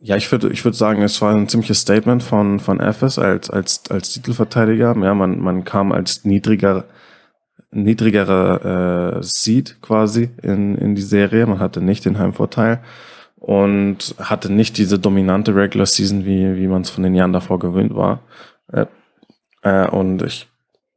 ja, 0.01 0.17
ich 0.17 0.31
würde 0.31 0.51
ich 0.51 0.63
würde 0.65 0.77
sagen, 0.77 1.03
es 1.03 1.21
war 1.23 1.35
ein 1.35 1.49
ziemliches 1.49 1.81
Statement 1.81 2.23
von 2.23 2.61
von 2.61 2.81
FS 2.81 3.19
als 3.19 3.51
als 3.51 3.83
als 3.91 4.13
Titelverteidiger. 4.13 4.95
Ja, 5.03 5.15
man 5.15 5.41
man 5.41 5.65
kam 5.65 5.91
als 5.91 6.25
niedriger 6.25 6.85
niedrigerer 7.71 9.17
äh, 9.17 9.23
Seed 9.23 9.79
quasi 9.81 10.29
in 10.43 10.77
in 10.77 10.95
die 10.95 11.03
Serie. 11.03 11.47
Man 11.47 11.61
hatte 11.61 11.81
nicht 11.81 12.05
den 12.05 12.19
Heimvorteil 12.19 12.81
und 13.37 14.15
hatte 14.19 14.53
nicht 14.53 14.77
diese 14.77 14.99
dominante 14.99 15.55
Regular 15.55 15.87
Season, 15.87 16.27
wie 16.27 16.57
wie 16.57 16.69
man 16.69 16.83
es 16.83 16.91
von 16.91 17.03
den 17.03 17.15
Jahren 17.15 17.33
davor 17.33 17.59
gewöhnt 17.59 17.95
war. 17.95 18.21
Äh, 18.73 18.87
äh, 19.67 19.89
und 19.89 20.23
ich 20.23 20.49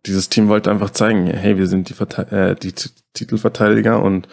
dieses 0.06 0.30
Team 0.30 0.48
wollte 0.48 0.72
einfach 0.72 0.92
zeigen, 0.92 1.28
hey, 1.28 1.58
wir 1.58 1.68
sind 1.68 1.90
die, 1.90 1.94
Verte 1.94 2.32
äh, 2.32 2.56
die 2.56 2.74
Titelverteidiger 3.14 4.02
und 4.02 4.28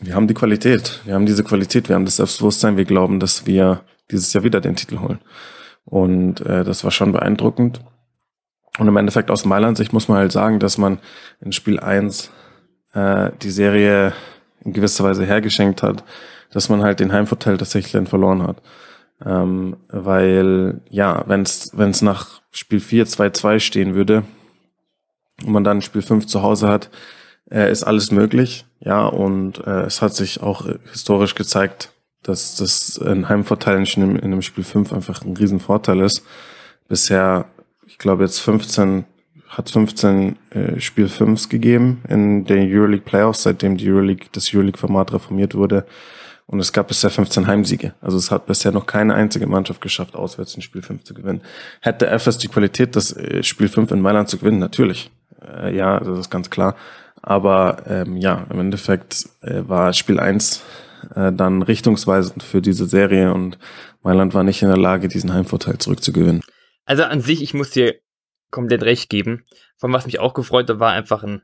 wir 0.00 0.14
haben 0.14 0.28
die 0.28 0.34
Qualität. 0.34 1.00
Wir 1.04 1.14
haben 1.14 1.24
diese 1.24 1.44
Qualität, 1.44 1.88
wir 1.88 1.96
haben 1.96 2.04
das 2.04 2.16
Selbstbewusstsein, 2.16 2.76
wir 2.76 2.84
glauben, 2.84 3.20
dass 3.20 3.46
wir 3.46 3.80
dieses 4.10 4.32
Jahr 4.32 4.44
wieder 4.44 4.60
den 4.60 4.76
Titel 4.76 5.00
holen. 5.00 5.20
Und 5.84 6.40
äh, 6.42 6.62
das 6.62 6.84
war 6.84 6.90
schon 6.90 7.12
beeindruckend. 7.12 7.80
Und 8.78 8.86
im 8.86 8.96
Endeffekt 8.96 9.30
aus 9.30 9.44
Mailand-Sicht 9.44 9.92
muss 9.92 10.08
man 10.08 10.18
halt 10.18 10.32
sagen, 10.32 10.60
dass 10.60 10.76
man 10.76 10.98
in 11.40 11.52
Spiel 11.52 11.80
1 11.80 12.30
äh, 12.92 13.30
die 13.42 13.50
Serie 13.50 14.12
in 14.62 14.72
gewisser 14.72 15.04
Weise 15.04 15.24
hergeschenkt 15.24 15.82
hat, 15.82 16.04
dass 16.52 16.68
man 16.68 16.82
halt 16.82 17.00
den 17.00 17.12
Heimvorteil 17.12 17.56
tatsächlich 17.56 18.08
verloren 18.08 18.46
hat. 18.46 18.60
Ähm, 19.24 19.76
weil, 19.88 20.80
ja, 20.90 21.24
wenn 21.26 21.42
es 21.42 22.02
nach 22.02 22.40
Spiel 22.52 22.80
4 22.80 23.06
2-2 23.06 23.60
stehen 23.60 23.94
würde 23.94 24.22
und 25.44 25.52
man 25.52 25.64
dann 25.64 25.82
Spiel 25.82 26.02
5 26.02 26.26
zu 26.26 26.42
Hause 26.42 26.68
hat, 26.68 26.90
äh, 27.50 27.70
ist 27.70 27.82
alles 27.82 28.10
möglich. 28.10 28.64
Ja, 28.80 29.06
und 29.06 29.58
äh, 29.66 29.82
es 29.82 30.02
hat 30.02 30.14
sich 30.14 30.42
auch 30.42 30.66
historisch 30.90 31.34
gezeigt, 31.34 31.92
dass 32.22 32.56
das 32.56 33.00
ein 33.00 33.28
Heimvorteil 33.28 33.78
in, 33.78 34.16
in 34.16 34.18
einem 34.18 34.42
Spiel 34.42 34.64
5 34.64 34.92
einfach 34.92 35.22
ein 35.24 35.36
Riesenvorteil 35.36 36.00
ist. 36.00 36.24
Bisher, 36.88 37.46
ich 37.86 37.98
glaube 37.98 38.24
jetzt 38.24 38.38
15, 38.38 39.04
hat 39.48 39.70
15 39.70 40.36
äh, 40.50 40.80
Spiel 40.80 41.06
5s 41.06 41.48
gegeben 41.48 42.02
in 42.08 42.44
den 42.44 42.72
Euroleague 42.72 43.04
Playoffs, 43.04 43.42
seitdem 43.42 43.76
die 43.76 43.90
Euroleague, 43.90 44.28
das 44.32 44.52
Euroleague-Format 44.52 45.12
reformiert 45.12 45.54
wurde. 45.54 45.86
Und 46.50 46.60
es 46.60 46.72
gab 46.72 46.88
bisher 46.88 47.10
15 47.10 47.46
Heimsiege. 47.46 47.92
Also 48.00 48.16
es 48.16 48.30
hat 48.30 48.46
bisher 48.46 48.72
noch 48.72 48.86
keine 48.86 49.14
einzige 49.14 49.46
Mannschaft 49.46 49.82
geschafft, 49.82 50.16
auswärts 50.16 50.54
in 50.54 50.62
Spiel 50.62 50.80
5 50.80 51.04
zu 51.04 51.12
gewinnen. 51.12 51.42
Hätte 51.82 52.06
FS 52.06 52.38
die 52.38 52.48
Qualität, 52.48 52.96
das 52.96 53.14
äh, 53.14 53.42
Spiel 53.42 53.68
5 53.68 53.90
in 53.90 54.00
Mailand 54.00 54.30
zu 54.30 54.38
gewinnen? 54.38 54.58
Natürlich. 54.58 55.10
Äh, 55.46 55.76
ja, 55.76 56.00
das 56.00 56.18
ist 56.18 56.30
ganz 56.30 56.48
klar. 56.48 56.74
Aber 57.20 57.82
ähm, 57.86 58.16
ja, 58.16 58.46
im 58.50 58.60
Endeffekt 58.60 59.28
äh, 59.42 59.62
war 59.68 59.92
Spiel 59.92 60.18
1 60.18 60.62
äh, 61.14 61.32
dann 61.32 61.60
richtungsweisend 61.60 62.42
für 62.42 62.62
diese 62.62 62.86
Serie 62.86 63.34
und 63.34 63.58
Mailand 64.02 64.32
war 64.32 64.42
nicht 64.42 64.62
in 64.62 64.68
der 64.68 64.78
Lage, 64.78 65.08
diesen 65.08 65.34
Heimvorteil 65.34 65.76
zurückzugewinnen. 65.76 66.42
Also 66.86 67.02
an 67.02 67.20
sich, 67.20 67.42
ich 67.42 67.52
muss 67.52 67.72
dir 67.72 67.96
komplett 68.50 68.84
recht 68.84 69.10
geben. 69.10 69.44
Von 69.76 69.92
was 69.92 70.06
mich 70.06 70.18
auch 70.18 70.32
gefreut 70.32 70.70
hat, 70.70 70.80
war 70.80 70.92
einfach 70.92 71.22
ein, 71.22 71.42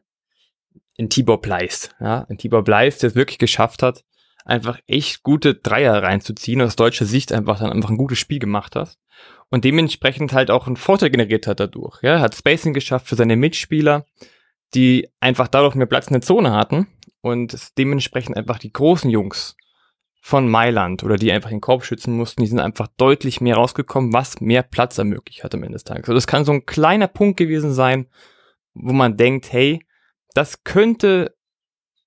ein 0.98 1.10
Tibor 1.10 1.42
Pleist. 1.42 1.94
Ja, 2.00 2.24
ein 2.30 2.38
Tibor 2.38 2.64
Pleist, 2.64 3.02
der 3.02 3.10
es 3.10 3.16
wirklich 3.16 3.38
geschafft 3.38 3.82
hat, 3.82 4.02
einfach 4.44 4.78
echt 4.87 5.22
gute 5.22 5.54
Dreier 5.54 6.02
reinzuziehen 6.02 6.61
und 6.61 6.66
aus 6.66 6.76
deutscher 6.76 7.07
Sicht 7.07 7.33
einfach 7.33 7.59
dann 7.59 7.72
einfach 7.72 7.90
ein 7.90 7.96
gutes 7.96 8.18
Spiel 8.18 8.38
gemacht 8.38 8.76
hast 8.76 8.98
und 9.50 9.64
dementsprechend 9.64 10.33
halt 10.33 10.50
auch 10.50 10.66
einen 10.66 10.76
Vorteil 10.76 11.11
generiert 11.11 11.46
hat 11.46 11.61
dadurch. 11.61 12.02
Ja, 12.02 12.20
hat 12.20 12.35
Spacing 12.35 12.74
geschafft 12.74 13.09
für 13.09 13.16
seine 13.16 13.37
Mitspieler, 13.37 14.04
die 14.74 15.09
einfach 15.20 15.48
dadurch 15.48 15.74
mehr 15.74 15.87
Platz 15.87 16.09
in 16.09 16.14
der 16.14 16.22
Zone 16.22 16.52
hatten 16.52 16.87
und 17.20 17.57
dementsprechend 17.78 18.37
einfach 18.37 18.59
die 18.59 18.72
großen 18.72 19.11
Jungs 19.11 19.57
von 20.20 20.48
Mailand 20.48 21.04
oder 21.04 21.16
die 21.16 21.33
einfach 21.33 21.50
den 21.50 21.61
Korb 21.61 21.85
schützen 21.85 22.16
mussten, 22.16 22.40
die 22.40 22.46
sind 22.46 22.59
einfach 22.59 22.88
deutlich 22.96 23.42
mehr 23.42 23.57
rausgekommen, 23.57 24.12
was 24.12 24.40
mehr 24.40 24.62
Platz 24.62 24.96
ermöglicht 24.96 25.44
hat 25.44 25.54
am 25.54 25.62
Ende 25.62 25.74
des 25.74 25.85
Tages. 25.85 26.04
Also 26.04 26.14
das 26.14 26.26
kann 26.26 26.46
so 26.46 26.52
ein 26.52 26.64
kleiner 26.64 27.09
Punkt 27.09 27.37
gewesen 27.37 27.74
sein, 27.74 28.07
wo 28.72 28.92
man 28.94 29.16
denkt, 29.18 29.52
hey, 29.52 29.85
das 30.33 30.64
könnte 30.64 31.37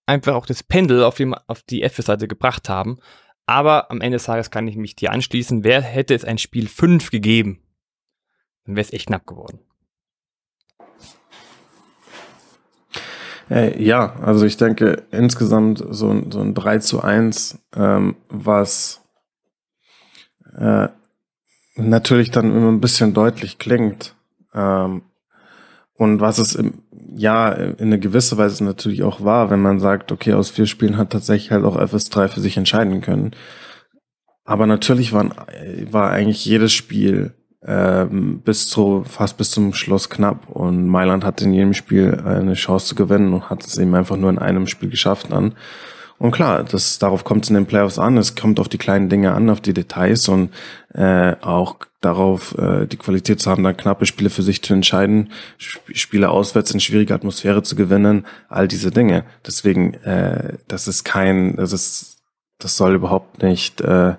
einfach 0.08 0.34
auch 0.34 0.46
das 0.46 0.64
Pendel 0.64 1.04
auf 1.04 1.16
die, 1.16 1.32
auf 1.48 1.62
die 1.64 1.84
F-Seite 1.84 2.28
gebracht 2.28 2.70
haben. 2.70 2.98
Aber 3.46 3.92
am 3.92 4.02
Ende 4.02 4.16
des 4.16 4.26
Tages 4.26 4.52
kann 4.52 4.68
ich 4.68 4.76
mich 4.76 4.96
dir 4.96 5.12
anschließen. 5.12 5.64
Wer 5.64 5.82
hätte 5.82 6.16
es 6.16 6.26
ein 6.26 6.38
Spiel 6.38 6.68
5 6.68 7.12
gegeben, 7.12 7.62
dann 8.66 8.76
wäre 8.76 8.86
es 8.86 8.94
echt 8.94 9.08
knapp 9.08 9.26
geworden. 9.26 9.60
Äh, 13.50 13.82
ja, 13.82 14.16
also 14.22 14.46
ich 14.46 14.58
denke 14.58 15.04
insgesamt 15.12 15.84
so, 15.90 16.10
ein 16.10 16.32
so 16.32 16.42
ein 16.42 16.54
3 16.54 16.80
zu 16.80 17.02
1, 17.02 17.60
ähm, 17.76 18.18
was 18.28 19.02
äh, 20.58 20.90
natürlich 21.76 22.32
dann 22.32 22.52
immer 22.54 22.70
ein 22.70 22.82
bisschen 22.82 23.14
deutlich 23.14 23.58
klingt. 23.58 24.16
Ähm, 24.54 25.04
und 25.98 26.22
was 26.22 26.38
es 26.38 26.56
im, 26.56 26.84
ja 27.16 27.52
in 27.52 27.76
eine 27.80 28.00
gewisse 28.00 28.38
Weise 28.38 28.64
natürlich 28.64 29.04
auch 29.04 29.24
war, 29.24 29.50
wenn 29.50 29.62
man 29.62 29.80
sagt, 29.80 30.12
okay, 30.12 30.34
aus 30.34 30.50
vier 30.50 30.68
Spielen 30.68 30.98
hat 30.98 31.10
tatsächlich 31.12 31.52
halt 31.52 31.66
auch 31.66 31.78
FS3 31.78 32.28
für 32.28 32.42
sich 32.42 32.58
entscheiden 32.58 33.02
können. 33.02 33.32
Aber 34.46 34.68
natürlich 34.68 35.12
waren, 35.12 35.34
war 35.92 36.12
eigentlich 36.12 36.46
jedes 36.46 36.72
Spiel 36.72 37.34
ähm, 37.66 38.42
bis 38.42 38.70
zu 38.70 39.04
fast 39.06 39.38
bis 39.38 39.52
zum 39.52 39.74
Schluss 39.74 40.10
knapp 40.10 40.48
und 40.50 40.88
Mailand 40.88 41.26
hat 41.26 41.42
in 41.42 41.54
jedem 41.54 41.74
Spiel 41.74 42.22
eine 42.24 42.54
Chance 42.54 42.88
zu 42.88 42.96
gewinnen 42.96 43.34
und 43.34 43.50
hat 43.50 43.66
es 43.66 43.78
eben 43.78 43.94
einfach 43.96 44.16
nur 44.16 44.30
in 44.30 44.40
einem 44.40 44.68
Spiel 44.68 44.90
geschafft 44.90 45.32
dann. 45.32 45.56
Und 46.20 46.32
klar, 46.32 46.64
das, 46.64 46.98
darauf 46.98 47.24
kommt 47.24 47.44
es 47.44 47.50
in 47.50 47.56
den 47.56 47.68
Playoffs 47.68 48.00
an. 48.00 48.18
Es 48.18 48.36
kommt 48.36 48.60
auf 48.60 48.70
die 48.70 48.80
kleinen 48.80 49.08
Dinge 49.08 49.34
an, 49.34 49.50
auf 49.50 49.62
die 49.62 49.74
Details 49.74 50.28
und 50.30 50.50
äh, 50.94 51.36
auch 51.42 51.76
darauf, 52.02 52.58
äh, 52.58 52.88
die 52.88 52.98
Qualität 52.98 53.40
zu 53.40 53.52
haben, 53.52 53.64
dann 53.64 53.78
knappe 53.78 54.06
Spiele 54.06 54.30
für 54.30 54.42
sich 54.42 54.64
zu 54.64 54.74
entscheiden, 54.74 55.30
Spiele 55.58 56.30
auswärts 56.30 56.72
in 56.72 56.80
schwieriger 56.80 57.16
Atmosphäre 57.16 57.62
zu 57.62 57.76
gewinnen, 57.76 58.26
all 58.50 58.68
diese 58.68 58.90
Dinge. 58.92 59.26
Deswegen, 59.46 59.94
äh, 60.06 60.58
das 60.68 60.88
ist 60.88 61.04
kein, 61.04 61.56
das 61.56 61.72
ist, 61.72 62.18
das 62.60 62.78
soll 62.78 62.96
überhaupt 62.96 63.44
nicht 63.44 63.82
äh, 63.82 64.16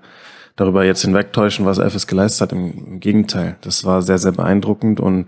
darüber 0.55 0.85
jetzt 0.85 1.03
hinwegtäuschen, 1.03 1.67
was 1.67 1.79
FS 1.79 2.07
geleistet 2.07 2.43
hat. 2.43 2.53
Im, 2.53 2.87
Im, 2.87 3.01
Gegenteil, 3.01 3.57
das 3.61 3.85
war 3.85 4.03
sehr, 4.03 4.19
sehr 4.19 4.33
beeindruckend 4.33 5.01
und 5.01 5.27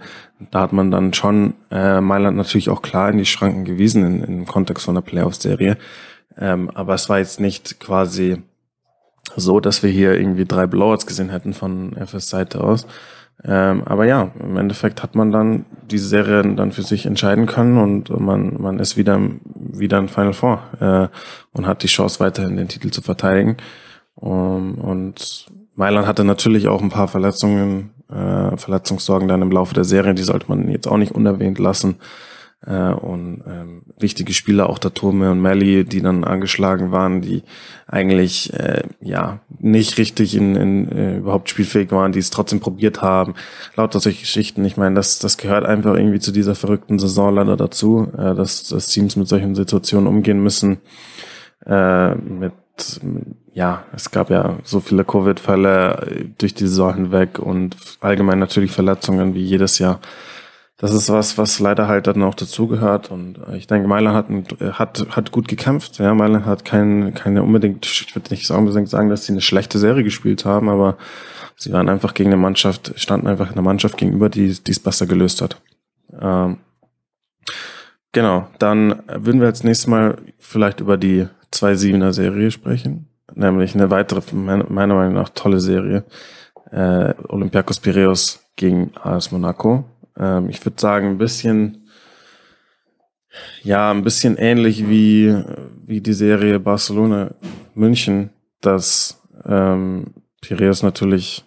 da 0.50 0.60
hat 0.62 0.72
man 0.72 0.90
dann 0.90 1.14
schon 1.14 1.54
äh, 1.70 2.00
Mailand 2.00 2.36
natürlich 2.36 2.68
auch 2.68 2.82
klar 2.82 3.10
in 3.10 3.18
die 3.18 3.26
Schranken 3.26 3.64
gewiesen 3.64 4.04
in, 4.04 4.24
im 4.24 4.46
Kontext 4.46 4.84
von 4.84 4.96
der 4.96 5.02
Playoff-Serie. 5.02 5.76
Ähm, 6.40 6.70
aber 6.70 6.94
es 6.94 7.08
war 7.08 7.18
jetzt 7.18 7.38
nicht 7.38 7.78
quasi 7.80 8.42
so, 9.36 9.60
dass 9.60 9.82
wir 9.82 9.90
hier 9.90 10.18
irgendwie 10.18 10.46
drei 10.46 10.66
Blowouts 10.66 11.06
gesehen 11.06 11.28
hätten 11.28 11.52
von 11.52 11.94
FS 11.96 12.28
Seite 12.28 12.62
aus. 12.64 12.86
Ähm, 13.42 13.82
aber 13.86 14.04
ja, 14.04 14.32
im 14.38 14.56
Endeffekt 14.56 15.02
hat 15.02 15.14
man 15.14 15.30
dann 15.32 15.64
diese 15.90 16.08
Serie 16.08 16.42
dann 16.54 16.72
für 16.72 16.82
sich 16.82 17.06
entscheiden 17.06 17.46
können 17.46 17.78
und 17.78 18.10
man, 18.20 18.60
man 18.60 18.78
ist 18.78 18.96
wieder, 18.96 19.18
wieder 19.54 19.98
in 19.98 20.08
Final 20.08 20.34
Four 20.34 20.62
äh, 20.80 21.08
und 21.56 21.66
hat 21.66 21.82
die 21.82 21.86
Chance 21.86 22.20
weiterhin 22.20 22.56
den 22.56 22.68
Titel 22.68 22.90
zu 22.90 23.00
verteidigen. 23.00 23.56
Um, 24.14 24.74
und 24.74 25.46
Mailand 25.74 26.06
hatte 26.06 26.24
natürlich 26.24 26.68
auch 26.68 26.82
ein 26.82 26.90
paar 26.90 27.08
Verletzungen, 27.08 27.90
äh, 28.10 28.56
Verletzungssorgen 28.58 29.28
dann 29.28 29.40
im 29.40 29.50
Laufe 29.50 29.72
der 29.72 29.84
Serie, 29.84 30.12
die 30.12 30.22
sollte 30.22 30.46
man 30.48 30.68
jetzt 30.70 30.86
auch 30.86 30.98
nicht 30.98 31.12
unerwähnt 31.12 31.58
lassen. 31.58 31.96
Äh, 32.66 32.92
und 32.92 33.42
ähm, 33.46 33.82
wichtige 33.98 34.34
Spieler, 34.34 34.68
auch 34.68 34.78
der 34.78 34.92
Turme 34.92 35.30
und 35.30 35.40
Melly, 35.40 35.84
die 35.84 36.02
dann 36.02 36.24
angeschlagen 36.24 36.92
waren, 36.92 37.22
die 37.22 37.42
eigentlich 37.86 38.52
äh, 38.52 38.82
ja 39.00 39.40
nicht 39.58 39.96
richtig 39.96 40.34
in, 40.36 40.56
in 40.56 40.92
äh, 40.92 41.16
überhaupt 41.16 41.48
spielfähig 41.48 41.90
waren, 41.90 42.12
die 42.12 42.18
es 42.18 42.28
trotzdem 42.28 42.60
probiert 42.60 43.00
haben. 43.00 43.34
Lauter 43.76 44.00
solche 44.00 44.20
Geschichten. 44.20 44.64
Ich 44.66 44.76
meine, 44.76 44.94
das, 44.94 45.18
das 45.18 45.38
gehört 45.38 45.64
einfach 45.64 45.94
irgendwie 45.94 46.20
zu 46.20 46.32
dieser 46.32 46.54
verrückten 46.54 46.98
Saison 46.98 47.34
leider 47.34 47.56
dazu, 47.56 48.08
äh, 48.12 48.34
dass, 48.34 48.64
dass 48.64 48.88
Teams 48.88 49.16
mit 49.16 49.28
solchen 49.28 49.54
Situationen 49.54 50.06
umgehen 50.06 50.42
müssen. 50.42 50.78
Äh, 51.64 52.14
mit 52.14 52.52
ja, 53.52 53.84
es 53.94 54.10
gab 54.10 54.30
ja 54.30 54.56
so 54.64 54.80
viele 54.80 55.04
Covid-Fälle 55.04 56.30
durch 56.38 56.54
die 56.54 56.66
Saison 56.66 56.94
hinweg 56.94 57.38
und 57.38 57.76
allgemein 58.00 58.38
natürlich 58.38 58.70
Verletzungen 58.70 59.34
wie 59.34 59.44
jedes 59.44 59.78
Jahr. 59.78 60.00
Das 60.80 60.94
ist 60.94 61.10
was, 61.10 61.36
was 61.36 61.58
leider 61.58 61.88
halt 61.88 62.06
dann 62.06 62.22
auch 62.22 62.34
dazugehört. 62.34 63.10
Und 63.10 63.38
ich 63.52 63.66
denke, 63.66 63.86
Mailand 63.86 64.16
hat, 64.16 64.78
hat, 64.78 65.06
hat 65.10 65.30
gut 65.30 65.46
gekämpft. 65.46 65.98
Ja, 65.98 66.14
Mailand 66.14 66.46
hat 66.46 66.64
kein, 66.64 67.12
keine 67.12 67.42
unbedingt, 67.42 67.84
ich 67.84 68.16
würde 68.16 68.30
nicht 68.30 68.50
unbedingt 68.50 68.88
sagen, 68.88 69.10
dass 69.10 69.26
sie 69.26 69.32
eine 69.32 69.42
schlechte 69.42 69.78
Serie 69.78 70.04
gespielt 70.04 70.46
haben, 70.46 70.70
aber 70.70 70.96
sie 71.54 71.70
waren 71.70 71.90
einfach 71.90 72.14
gegen 72.14 72.30
eine 72.30 72.40
Mannschaft, 72.40 72.94
standen 72.96 73.26
einfach 73.26 73.52
einer 73.52 73.60
Mannschaft 73.60 73.98
gegenüber, 73.98 74.30
die, 74.30 74.46
es 74.46 74.80
besser 74.80 75.04
gelöst 75.04 75.42
hat. 75.42 75.60
Ähm, 76.18 76.56
genau, 78.12 78.48
dann 78.58 79.02
würden 79.06 79.42
wir 79.42 79.48
jetzt 79.48 79.64
nächstes 79.64 79.86
Mal 79.86 80.16
vielleicht 80.38 80.80
über 80.80 80.96
die 80.96 81.26
2-7er 81.52 82.12
Serie 82.12 82.50
sprechen. 82.50 83.06
Nämlich 83.34 83.74
eine 83.74 83.90
weitere, 83.90 84.22
meiner 84.34 84.64
Meinung 84.70 85.12
nach 85.12 85.28
tolle 85.28 85.60
Serie. 85.60 86.04
Äh, 86.70 87.12
Olympiakos 87.28 87.80
Piraeus 87.80 88.46
gegen 88.56 88.92
AS 88.96 89.30
Monaco. 89.30 89.84
Ähm, 90.18 90.48
ich 90.48 90.64
würde 90.64 90.80
sagen, 90.80 91.08
ein 91.08 91.18
bisschen, 91.18 91.88
ja, 93.62 93.90
ein 93.90 94.04
bisschen 94.04 94.36
ähnlich 94.36 94.88
wie, 94.88 95.34
wie 95.86 96.00
die 96.00 96.12
Serie 96.12 96.60
Barcelona 96.60 97.32
München, 97.74 98.30
dass 98.60 99.22
ähm, 99.44 100.14
Piraeus 100.40 100.82
natürlich 100.82 101.44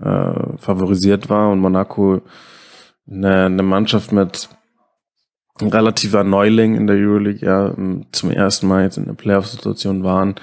äh, 0.00 0.56
favorisiert 0.56 1.28
war 1.28 1.50
und 1.50 1.60
Monaco 1.60 2.22
eine, 3.08 3.46
eine 3.46 3.62
Mannschaft 3.62 4.12
mit 4.12 4.48
relativer 5.60 6.24
Neuling 6.24 6.74
in 6.74 6.86
der 6.86 6.96
Euroleague, 6.96 7.46
ja, 7.46 7.74
zum 8.12 8.30
ersten 8.30 8.66
Mal 8.66 8.84
jetzt 8.84 8.96
in 8.96 9.04
der 9.04 9.12
Playoff-Situation 9.12 10.02
waren. 10.02 10.34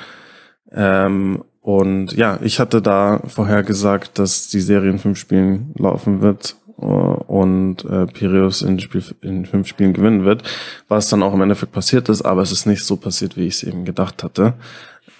Ähm, 0.71 1.43
und 1.61 2.13
ja, 2.13 2.39
ich 2.41 2.59
hatte 2.59 2.81
da 2.81 3.19
vorher 3.27 3.63
gesagt, 3.63 4.19
dass 4.19 4.47
die 4.47 4.61
Serie 4.61 4.91
in 4.91 4.99
fünf 4.99 5.17
Spielen 5.17 5.73
laufen 5.77 6.21
wird 6.21 6.55
und 6.79 7.83
äh, 7.85 8.05
Piraeus 8.05 8.61
in, 8.61 8.79
Spiel, 8.79 9.03
in 9.21 9.45
fünf 9.45 9.67
Spielen 9.67 9.93
gewinnen 9.93 10.25
wird, 10.25 10.43
was 10.87 11.09
dann 11.09 11.23
auch 11.23 11.33
im 11.33 11.41
Endeffekt 11.41 11.73
passiert 11.73 12.09
ist, 12.09 12.21
aber 12.21 12.41
es 12.41 12.51
ist 12.51 12.65
nicht 12.65 12.83
so 12.83 12.95
passiert, 12.95 13.37
wie 13.37 13.47
ich 13.47 13.55
es 13.55 13.63
eben 13.63 13.85
gedacht 13.85 14.23
hatte. 14.23 14.53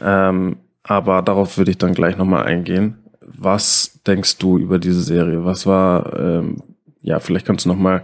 Ähm, 0.02 0.58
aber 0.84 1.22
darauf 1.22 1.58
würde 1.58 1.72
ich 1.72 1.78
dann 1.78 1.94
gleich 1.94 2.18
nochmal 2.18 2.46
eingehen. 2.46 2.98
Was 3.22 4.00
denkst 4.08 4.38
du 4.38 4.58
über 4.58 4.80
diese 4.80 5.02
Serie? 5.02 5.46
Was 5.46 5.66
war, 5.66 6.18
ähm, 6.18 6.64
ja, 7.02 7.20
vielleicht 7.20 7.46
kannst 7.46 7.66
du 7.66 7.70
nochmal 7.70 8.04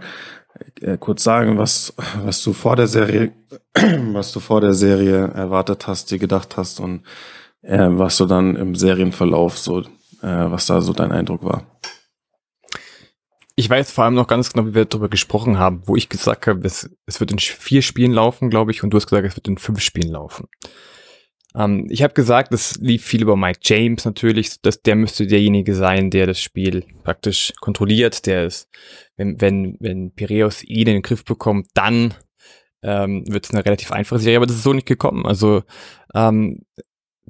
äh, 0.80 0.96
kurz 0.98 1.24
sagen, 1.24 1.58
was, 1.58 1.94
was 2.22 2.42
du 2.42 2.52
vor 2.52 2.76
der 2.76 2.86
Serie, 2.86 3.32
was 4.12 4.32
du 4.32 4.40
vor 4.40 4.60
der 4.60 4.74
Serie 4.74 5.28
erwartet 5.34 5.86
hast, 5.86 6.10
dir 6.10 6.18
gedacht 6.18 6.56
hast 6.56 6.80
und 6.80 7.02
äh, 7.62 7.88
was 7.90 8.18
du 8.18 8.26
dann 8.26 8.56
im 8.56 8.74
Serienverlauf 8.74 9.58
so, 9.58 9.80
äh, 9.80 9.84
was 10.22 10.66
da 10.66 10.80
so 10.80 10.92
dein 10.92 11.12
Eindruck 11.12 11.42
war. 11.44 11.62
Ich 13.58 13.70
weiß 13.70 13.90
vor 13.90 14.04
allem 14.04 14.14
noch 14.14 14.26
ganz 14.26 14.52
genau, 14.52 14.68
wie 14.68 14.74
wir 14.74 14.84
darüber 14.84 15.08
gesprochen 15.08 15.58
haben, 15.58 15.82
wo 15.86 15.96
ich 15.96 16.10
gesagt 16.10 16.46
habe, 16.46 16.66
es, 16.66 16.90
es 17.06 17.20
wird 17.20 17.32
in 17.32 17.38
vier 17.38 17.80
Spielen 17.80 18.12
laufen, 18.12 18.50
glaube 18.50 18.70
ich, 18.70 18.82
und 18.82 18.90
du 18.90 18.98
hast 18.98 19.06
gesagt, 19.06 19.26
es 19.26 19.34
wird 19.34 19.48
in 19.48 19.56
fünf 19.56 19.80
Spielen 19.80 20.12
laufen. 20.12 20.46
Ähm, 21.54 21.86
ich 21.88 22.02
habe 22.02 22.12
gesagt, 22.12 22.52
es 22.52 22.76
lief 22.76 23.02
viel 23.02 23.22
über 23.22 23.34
Mike 23.34 23.60
James 23.62 24.04
natürlich, 24.04 24.60
dass 24.60 24.82
der 24.82 24.94
müsste 24.94 25.26
derjenige 25.26 25.74
sein, 25.74 26.10
der 26.10 26.26
das 26.26 26.38
Spiel 26.38 26.84
praktisch 27.02 27.54
kontrolliert, 27.58 28.26
der 28.26 28.44
ist, 28.44 28.68
wenn, 29.16 29.40
wenn, 29.40 29.78
wenn 29.80 30.12
Piraeus 30.12 30.62
ihn 30.62 30.88
in 30.88 30.94
den 30.96 31.02
Griff 31.02 31.24
bekommt, 31.24 31.68
dann 31.72 32.12
ähm, 32.82 33.24
wird 33.26 33.46
es 33.46 33.52
eine 33.52 33.64
relativ 33.64 33.90
einfache 33.90 34.20
Serie, 34.20 34.36
aber 34.36 34.46
das 34.46 34.56
ist 34.56 34.64
so 34.64 34.74
nicht 34.74 34.86
gekommen. 34.86 35.24
Also 35.24 35.62
ähm, 36.14 36.60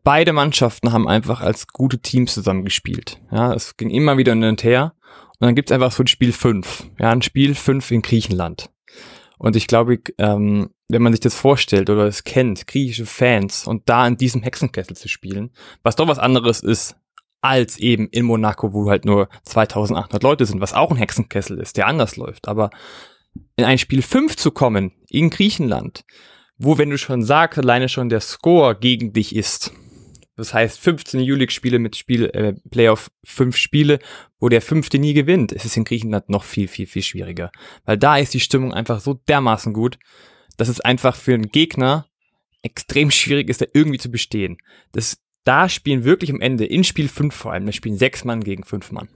beide 0.03 0.33
Mannschaften 0.33 0.93
haben 0.93 1.07
einfach 1.07 1.41
als 1.41 1.69
gute 1.69 2.01
Teams 2.01 2.35
zusammengespielt. 2.35 3.21
Ja, 3.31 3.55
es 3.55 3.77
ging 3.77 3.91
immer 3.91 4.19
wieder 4.19 4.33
hin 4.33 4.43
und 4.43 4.65
her. 4.65 4.96
Und 5.39 5.47
dann 5.47 5.55
gibt's 5.55 5.73
einfach 5.73 5.93
so 5.93 6.03
ein 6.03 6.07
Spiel 6.07 6.33
5. 6.33 6.91
Ja, 6.99 7.11
ein 7.11 7.23
Spiel 7.23 7.55
5 7.55 7.91
in 7.91 8.03
Griechenland. 8.03 8.71
Und 9.39 9.55
ich 9.55 9.67
glaube, 9.67 10.01
ähm, 10.19 10.71
wenn 10.89 11.03
man 11.03 11.13
sich 11.13 11.21
das 11.21 11.35
vorstellt 11.35 11.91
oder 11.91 12.07
es 12.07 12.25
kennt, 12.25 12.67
griechische 12.67 13.07
Fans 13.07 13.67
und 13.67 13.89
da 13.89 14.07
in 14.07 14.17
diesem 14.17 14.43
Hexenkessel 14.43 14.97
zu 14.97 15.09
spielen, 15.09 15.51
was 15.83 15.97
doch 15.97 16.09
was 16.09 16.19
anderes 16.19 16.61
ist 16.61 16.97
als 17.43 17.79
eben 17.79 18.09
in 18.09 18.25
Monaco, 18.25 18.73
wo 18.73 18.89
halt 18.89 19.05
nur 19.05 19.29
2800 19.45 20.23
Leute 20.23 20.47
sind, 20.47 20.61
was 20.61 20.73
auch 20.73 20.91
ein 20.91 20.97
Hexenkessel 20.97 21.61
ist, 21.61 21.77
der 21.77 21.87
anders 21.87 22.17
läuft. 22.17 22.49
Aber 22.49 22.71
in 23.57 23.65
ein 23.65 23.79
Spiel 23.79 24.03
5 24.03 24.37
zu 24.37 24.51
kommen, 24.51 24.93
in 25.09 25.31
Griechenland, 25.31 26.05
wo, 26.57 26.79
wenn 26.79 26.91
du 26.91 26.97
schon 26.97 27.23
sagst, 27.23 27.59
alleine 27.59 27.89
schon 27.89 28.09
der 28.09 28.21
Score 28.21 28.75
gegen 28.75 29.13
dich 29.13 29.37
ist, 29.37 29.73
das 30.37 30.55
heißt 30.55 30.79
15 30.81 31.21
Juli-Spiele 31.21 31.79
mit 31.79 31.97
Spiel, 31.97 32.27
äh, 32.27 32.55
Playoff 32.71 33.11
5 33.25 33.57
Spiele, 33.57 33.99
wo 34.47 34.49
der 34.49 34.63
fünfte 34.63 35.01
nie 35.01 35.13
gewinnt, 35.13 35.51
es 35.51 35.65
ist 35.65 35.77
in 35.77 35.83
Griechenland 35.83 36.29
noch 36.29 36.45
viel, 36.45 36.69
viel, 36.69 36.87
viel 36.87 37.03
schwieriger. 37.03 37.51
Weil 37.85 37.99
da 37.99 38.17
ist 38.17 38.33
die 38.33 38.39
Stimmung 38.39 38.73
einfach 38.73 39.01
so 39.01 39.15
dermaßen 39.15 39.73
gut, 39.73 39.99
dass 40.57 40.69
es 40.69 40.81
einfach 40.81 41.17
für 41.17 41.35
einen 41.35 41.49
Gegner 41.49 42.07
extrem 42.63 43.11
schwierig 43.11 43.49
ist, 43.49 43.61
da 43.61 43.67
irgendwie 43.75 43.99
zu 43.99 44.09
bestehen. 44.09 44.59
Das, 44.93 45.19
da 45.43 45.69
spielen 45.69 46.05
wirklich 46.05 46.31
am 46.31 46.41
Ende, 46.41 46.65
in 46.65 46.85
Spiel 46.85 47.09
5 47.09 47.35
vor 47.35 47.55
allem, 47.55 47.67
da 47.67 47.73
spielen 47.73 47.99
sechs 47.99 48.23
Mann 48.23 48.45
gegen 48.45 48.63
fünf 48.63 48.93
Mann. 48.93 49.09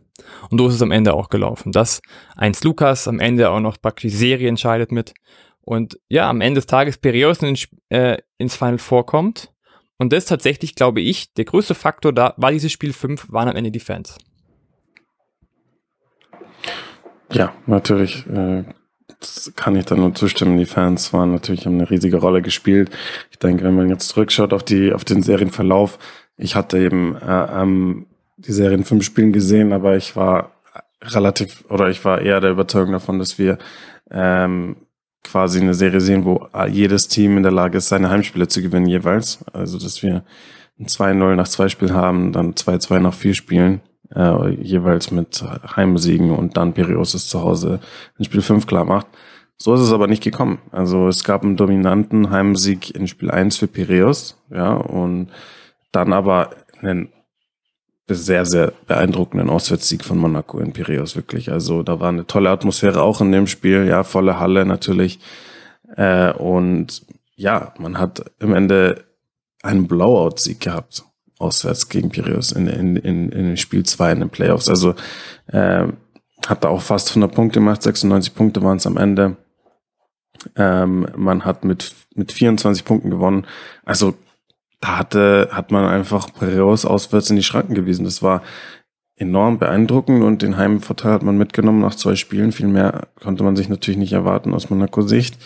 Und 0.51 0.59
so 0.59 0.67
ist 0.67 0.75
es 0.75 0.83
am 0.83 0.91
Ende 0.91 1.15
auch 1.15 1.29
gelaufen. 1.29 1.71
Dass 1.71 2.03
eins 2.35 2.65
Lukas 2.65 3.07
am 3.07 3.21
Ende 3.21 3.51
auch 3.51 3.61
noch 3.61 3.81
praktisch 3.81 4.13
Serie 4.13 4.49
entscheidet 4.49 4.91
mit. 4.91 5.15
Und 5.61 5.97
ja, 6.09 6.29
am 6.29 6.41
Ende 6.41 6.59
des 6.59 6.67
Tages 6.67 6.99
Piraeus 6.99 7.41
in, 7.45 7.57
äh, 7.91 8.19
ins 8.37 8.57
Final 8.57 8.79
vorkommt. 8.79 9.53
Und 9.97 10.13
das 10.13 10.25
tatsächlich, 10.25 10.75
glaube 10.75 11.01
ich, 11.01 11.33
der 11.35 11.45
größte 11.45 11.77
Faktor 11.77 12.13
da 12.13 12.35
war 12.37 12.51
dieses 12.51 12.73
Spiel 12.73 12.93
5, 12.93 13.31
waren 13.31 13.49
am 13.49 13.55
Ende 13.55 13.71
die 13.71 13.79
Fans. 13.79 14.19
Ja, 17.33 17.53
natürlich. 17.67 18.27
Äh, 18.27 18.65
das 19.19 19.53
kann 19.55 19.77
ich 19.77 19.85
da 19.85 19.97
nur 19.97 20.15
zustimmen. 20.15 20.59
Die 20.59 20.67
Fans 20.67 21.13
waren 21.13 21.33
natürlich 21.33 21.67
haben 21.67 21.75
eine 21.75 21.91
riesige 21.91 22.17
Rolle 22.17 22.43
gespielt. 22.43 22.91
Ich 23.31 23.39
denke, 23.39 23.65
wenn 23.65 23.77
man 23.77 23.89
jetzt 23.89 24.09
zurückschaut 24.09 24.53
auf 24.53 24.63
die 24.63 24.93
auf 24.93 25.05
den 25.05 25.23
Serienverlauf, 25.23 25.99
ich 26.37 26.57
hatte 26.57 26.79
eben 26.79 27.17
äh, 27.17 27.63
ähm, 27.63 28.07
die 28.39 28.53
Serie 28.53 28.79
in 28.79 28.85
fünf 28.85 29.05
Spielen 29.05 29.33
gesehen, 29.33 29.73
aber 29.73 29.97
ich 29.97 30.17
war 30.17 30.53
relativ 31.03 31.65
oder 31.69 31.89
ich 31.89 32.05
war 32.05 32.21
eher 32.21 32.41
der 32.41 32.51
Überzeugung 32.51 32.93
davon, 32.93 33.19
dass 33.19 33.39
wir 33.39 33.59
ähm, 34.11 34.77
quasi 35.23 35.61
eine 35.61 35.75
Serie 35.75 36.01
sehen, 36.01 36.25
wo 36.25 36.49
jedes 36.69 37.09
Team 37.09 37.37
in 37.37 37.43
der 37.43 37.53
Lage 37.53 37.79
ist, 37.79 37.89
seine 37.89 38.11
Heimspiele 38.11 38.49
zu 38.49 38.63
gewinnen 38.63 38.87
jeweils. 38.87 39.45
Also 39.53 39.79
dass 39.79 40.03
wir 40.03 40.25
ein 40.79 40.87
2-0 40.87 41.35
nach 41.35 41.49
zwei 41.49 41.69
Spielen 41.69 41.93
haben, 41.93 42.33
dann 42.33 42.55
2-2 42.55 43.01
nach 43.01 43.15
vier 43.15 43.35
Spielen 43.35 43.83
äh, 44.15 44.51
jeweils 44.55 45.11
mit 45.11 45.43
Heimsiegen 45.77 46.31
und 46.31 46.57
dann 46.57 46.75
es 46.75 47.29
zu 47.29 47.43
Hause 47.43 47.81
in 48.19 48.25
Spiel 48.25 48.43
5 48.43 48.67
klar 48.67 48.85
macht. 48.85 49.07
So 49.57 49.75
ist 49.75 49.81
es 49.81 49.93
aber 49.93 50.07
nicht 50.07 50.23
gekommen. 50.23 50.59
Also 50.73 51.09
es 51.09 51.23
gab 51.23 51.43
einen 51.43 51.57
dominanten 51.57 52.31
Heimsieg 52.31 52.95
in 52.95 53.07
Spiel 53.07 53.31
1 53.31 53.59
für 53.59 53.67
Piraeus, 53.67 54.39
ja, 54.51 54.73
und 54.73 55.29
dann 55.93 56.13
aber 56.13 56.51
einen 56.81 57.11
sehr, 58.09 58.47
sehr 58.47 58.73
beeindruckenden 58.87 59.51
Auswärtssieg 59.51 60.05
von 60.05 60.19
Monaco 60.19 60.59
in 60.59 60.73
Piraeus, 60.73 61.15
wirklich. 61.15 61.53
Also 61.53 61.83
da 61.83 62.01
war 62.01 62.09
eine 62.09 62.27
tolle 62.27 62.51
Atmosphäre 62.51 63.03
auch 63.03 63.21
in 63.21 63.33
dem 63.33 63.47
Spiel, 63.47 63.87
ja, 63.87 64.03
volle 64.03 64.41
Halle 64.41 64.65
natürlich. 64.65 65.21
Äh, 65.97 66.33
und 66.33 67.03
ja, 67.37 67.75
man 67.79 67.99
hat 67.99 68.31
im 68.39 68.55
Ende 68.55 69.05
einen 69.63 69.87
Blowout-Sieg 69.87 70.61
gehabt, 70.61 71.05
auswärts 71.41 71.89
gegen 71.89 72.11
Piraeus 72.11 72.53
in, 72.53 72.67
in, 72.67 72.97
in, 72.97 73.31
in 73.31 73.57
Spiel 73.57 73.85
2 73.85 74.13
in 74.13 74.21
den 74.21 74.31
Playoffs. 74.31 74.69
Also 74.69 74.95
äh, 75.49 75.87
hat 76.47 76.65
da 76.65 76.69
auch 76.69 76.83
fast 76.83 77.11
100 77.11 77.35
Punkte 77.35 77.61
gemacht, 77.61 77.83
96 77.83 78.35
Punkte 78.35 78.63
waren 78.63 78.77
es 78.77 78.87
am 78.87 78.97
Ende. 78.97 79.37
Ähm, 80.57 81.07
man 81.17 81.45
hat 81.45 81.65
mit, 81.65 81.95
mit 82.15 82.33
24 82.33 82.85
Punkten 82.85 83.11
gewonnen. 83.11 83.47
Also 83.85 84.15
da 84.81 84.99
hatte, 84.99 85.49
hat 85.53 85.71
man 85.71 85.85
einfach 85.85 86.29
Piraeus 86.33 86.85
auswärts 86.85 87.31
in 87.31 87.37
die 87.37 87.43
Schranken 87.43 87.75
gewiesen. 87.75 88.05
Das 88.05 88.23
war 88.23 88.43
enorm 89.17 89.59
beeindruckend 89.59 90.23
und 90.25 90.41
den 90.41 90.57
Heimvorteil 90.57 91.13
hat 91.13 91.23
man 91.23 91.37
mitgenommen 91.37 91.81
nach 91.81 91.95
zwei 91.95 92.17
Spielen. 92.17 92.53
Viel 92.53 92.69
mehr 92.69 93.09
konnte 93.23 93.45
man 93.45 93.57
sich 93.57 93.69
natürlich 93.69 93.99
nicht 93.99 94.15
erwarten 94.15 94.55
aus 94.55 94.71
Monaco 94.71 95.03
Sicht. 95.03 95.37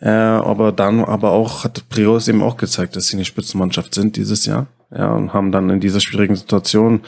Äh, 0.00 0.08
aber 0.10 0.72
dann 0.72 1.04
aber 1.04 1.30
auch 1.30 1.62
hat 1.62 1.88
Piraeus 1.88 2.26
eben 2.26 2.42
auch 2.42 2.56
gezeigt, 2.56 2.96
dass 2.96 3.06
sie 3.06 3.16
eine 3.16 3.24
Spitzenmannschaft 3.24 3.94
sind 3.94 4.16
dieses 4.16 4.44
Jahr. 4.46 4.66
Ja, 4.96 5.12
und 5.12 5.32
haben 5.32 5.50
dann 5.50 5.70
in 5.70 5.80
dieser 5.80 6.00
schwierigen 6.00 6.36
Situation, 6.36 7.00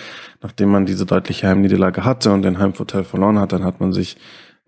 nachdem 0.42 0.70
man 0.70 0.87
diese 0.87 1.07
deutliche 1.07 1.46
Heimniederlage 1.46 2.05
hatte 2.05 2.33
und 2.33 2.42
den 2.42 2.59
Heimvorteil 2.59 3.05
verloren 3.05 3.38
hat, 3.38 3.53
dann 3.53 3.64
hat 3.64 3.81
man 3.81 3.92
sich 3.92 4.16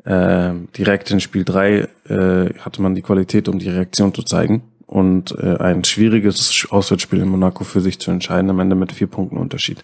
äh, 0.05 0.53
direkt 0.77 1.11
in 1.11 1.19
Spiel 1.19 1.45
drei 1.45 1.89
äh, 2.09 2.55
hatte 2.61 2.81
man 2.81 2.95
die 2.95 3.03
Qualität, 3.03 3.49
um 3.49 3.59
die 3.59 3.69
Reaktion 3.69 4.15
zu 4.15 4.23
zeigen 4.23 4.63
und 4.87 5.37
äh, 5.39 5.57
ein 5.59 5.85
schwieriges 5.85 6.67
Auswärtsspiel 6.71 7.21
in 7.21 7.29
Monaco 7.29 7.65
für 7.65 7.81
sich 7.81 7.99
zu 7.99 8.11
entscheiden, 8.11 8.51
am 8.51 8.61
Ende 8.61 8.77
mit 8.77 8.93
vier 8.93 9.09
Punkten 9.09 9.37
Unterschied. 9.37 9.83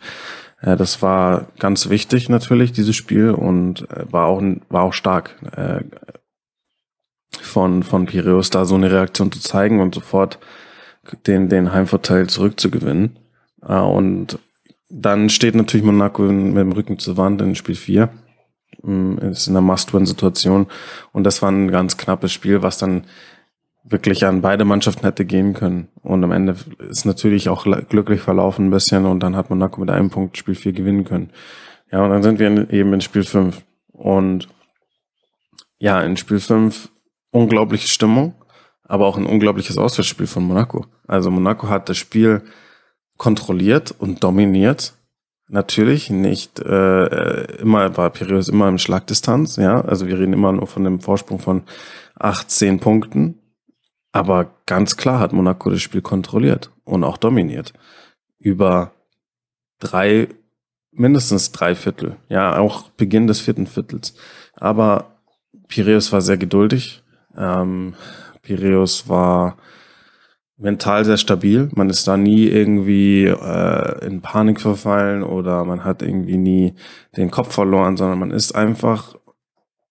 Äh, 0.61 0.77
das 0.77 1.03
war 1.03 1.49
ganz 1.59 1.91
wichtig 1.91 2.29
natürlich, 2.29 2.73
dieses 2.73 2.95
Spiel, 2.97 3.31
und 3.31 3.91
äh, 3.91 4.11
war 4.11 4.27
auch 4.27 4.43
war 4.69 4.83
auch 4.83 4.95
stark 4.95 5.37
äh, 5.57 5.81
von, 7.43 7.83
von 7.83 8.07
Piraeus 8.07 8.51
da 8.51 8.65
so 8.65 8.77
eine 8.77 8.91
Reaktion 8.91 9.31
zu 9.31 9.41
zeigen 9.41 9.81
und 9.81 9.95
sofort 9.95 10.39
den, 11.27 11.49
den 11.49 11.73
Heimvorteil 11.73 12.29
zurückzugewinnen. 12.29 13.19
Und 13.67 14.39
dann 14.91 15.29
steht 15.29 15.55
natürlich 15.55 15.85
Monaco 15.85 16.23
mit 16.23 16.57
dem 16.57 16.73
Rücken 16.73 16.99
zur 16.99 17.17
Wand 17.17 17.41
in 17.43 17.55
Spiel 17.55 17.75
4 17.75 18.11
Mm, 18.85 19.19
ist 19.19 19.47
in 19.47 19.57
einer 19.57 19.67
Must-Win-Situation. 19.67 20.67
Und 21.13 21.25
das 21.25 21.43
war 21.43 21.51
ein 21.51 21.71
ganz 21.71 21.97
knappes 21.97 22.33
Spiel, 22.33 22.63
was 22.63 22.79
dann 22.79 23.07
wirklich 23.83 24.25
an 24.27 24.41
beide 24.41 24.65
Mannschaften 24.65 25.05
hätte 25.05 25.25
gehen 25.25 25.55
können. 25.55 25.89
Und 26.03 26.25
am 26.25 26.33
Ende 26.33 26.57
ist 26.89 27.05
natürlich 27.05 27.49
auch 27.49 27.67
glücklich 27.89 28.21
verlaufen 28.21 28.67
ein 28.67 28.71
bisschen 28.71 29.05
und 29.07 29.21
dann 29.21 29.37
hat 29.37 29.51
Monaco 29.51 29.81
mit 29.81 29.91
einem 29.91 30.11
Punkt 30.11 30.39
Spiel 30.39 30.55
4 30.55 30.73
gewinnen 30.73 31.05
können. 31.05 31.31
Ja, 31.91 32.03
und 32.03 32.11
dann 32.11 32.23
sind 32.23 32.39
wir 32.39 32.71
eben 32.71 32.93
in 32.93 33.01
Spiel 33.01 33.25
5. 33.25 33.63
Und 33.93 34.49
ja, 35.79 36.01
in 36.01 36.17
Spiel 36.17 36.41
5 36.41 36.91
unglaubliche 37.31 37.89
Stimmung, 37.89 38.35
aber 38.85 39.07
auch 39.07 39.19
ein 39.19 39.27
unglaubliches 39.27 39.77
Auswärtsspiel 39.77 40.27
von 40.27 40.45
Monaco. 40.45 40.87
Also 41.07 41.31
Monaco 41.31 41.69
hat 41.69 41.89
das 41.89 41.99
Spiel 41.99 42.43
kontrolliert 43.17 43.95
und 43.99 44.23
dominiert 44.23 44.95
Natürlich 45.49 46.09
nicht 46.09 46.59
äh, 46.61 47.45
immer 47.61 47.97
war 47.99 48.11
Piraeus 48.11 48.49
immer 48.49 48.69
im 48.69 48.79
Schlagdistanz, 48.79 49.57
ja. 49.57 49.83
Also 49.83 50.07
wir 50.07 50.19
reden 50.19 50.33
immer 50.33 50.53
nur 50.53 50.67
von 50.67 50.87
einem 50.87 51.01
Vorsprung 51.01 51.39
von 51.39 51.65
18 52.17 52.81
Punkten. 52.81 53.41
Aber 54.11 54.55
ganz 54.65 54.97
klar 54.97 55.21
hat 55.21 55.33
Monaco 55.33 55.69
das 55.71 55.83
Spiel 55.83 56.01
kontrolliert 56.01 56.71
und 56.85 57.05
auch 57.05 57.19
dominiert. 57.19 57.75
Über 58.39 58.93
drei, 59.81 60.29
mindestens 60.93 61.53
drei 61.53 61.75
Viertel. 61.75 62.17
Ja, 62.29 62.57
auch 62.59 62.89
Beginn 62.91 63.27
des 63.27 63.41
vierten 63.41 63.67
Viertels. 63.67 64.15
Aber 64.55 65.19
Piraeus 65.69 66.11
war 66.11 66.23
sehr 66.23 66.39
geduldig. 66.39 67.03
Ähm, 67.37 67.95
Piraeus 68.41 69.09
war 69.09 69.59
mental 70.57 71.05
sehr 71.05 71.17
stabil. 71.17 71.69
Man 71.75 71.91
ist 71.91 72.07
da 72.07 72.17
nie 72.17 72.47
irgendwie 72.47 73.25
äh, 73.27 74.07
in 74.07 74.21
Panik 74.21 74.61
verfallen 74.61 75.23
oder 75.23 75.65
man 75.65 75.85
hat 75.85 76.03
irgendwie 76.03 76.37
nie 76.37 76.75
den 77.17 77.31
Kopf 77.31 77.53
verloren, 77.55 77.97
sondern 77.97 78.19
man 78.19 78.31
ist 78.31 78.55
einfach 78.55 79.17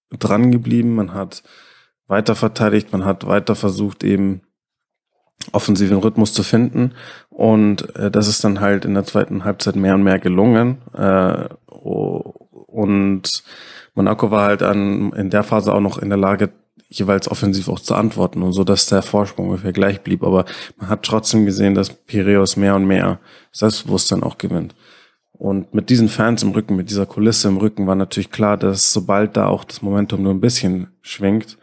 dran 0.10 0.52
geblieben, 0.52 0.96
man 0.96 1.14
hat 1.14 1.44
weiter 2.08 2.36
verteidigt, 2.36 2.92
man 2.92 3.06
hat 3.06 3.28
weiter 3.28 3.56
versucht 3.56 4.04
eben 4.04 4.42
offensiven 5.52 5.98
Rhythmus 5.98 6.34
zu 6.34 6.44
finden. 6.44 6.94
Und 7.30 7.96
äh, 7.96 8.10
das 8.10 8.28
ist 8.28 8.44
dann 8.44 8.62
halt 8.62 8.86
in 8.86 8.94
der 8.94 9.04
zweiten 9.04 9.44
Halbzeit 9.44 9.76
mehr 9.76 9.96
und 9.96 10.04
mehr 10.04 10.20
gelungen. 10.20 10.78
Äh, 10.94 11.50
und 11.68 13.44
Monaco 13.96 14.32
war 14.32 14.44
halt 14.44 14.64
an, 14.64 15.12
in 15.14 15.30
der 15.30 15.44
Phase 15.44 15.74
auch 15.74 15.82
noch 15.82 15.98
in 15.98 16.10
der 16.10 16.18
Lage, 16.18 16.52
jeweils 16.98 17.30
offensiv 17.30 17.70
auch 17.70 17.80
zu 17.80 17.96
antworten 17.96 18.42
und 18.42 18.54
so, 18.54 18.64
dass 18.64 18.88
der 18.88 19.02
Vorsprung 19.02 19.50
ungefähr 19.50 19.74
gleich 19.74 20.02
blieb. 20.02 20.24
Aber 20.24 20.46
man 20.78 20.90
hat 20.90 21.04
trotzdem 21.04 21.46
gesehen, 21.46 21.76
dass 21.76 21.94
Piraeus 21.94 22.56
mehr 22.58 22.76
und 22.76 22.86
mehr 22.86 23.20
Selbstbewusstsein 23.52 24.24
auch 24.24 24.38
gewinnt. 24.38 24.76
Und 25.32 25.74
mit 25.74 25.90
diesen 25.90 26.10
Fans 26.10 26.44
im 26.44 26.52
Rücken, 26.52 26.76
mit 26.76 26.90
dieser 26.90 27.06
Kulisse 27.06 27.48
im 27.48 27.58
Rücken 27.58 27.88
war 27.88 27.96
natürlich 27.96 28.32
klar, 28.32 28.56
dass 28.56 28.94
sobald 28.94 29.36
da 29.36 29.48
auch 29.48 29.64
das 29.64 29.82
Momentum 29.82 30.24
nur 30.24 30.34
ein 30.34 30.42
bisschen 30.42 30.88
schwingt, 31.02 31.58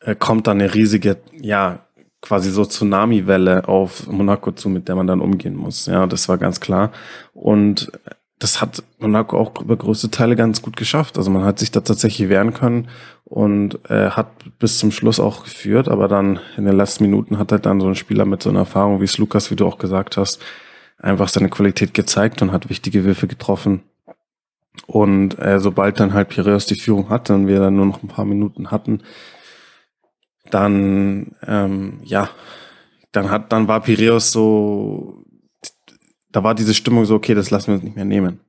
äh, 0.00 0.14
kommt 0.14 0.46
dann 0.46 0.60
eine 0.60 0.74
riesige, 0.74 1.16
ja, 1.32 1.86
quasi 2.20 2.50
so 2.50 2.64
Tsunami-Welle 2.64 3.68
auf 3.68 4.06
Monaco 4.08 4.52
zu, 4.52 4.68
mit 4.68 4.88
der 4.88 4.96
man 4.96 5.06
dann 5.06 5.20
umgehen 5.20 5.56
muss. 5.56 5.86
Ja, 5.86 6.06
das 6.06 6.28
war 6.28 6.38
ganz 6.38 6.60
klar. 6.60 6.92
Und 7.32 7.92
das 8.38 8.60
hat 8.60 8.82
Monaco 8.98 9.36
auch 9.36 9.60
über 9.60 9.76
größte 9.76 10.10
Teile 10.10 10.36
ganz 10.36 10.62
gut 10.62 10.76
geschafft. 10.76 11.18
Also 11.18 11.30
man 11.30 11.44
hat 11.44 11.58
sich 11.58 11.70
da 11.70 11.80
tatsächlich 11.80 12.28
wehren 12.28 12.54
können 12.54 12.88
und 13.24 13.78
äh, 13.90 14.10
hat 14.10 14.28
bis 14.58 14.78
zum 14.78 14.92
Schluss 14.92 15.18
auch 15.18 15.44
geführt, 15.44 15.88
aber 15.88 16.08
dann 16.08 16.38
in 16.56 16.64
den 16.64 16.76
letzten 16.76 17.04
Minuten 17.04 17.38
hat 17.38 17.50
halt 17.50 17.66
dann 17.66 17.80
so 17.80 17.88
ein 17.88 17.96
Spieler 17.96 18.24
mit 18.24 18.42
so 18.42 18.50
einer 18.50 18.60
Erfahrung 18.60 19.00
wie 19.00 19.04
es 19.04 19.18
Lukas, 19.18 19.50
wie 19.50 19.56
du 19.56 19.66
auch 19.66 19.78
gesagt 19.78 20.16
hast, 20.16 20.40
einfach 20.98 21.28
seine 21.28 21.48
Qualität 21.48 21.94
gezeigt 21.94 22.40
und 22.40 22.52
hat 22.52 22.70
wichtige 22.70 23.04
Würfe 23.04 23.26
getroffen. 23.26 23.82
Und 24.86 25.38
äh, 25.38 25.58
sobald 25.58 25.98
dann 25.98 26.14
halt 26.14 26.28
Piraeus 26.28 26.66
die 26.66 26.78
Führung 26.78 27.10
hatte 27.10 27.34
und 27.34 27.48
wir 27.48 27.58
dann 27.58 27.76
nur 27.76 27.86
noch 27.86 28.02
ein 28.02 28.08
paar 28.08 28.24
Minuten 28.24 28.70
hatten, 28.70 29.02
dann 30.50 31.34
ähm, 31.46 32.00
ja, 32.04 32.30
dann 33.12 33.30
hat 33.30 33.52
dann 33.52 33.68
war 33.68 33.80
Piraeus 33.80 34.30
so 34.30 35.24
da 36.32 36.42
war 36.44 36.54
diese 36.54 36.74
Stimmung 36.74 37.04
so, 37.04 37.14
okay, 37.14 37.34
das 37.34 37.50
lassen 37.50 37.68
wir 37.68 37.74
uns 37.74 37.84
nicht 37.84 37.96
mehr 37.96 38.04
nehmen. 38.04 38.40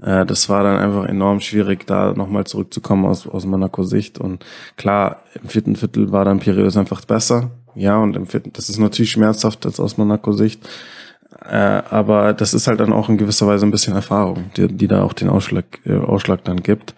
Äh, 0.00 0.26
das 0.26 0.48
war 0.48 0.62
dann 0.62 0.78
einfach 0.78 1.06
enorm 1.06 1.40
schwierig, 1.40 1.86
da 1.86 2.12
nochmal 2.12 2.44
zurückzukommen 2.44 3.04
aus, 3.06 3.26
aus 3.26 3.46
Monaco 3.46 3.82
Sicht. 3.82 4.18
Und 4.18 4.44
klar, 4.76 5.22
im 5.40 5.48
vierten 5.48 5.76
Viertel 5.76 6.12
war 6.12 6.24
dann 6.24 6.40
Piraeus 6.40 6.76
einfach 6.76 7.04
besser. 7.04 7.50
Ja, 7.74 7.98
und 7.98 8.16
im 8.16 8.26
vierten, 8.26 8.52
das 8.52 8.68
ist 8.68 8.78
natürlich 8.78 9.12
schmerzhaft 9.12 9.64
jetzt 9.64 9.80
aus 9.80 9.98
Monaco 9.98 10.32
Sicht. 10.32 10.68
Äh, 11.44 11.82
aber 11.90 12.32
das 12.32 12.54
ist 12.54 12.66
halt 12.66 12.80
dann 12.80 12.92
auch 12.92 13.08
in 13.08 13.18
gewisser 13.18 13.46
Weise 13.46 13.66
ein 13.66 13.70
bisschen 13.70 13.94
Erfahrung, 13.94 14.50
die, 14.56 14.68
die 14.68 14.88
da 14.88 15.02
auch 15.02 15.12
den 15.12 15.28
Ausschlag, 15.28 15.80
äh, 15.84 15.96
Ausschlag 15.96 16.44
dann 16.44 16.62
gibt. 16.62 16.94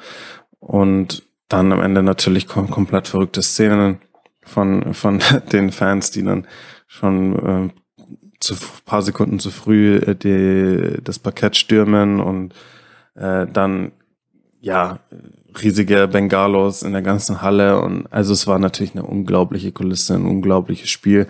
Und 0.61 1.23
dann 1.49 1.73
am 1.73 1.81
Ende 1.81 2.03
natürlich 2.03 2.46
kom 2.46 2.70
komplett 2.70 3.09
verrückte 3.09 3.42
Szenen 3.42 3.99
von, 4.42 4.94
von 4.94 5.20
den 5.53 5.73
Fans, 5.73 6.11
die 6.11 6.23
dann 6.23 6.46
schon 6.87 7.68
äh, 7.68 7.79
zu 8.40 8.55
paar 8.85 9.03
Sekunden 9.03 9.38
zu 9.38 9.50
früh 9.50 9.96
äh, 9.96 10.14
die, 10.14 11.03
das 11.05 11.18
Parkett 11.18 11.57
stürmen 11.57 12.20
und 12.20 12.55
äh, 13.14 13.46
dann 13.46 13.92
ja 14.61 14.98
riesige 15.62 16.09
Bengalos 16.09 16.83
in 16.83 16.92
der 16.92 17.03
ganzen 17.03 17.42
Halle 17.42 17.81
und 17.81 18.07
also 18.12 18.33
es 18.33 18.46
war 18.46 18.59
natürlich 18.59 18.92
eine 18.94 19.05
unglaubliche 19.05 19.72
Kulisse, 19.72 20.14
ein 20.14 20.26
unglaubliches 20.26 20.90
Spiel. 20.90 21.26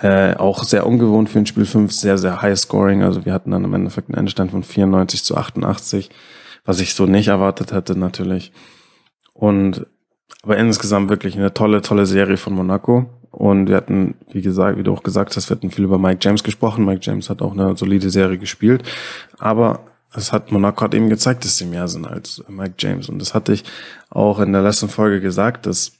Äh, 0.00 0.36
auch 0.36 0.62
sehr 0.62 0.86
ungewohnt 0.86 1.28
für 1.28 1.40
ein 1.40 1.46
Spiel 1.46 1.66
5, 1.66 1.92
sehr, 1.92 2.18
sehr 2.18 2.40
high 2.40 2.56
scoring. 2.56 3.02
Also 3.02 3.24
wir 3.24 3.32
hatten 3.32 3.50
dann 3.50 3.64
im 3.64 3.74
Endeffekt 3.74 4.08
einen 4.08 4.18
Endstand 4.18 4.52
von 4.52 4.62
94 4.62 5.24
zu 5.24 5.36
88, 5.36 6.10
was 6.64 6.80
ich 6.80 6.94
so 6.94 7.06
nicht 7.06 7.28
erwartet 7.28 7.72
hätte 7.72 7.98
natürlich. 7.98 8.52
Und 9.34 9.86
aber 10.42 10.56
insgesamt 10.56 11.10
wirklich 11.10 11.36
eine 11.36 11.52
tolle, 11.52 11.82
tolle 11.82 12.06
Serie 12.06 12.36
von 12.36 12.54
Monaco. 12.54 13.06
Und 13.38 13.68
wir 13.68 13.76
hatten, 13.76 14.16
wie 14.32 14.42
gesagt, 14.42 14.78
wie 14.78 14.82
du 14.82 14.92
auch 14.92 15.04
gesagt 15.04 15.36
hast, 15.36 15.48
wir 15.48 15.56
hatten 15.56 15.70
viel 15.70 15.84
über 15.84 15.96
Mike 15.96 16.18
James 16.22 16.42
gesprochen. 16.42 16.84
Mike 16.84 17.02
James 17.04 17.30
hat 17.30 17.40
auch 17.40 17.52
eine 17.52 17.76
solide 17.76 18.10
Serie 18.10 18.36
gespielt. 18.36 18.82
Aber 19.38 19.84
es 20.12 20.32
hat, 20.32 20.50
Monaco 20.50 20.82
hat 20.82 20.92
eben 20.92 21.08
gezeigt, 21.08 21.44
dass 21.44 21.56
sie 21.56 21.66
mehr 21.66 21.86
sind 21.86 22.04
als 22.04 22.42
Mike 22.48 22.74
James. 22.80 23.08
Und 23.08 23.20
das 23.20 23.34
hatte 23.34 23.52
ich 23.52 23.62
auch 24.10 24.40
in 24.40 24.52
der 24.52 24.62
letzten 24.62 24.88
Folge 24.88 25.20
gesagt, 25.20 25.66
dass 25.66 25.92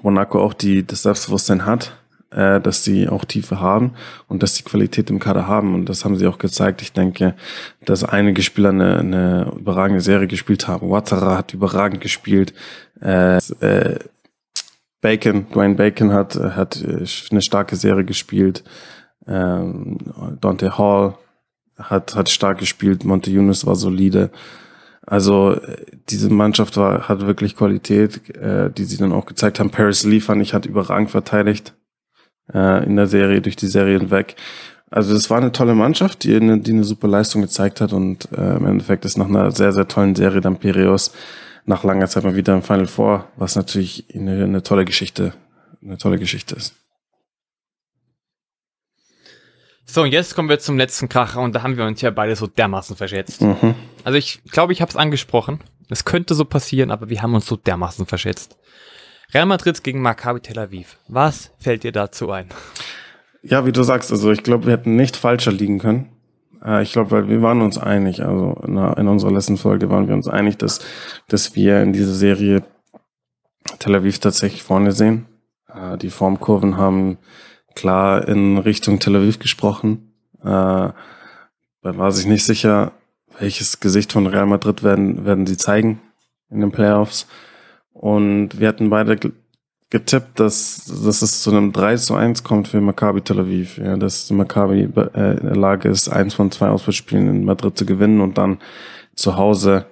Monaco 0.00 0.40
auch 0.40 0.54
die, 0.54 0.86
das 0.86 1.02
Selbstbewusstsein 1.02 1.66
hat, 1.66 1.94
äh, 2.30 2.58
dass 2.58 2.82
sie 2.82 3.06
auch 3.06 3.26
Tiefe 3.26 3.60
haben 3.60 3.92
und 4.26 4.42
dass 4.42 4.54
sie 4.54 4.62
Qualität 4.62 5.10
im 5.10 5.18
Kader 5.18 5.46
haben. 5.46 5.74
Und 5.74 5.90
das 5.90 6.06
haben 6.06 6.16
sie 6.16 6.26
auch 6.26 6.38
gezeigt. 6.38 6.80
Ich 6.80 6.94
denke, 6.94 7.34
dass 7.84 8.02
einige 8.02 8.40
Spieler 8.40 8.70
eine, 8.70 8.98
eine 9.00 9.52
überragende 9.58 10.00
Serie 10.00 10.26
gespielt 10.26 10.68
haben. 10.68 10.88
Watara 10.88 11.36
hat 11.36 11.52
überragend 11.52 12.00
gespielt. 12.00 12.54
Äh, 13.02 13.36
äh, 13.36 13.98
Bacon, 15.06 15.46
Dwayne 15.54 15.76
Bacon 15.76 16.12
hat, 16.12 16.34
hat 16.34 16.84
eine 16.84 17.40
starke 17.40 17.76
Serie 17.76 18.04
gespielt. 18.04 18.64
Ähm, 19.28 19.98
Dante 20.40 20.78
Hall 20.78 21.14
hat, 21.78 22.16
hat 22.16 22.28
stark 22.28 22.58
gespielt. 22.58 23.04
Monte 23.04 23.30
Yunus 23.30 23.64
war 23.64 23.76
solide. 23.76 24.30
Also 25.06 25.60
diese 26.08 26.28
Mannschaft 26.28 26.76
war, 26.76 27.08
hat 27.08 27.24
wirklich 27.24 27.54
Qualität, 27.54 28.34
äh, 28.34 28.68
die 28.72 28.82
sie 28.82 28.96
dann 28.96 29.12
auch 29.12 29.26
gezeigt 29.26 29.60
haben. 29.60 29.70
Paris 29.70 30.02
Lee 30.02 30.18
fand 30.18 30.42
ich 30.42 30.54
hat 30.54 30.66
überragend 30.66 31.12
verteidigt 31.12 31.74
äh, 32.52 32.84
in 32.84 32.96
der 32.96 33.06
Serie, 33.06 33.40
durch 33.40 33.54
die 33.54 33.68
Serie 33.68 34.00
hinweg. 34.00 34.34
Also 34.90 35.14
es 35.14 35.30
war 35.30 35.38
eine 35.38 35.52
tolle 35.52 35.76
Mannschaft, 35.76 36.24
die 36.24 36.34
eine, 36.34 36.58
die 36.58 36.72
eine 36.72 36.82
super 36.82 37.06
Leistung 37.06 37.42
gezeigt 37.42 37.80
hat 37.80 37.92
und 37.92 38.28
äh, 38.36 38.56
im 38.56 38.66
Endeffekt 38.66 39.04
ist 39.04 39.18
nach 39.18 39.28
einer 39.28 39.52
sehr, 39.52 39.72
sehr 39.72 39.86
tollen 39.86 40.16
Serie 40.16 40.40
dann 40.40 40.56
Piraeus 40.56 41.12
nach 41.66 41.84
langer 41.84 42.08
Zeit 42.08 42.24
mal 42.24 42.36
wieder 42.36 42.54
im 42.54 42.62
Final 42.62 42.86
Four, 42.86 43.28
was 43.36 43.56
natürlich 43.56 44.06
eine, 44.14 44.44
eine 44.44 44.62
tolle 44.62 44.84
Geschichte, 44.84 45.34
eine 45.82 45.98
tolle 45.98 46.18
Geschichte 46.18 46.54
ist. 46.54 46.74
So, 49.84 50.02
und 50.02 50.12
jetzt 50.12 50.34
kommen 50.34 50.48
wir 50.48 50.58
zum 50.58 50.76
letzten 50.76 51.08
Kracher 51.08 51.40
und 51.40 51.54
da 51.54 51.62
haben 51.62 51.76
wir 51.76 51.84
uns 51.84 52.00
ja 52.00 52.10
beide 52.10 52.34
so 52.34 52.46
dermaßen 52.46 52.96
verschätzt. 52.96 53.40
Mhm. 53.42 53.74
Also 54.02 54.18
ich 54.18 54.42
glaube, 54.50 54.72
ich 54.72 54.80
habe 54.80 54.90
es 54.90 54.96
angesprochen. 54.96 55.60
Es 55.88 56.04
könnte 56.04 56.34
so 56.34 56.44
passieren, 56.44 56.90
aber 56.90 57.08
wir 57.08 57.22
haben 57.22 57.34
uns 57.34 57.46
so 57.46 57.56
dermaßen 57.56 58.06
verschätzt. 58.06 58.56
Real 59.32 59.46
Madrid 59.46 59.82
gegen 59.84 60.02
Maccabi 60.02 60.40
Tel 60.40 60.58
Aviv. 60.58 60.98
Was 61.08 61.52
fällt 61.58 61.84
dir 61.84 61.92
dazu 61.92 62.30
ein? 62.30 62.48
Ja, 63.42 63.64
wie 63.64 63.72
du 63.72 63.84
sagst, 63.84 64.10
also 64.10 64.32
ich 64.32 64.42
glaube, 64.42 64.66
wir 64.66 64.72
hätten 64.72 64.96
nicht 64.96 65.16
falscher 65.16 65.52
liegen 65.52 65.78
können. 65.78 66.15
Äh, 66.66 66.82
ich 66.82 66.92
glaube, 66.92 67.10
weil 67.12 67.28
wir 67.28 67.40
waren 67.42 67.62
uns 67.62 67.78
einig, 67.78 68.22
also 68.22 68.60
in 68.66 69.08
unserer 69.08 69.32
letzten 69.32 69.56
Folge 69.56 69.88
waren 69.88 70.08
wir 70.08 70.14
uns 70.14 70.28
einig, 70.28 70.58
dass, 70.58 70.80
dass 71.28 71.54
wir 71.54 71.82
in 71.82 71.92
dieser 71.92 72.12
Serie 72.12 72.62
Tel 73.78 73.94
Aviv 73.94 74.18
tatsächlich 74.18 74.62
vorne 74.62 74.92
sehen. 74.92 75.26
Äh, 75.72 75.96
die 75.98 76.10
Formkurven 76.10 76.76
haben 76.76 77.18
klar 77.74 78.26
in 78.26 78.58
Richtung 78.58 78.98
Tel 78.98 79.16
Aviv 79.16 79.38
gesprochen. 79.38 80.12
Äh, 80.40 80.44
da 80.44 80.94
war 81.82 82.10
sich 82.10 82.26
nicht 82.26 82.44
sicher, 82.44 82.92
welches 83.38 83.80
Gesicht 83.80 84.12
von 84.12 84.26
Real 84.26 84.46
Madrid 84.46 84.82
werden, 84.82 85.24
werden 85.24 85.46
sie 85.46 85.56
zeigen 85.56 86.00
in 86.50 86.60
den 86.60 86.72
Playoffs. 86.72 87.26
Und 87.92 88.58
wir 88.58 88.68
hatten 88.68 88.90
beide 88.90 89.18
getippt, 89.90 90.40
dass, 90.40 90.84
dass 91.04 91.22
es 91.22 91.42
zu 91.42 91.50
einem 91.50 91.72
3 91.72 91.96
zu 91.96 92.14
1 92.14 92.42
kommt 92.42 92.68
für 92.68 92.80
Maccabi 92.80 93.20
Tel 93.20 93.40
Aviv. 93.40 93.78
Ja, 93.78 93.96
dass 93.96 94.30
Maccabi 94.30 94.80
äh, 94.82 95.38
in 95.38 95.46
der 95.46 95.56
Lage 95.56 95.88
ist, 95.88 96.08
eins 96.08 96.34
von 96.34 96.50
zwei 96.50 96.68
Auswärtsspielen 96.68 97.28
in 97.28 97.44
Madrid 97.44 97.78
zu 97.78 97.86
gewinnen 97.86 98.20
und 98.20 98.36
dann 98.38 98.58
zu 99.14 99.36
Hause 99.36 99.86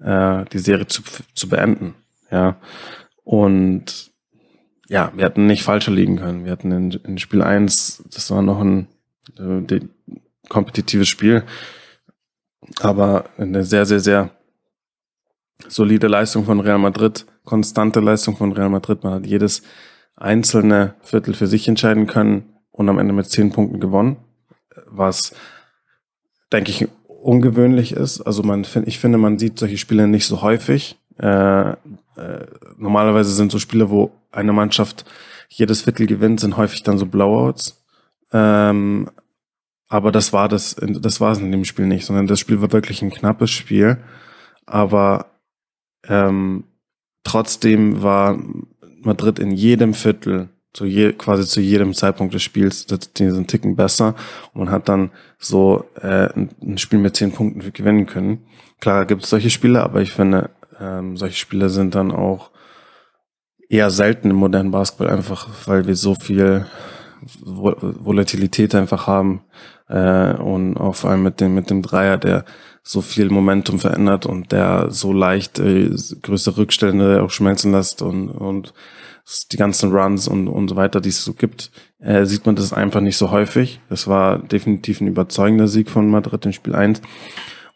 äh, 0.00 0.44
die 0.52 0.58
Serie 0.58 0.86
zu, 0.86 1.02
zu 1.34 1.48
beenden. 1.48 1.94
Ja. 2.30 2.56
Und 3.24 4.10
ja, 4.88 5.12
wir 5.14 5.24
hatten 5.24 5.46
nicht 5.46 5.62
falscher 5.62 5.92
liegen 5.92 6.16
können. 6.16 6.44
Wir 6.44 6.52
hatten 6.52 6.72
in, 6.72 6.90
in 6.90 7.18
Spiel 7.18 7.42
1, 7.42 8.04
das 8.12 8.30
war 8.30 8.42
noch 8.42 8.60
ein 8.60 8.88
äh, 9.38 9.80
kompetitives 10.48 11.08
Spiel, 11.08 11.44
aber 12.80 13.26
eine 13.38 13.64
sehr, 13.64 13.86
sehr, 13.86 14.00
sehr 14.00 14.30
solide 15.68 16.08
Leistung 16.08 16.44
von 16.44 16.60
Real 16.60 16.78
Madrid, 16.78 17.26
konstante 17.44 18.00
Leistung 18.00 18.36
von 18.36 18.52
Real 18.52 18.70
Madrid. 18.70 19.04
Man 19.04 19.14
hat 19.14 19.26
jedes 19.26 19.62
einzelne 20.16 20.94
Viertel 21.02 21.34
für 21.34 21.46
sich 21.46 21.68
entscheiden 21.68 22.06
können 22.06 22.56
und 22.70 22.88
am 22.88 22.98
Ende 22.98 23.12
mit 23.12 23.26
zehn 23.26 23.50
Punkten 23.50 23.80
gewonnen, 23.80 24.16
was, 24.86 25.34
denke 26.52 26.70
ich, 26.70 26.88
ungewöhnlich 27.06 27.92
ist. 27.92 28.20
Also 28.20 28.42
man, 28.42 28.66
ich 28.84 28.98
finde, 28.98 29.18
man 29.18 29.38
sieht 29.38 29.58
solche 29.58 29.78
Spiele 29.78 30.08
nicht 30.08 30.26
so 30.26 30.42
häufig. 30.42 30.98
Äh, 31.18 31.70
äh, 31.70 31.76
normalerweise 32.76 33.32
sind 33.32 33.52
so 33.52 33.58
Spiele, 33.58 33.90
wo 33.90 34.10
eine 34.30 34.52
Mannschaft 34.52 35.04
jedes 35.48 35.82
Viertel 35.82 36.06
gewinnt, 36.06 36.40
sind 36.40 36.56
häufig 36.56 36.82
dann 36.82 36.98
so 36.98 37.06
Blowouts. 37.06 37.84
Ähm, 38.32 39.10
aber 39.88 40.10
das 40.10 40.32
war 40.32 40.48
das, 40.48 40.76
das 40.80 41.20
war 41.20 41.32
es 41.32 41.38
in 41.38 41.52
dem 41.52 41.64
Spiel 41.64 41.86
nicht, 41.86 42.06
sondern 42.06 42.26
das 42.26 42.40
Spiel 42.40 42.62
war 42.62 42.72
wirklich 42.72 43.02
ein 43.02 43.10
knappes 43.10 43.50
Spiel. 43.50 43.98
Aber 44.64 45.26
ähm, 46.08 46.64
trotzdem 47.24 48.02
war 48.02 48.38
Madrid 49.02 49.38
in 49.38 49.50
jedem 49.50 49.94
Viertel, 49.94 50.48
zu 50.72 50.86
je, 50.86 51.12
quasi 51.12 51.46
zu 51.46 51.60
jedem 51.60 51.92
Zeitpunkt 51.92 52.32
des 52.34 52.42
Spiels, 52.42 52.86
diesen 52.86 53.46
Ticken 53.46 53.76
besser 53.76 54.14
und 54.54 54.64
man 54.64 54.70
hat 54.70 54.88
dann 54.88 55.10
so 55.38 55.84
äh, 56.00 56.28
ein 56.34 56.78
Spiel 56.78 56.98
mit 56.98 57.16
zehn 57.16 57.32
Punkten 57.32 57.72
gewinnen 57.72 58.06
können. 58.06 58.46
Klar 58.80 59.04
gibt 59.04 59.24
es 59.24 59.30
solche 59.30 59.50
Spiele, 59.50 59.82
aber 59.82 60.00
ich 60.00 60.12
finde, 60.12 60.50
ähm, 60.80 61.16
solche 61.16 61.36
Spiele 61.36 61.68
sind 61.68 61.94
dann 61.94 62.10
auch 62.10 62.50
eher 63.68 63.90
selten 63.90 64.30
im 64.30 64.36
modernen 64.36 64.70
Basketball, 64.70 65.10
einfach 65.10 65.48
weil 65.66 65.86
wir 65.86 65.96
so 65.96 66.14
viel 66.14 66.66
Volatilität 67.40 68.74
einfach 68.74 69.06
haben 69.06 69.42
äh, 69.88 70.34
und 70.34 70.76
auch 70.76 70.94
vor 70.94 71.10
allem 71.10 71.22
mit 71.22 71.40
dem 71.40 71.54
mit 71.54 71.70
dem 71.70 71.82
Dreier, 71.82 72.18
der 72.18 72.44
so 72.82 73.00
viel 73.00 73.30
Momentum 73.30 73.78
verändert 73.78 74.26
und 74.26 74.50
der 74.52 74.90
so 74.90 75.12
leicht 75.12 75.58
äh, 75.60 75.90
größere 76.22 76.58
Rückstände 76.58 77.22
auch 77.22 77.30
schmelzen 77.30 77.72
lässt 77.72 78.02
und 78.02 78.28
und 78.28 78.74
die 79.52 79.56
ganzen 79.56 79.92
Runs 79.92 80.26
und 80.26 80.48
und 80.48 80.68
so 80.68 80.74
weiter, 80.76 81.00
die 81.00 81.10
es 81.10 81.24
so 81.24 81.32
gibt, 81.32 81.70
äh, 82.00 82.24
sieht 82.24 82.44
man 82.44 82.56
das 82.56 82.72
einfach 82.72 83.00
nicht 83.00 83.16
so 83.16 83.30
häufig. 83.30 83.80
Das 83.88 84.08
war 84.08 84.38
definitiv 84.38 85.00
ein 85.00 85.06
überzeugender 85.06 85.68
Sieg 85.68 85.90
von 85.90 86.10
Madrid 86.10 86.44
in 86.44 86.52
Spiel 86.52 86.74
1 86.74 87.02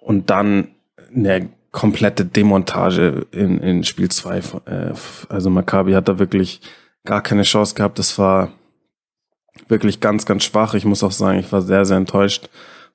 und 0.01 0.29
dann 0.29 0.69
eine 1.15 1.51
komplette 1.71 2.25
Demontage 2.25 3.27
in, 3.31 3.59
in 3.59 3.85
Spiel 3.85 4.11
2. 4.11 4.39
Äh, 4.65 4.93
also 5.29 5.51
Maccabi 5.51 5.93
hat 5.93 6.09
da 6.09 6.19
wirklich 6.19 6.61
gar 7.05 7.23
keine 7.23 7.43
Chance 7.43 7.77
gehabt. 7.77 8.01
Das 8.01 8.19
war 8.19 8.51
wirklich 9.69 10.01
ganz, 10.01 10.27
ganz 10.27 10.45
schwach. 10.45 10.75
Ich 10.75 10.85
muss 10.85 11.05
auch 11.05 11.13
sagen, 11.13 11.39
ich 11.39 11.53
war 11.53 11.63
sehr, 11.63 11.85
sehr 11.85 11.97
enttäuscht 11.97 12.49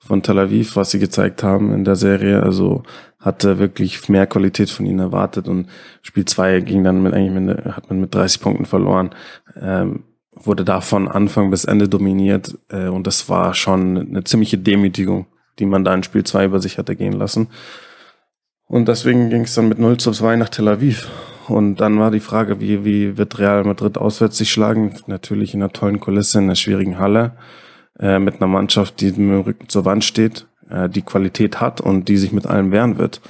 von 0.03 0.23
Tel 0.23 0.39
Aviv, 0.39 0.75
was 0.75 0.91
sie 0.91 0.99
gezeigt 0.99 1.43
haben 1.43 1.73
in 1.73 1.85
der 1.85 1.95
Serie. 1.95 2.43
Also 2.43 2.83
hatte 3.19 3.59
wirklich 3.59 4.09
mehr 4.09 4.25
Qualität 4.25 4.69
von 4.69 4.85
ihnen 4.85 4.99
erwartet 4.99 5.47
und 5.47 5.67
Spiel 6.01 6.25
2 6.25 6.61
ging 6.61 6.83
dann 6.83 7.03
mit 7.03 7.13
eigentlich 7.13 7.39
mit, 7.39 7.65
hat 7.65 7.89
man 7.89 8.01
mit 8.01 8.13
30 8.13 8.41
Punkten 8.41 8.65
verloren. 8.65 9.11
Ähm, 9.59 10.03
wurde 10.33 10.65
da 10.65 10.81
von 10.81 11.07
Anfang 11.07 11.51
bis 11.51 11.65
Ende 11.65 11.87
dominiert 11.87 12.57
äh, 12.69 12.87
und 12.87 13.05
das 13.05 13.29
war 13.29 13.53
schon 13.53 13.97
eine 13.97 14.23
ziemliche 14.23 14.57
Demütigung, 14.57 15.27
die 15.59 15.65
man 15.65 15.83
da 15.83 15.93
in 15.93 16.03
Spiel 16.03 16.23
2 16.23 16.45
über 16.45 16.59
sich 16.59 16.79
hatte 16.79 16.95
gehen 16.95 17.13
lassen. 17.13 17.49
Und 18.65 18.87
deswegen 18.87 19.29
ging 19.29 19.41
es 19.41 19.53
dann 19.53 19.69
mit 19.69 19.77
0 19.77 19.97
zu 19.97 20.11
2 20.11 20.37
nach 20.37 20.49
Tel 20.49 20.67
Aviv. 20.67 21.09
Und 21.47 21.75
dann 21.75 21.99
war 21.99 22.09
die 22.09 22.21
Frage, 22.21 22.59
wie, 22.59 22.85
wie 22.85 23.17
wird 23.17 23.37
Real 23.37 23.63
Madrid 23.65 23.97
auswärts 23.97 24.37
sich 24.37 24.51
schlagen? 24.51 24.95
Natürlich 25.07 25.53
in 25.53 25.61
einer 25.61 25.73
tollen 25.73 25.99
Kulisse, 25.99 26.39
in 26.39 26.45
einer 26.45 26.55
schwierigen 26.55 26.97
Halle, 26.97 27.33
äh, 27.99 28.19
mit 28.19 28.35
einer 28.35 28.47
Mannschaft, 28.47 29.01
die 29.01 29.07
mit 29.07 29.17
dem 29.17 29.41
Rücken 29.41 29.69
zur 29.69 29.85
Wand 29.85 30.03
steht, 30.03 30.47
äh, 30.69 30.89
die 30.89 31.01
Qualität 31.01 31.59
hat 31.61 31.81
und 31.81 32.07
die 32.07 32.17
sich 32.17 32.31
mit 32.31 32.45
allem 32.45 32.71
wehren 32.71 32.97
wird. 32.97 33.21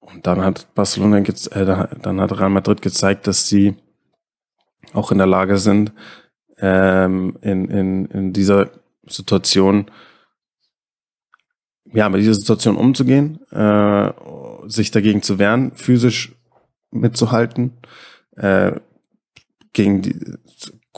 Und 0.00 0.26
dann 0.26 0.42
hat 0.42 0.72
Barcelona, 0.74 1.18
äh, 1.18 1.88
dann 2.02 2.20
hat 2.20 2.38
Real 2.38 2.50
Madrid 2.50 2.82
gezeigt, 2.82 3.26
dass 3.26 3.48
sie 3.48 3.76
auch 4.92 5.10
in 5.10 5.18
der 5.18 5.26
Lage 5.26 5.58
sind, 5.58 5.92
ähm, 6.58 7.36
in, 7.40 7.64
in, 7.66 8.06
in 8.06 8.32
dieser 8.32 8.70
Situation 9.06 9.90
ja, 11.94 12.08
mit 12.08 12.20
dieser 12.20 12.34
Situation 12.34 12.76
umzugehen, 12.76 13.40
äh, 13.52 14.12
sich 14.66 14.90
dagegen 14.90 15.22
zu 15.22 15.38
wehren, 15.38 15.72
physisch 15.76 16.34
mitzuhalten, 16.90 17.72
äh, 18.36 18.72
gegen 19.72 20.02
die, 20.02 20.18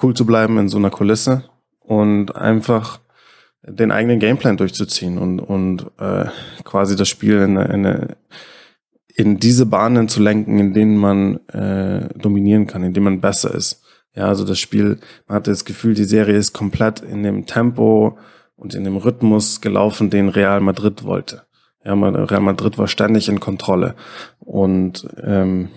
cool 0.03 0.15
zu 0.15 0.27
bleiben 0.27 0.59
in 0.59 0.69
so 0.69 0.79
einer 0.79 0.91
Kulisse 0.91 1.45
und 1.87 2.35
einfach 2.37 3.01
den 3.63 3.91
eigenen 3.91 4.21
Gameplan 4.21 4.57
durchzuziehen 4.57 5.19
und, 5.19 5.41
und 5.41 5.87
äh, 5.99 6.27
quasi 6.63 6.95
das 6.95 7.09
Spiel 7.09 7.41
in, 7.41 7.59
eine, 7.59 8.17
in 9.15 9.39
diese 9.39 9.67
Bahnen 9.67 10.09
zu 10.09 10.23
lenken, 10.23 10.59
in 10.59 10.73
denen 10.73 10.97
man 10.97 11.39
äh, 11.49 12.09
dominieren 12.17 12.67
kann, 12.67 12.85
in 12.85 12.93
denen 12.93 13.05
man 13.05 13.21
besser 13.21 13.55
ist. 13.55 13.83
Ja, 14.15 14.27
also 14.29 14.45
das 14.45 14.59
Spiel, 14.59 14.99
man 15.27 15.37
hatte 15.37 15.51
das 15.51 15.65
Gefühl, 15.65 15.95
die 15.95 16.05
Serie 16.05 16.37
ist 16.37 16.53
komplett 16.53 17.01
in 17.01 17.23
dem 17.23 17.47
Tempo, 17.47 18.17
und 18.57 18.75
in 18.75 18.85
dem 18.85 18.97
Rhythmus 18.97 19.61
gelaufen, 19.61 20.11
den 20.11 20.29
Real 20.29 20.61
Madrid 20.61 21.05
wollte. 21.05 21.43
Ja, 21.85 21.95
Real 21.95 22.41
Madrid 22.41 22.79
war 22.79 22.89
ständig 22.89 23.29
in 23.29 23.39
Kontrolle 23.39 23.95
und 24.41 25.07
ähm, 25.23 25.69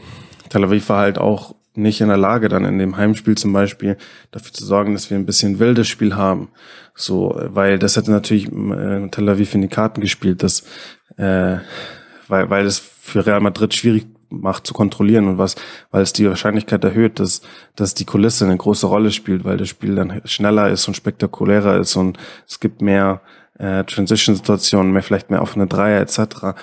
Tel 0.49 0.63
Aviv 0.63 0.89
war 0.89 1.01
halt 1.01 1.19
auch 1.19 1.53
nicht 1.79 2.01
in 2.01 2.09
der 2.09 2.17
Lage, 2.17 2.49
dann 2.49 2.65
in 2.65 2.77
dem 2.77 2.97
Heimspiel 2.97 3.35
zum 3.35 3.53
Beispiel 3.53 3.97
dafür 4.31 4.53
zu 4.53 4.65
sorgen, 4.65 4.93
dass 4.93 5.09
wir 5.09 5.17
ein 5.17 5.25
bisschen 5.25 5.59
wildes 5.59 5.87
Spiel 5.87 6.15
haben. 6.15 6.49
So, 6.95 7.39
weil 7.45 7.79
das 7.79 7.95
hätte 7.95 8.11
natürlich 8.11 8.47
äh, 8.47 9.07
Tel 9.09 9.29
Aviv 9.29 9.55
in 9.55 9.61
die 9.61 9.67
Karten 9.67 10.01
gespielt, 10.01 10.43
dass, 10.43 10.61
äh, 11.17 11.57
weil, 12.27 12.49
weil 12.49 12.65
es 12.65 12.79
für 12.79 13.25
Real 13.25 13.41
Madrid 13.41 13.73
schwierig 13.73 14.05
macht, 14.29 14.67
zu 14.67 14.73
kontrollieren 14.73 15.27
und 15.27 15.37
was, 15.37 15.55
weil 15.91 16.03
es 16.03 16.13
die 16.13 16.27
Wahrscheinlichkeit 16.27 16.83
erhöht, 16.83 17.19
dass, 17.19 17.41
dass 17.75 17.93
die 17.95 18.05
Kulisse 18.05 18.45
eine 18.45 18.57
große 18.57 18.87
Rolle 18.87 19.11
spielt, 19.11 19.43
weil 19.43 19.57
das 19.57 19.69
Spiel 19.69 19.95
dann 19.95 20.21
schneller 20.25 20.69
ist 20.69 20.87
und 20.87 20.95
spektakulärer 20.95 21.77
ist 21.77 21.95
und 21.95 22.17
es 22.47 22.59
gibt 22.59 22.81
mehr 22.81 23.21
äh, 23.57 23.83
Transition-Situationen, 23.83 24.91
mehr 24.91 25.03
vielleicht 25.03 25.29
mehr 25.29 25.41
offene 25.41 25.67
Dreier 25.67 26.01
etc. 26.01 26.59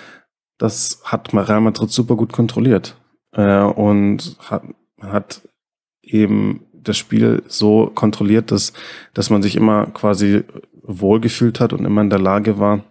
Das 0.58 1.00
hat 1.04 1.34
Real 1.34 1.60
Madrid 1.60 1.90
super 1.90 2.16
gut 2.16 2.32
kontrolliert 2.32 2.96
äh, 3.32 3.60
und 3.60 4.36
hat, 4.48 4.62
hat 5.00 5.42
eben 6.02 6.66
das 6.72 6.96
Spiel 6.96 7.42
so 7.48 7.90
kontrolliert, 7.94 8.50
dass, 8.50 8.72
dass 9.12 9.30
man 9.30 9.42
sich 9.42 9.56
immer 9.56 9.86
quasi 9.86 10.44
wohlgefühlt 10.82 11.60
hat 11.60 11.72
und 11.72 11.84
immer 11.84 12.00
in 12.00 12.10
der 12.10 12.20
Lage 12.20 12.58
war, 12.58 12.84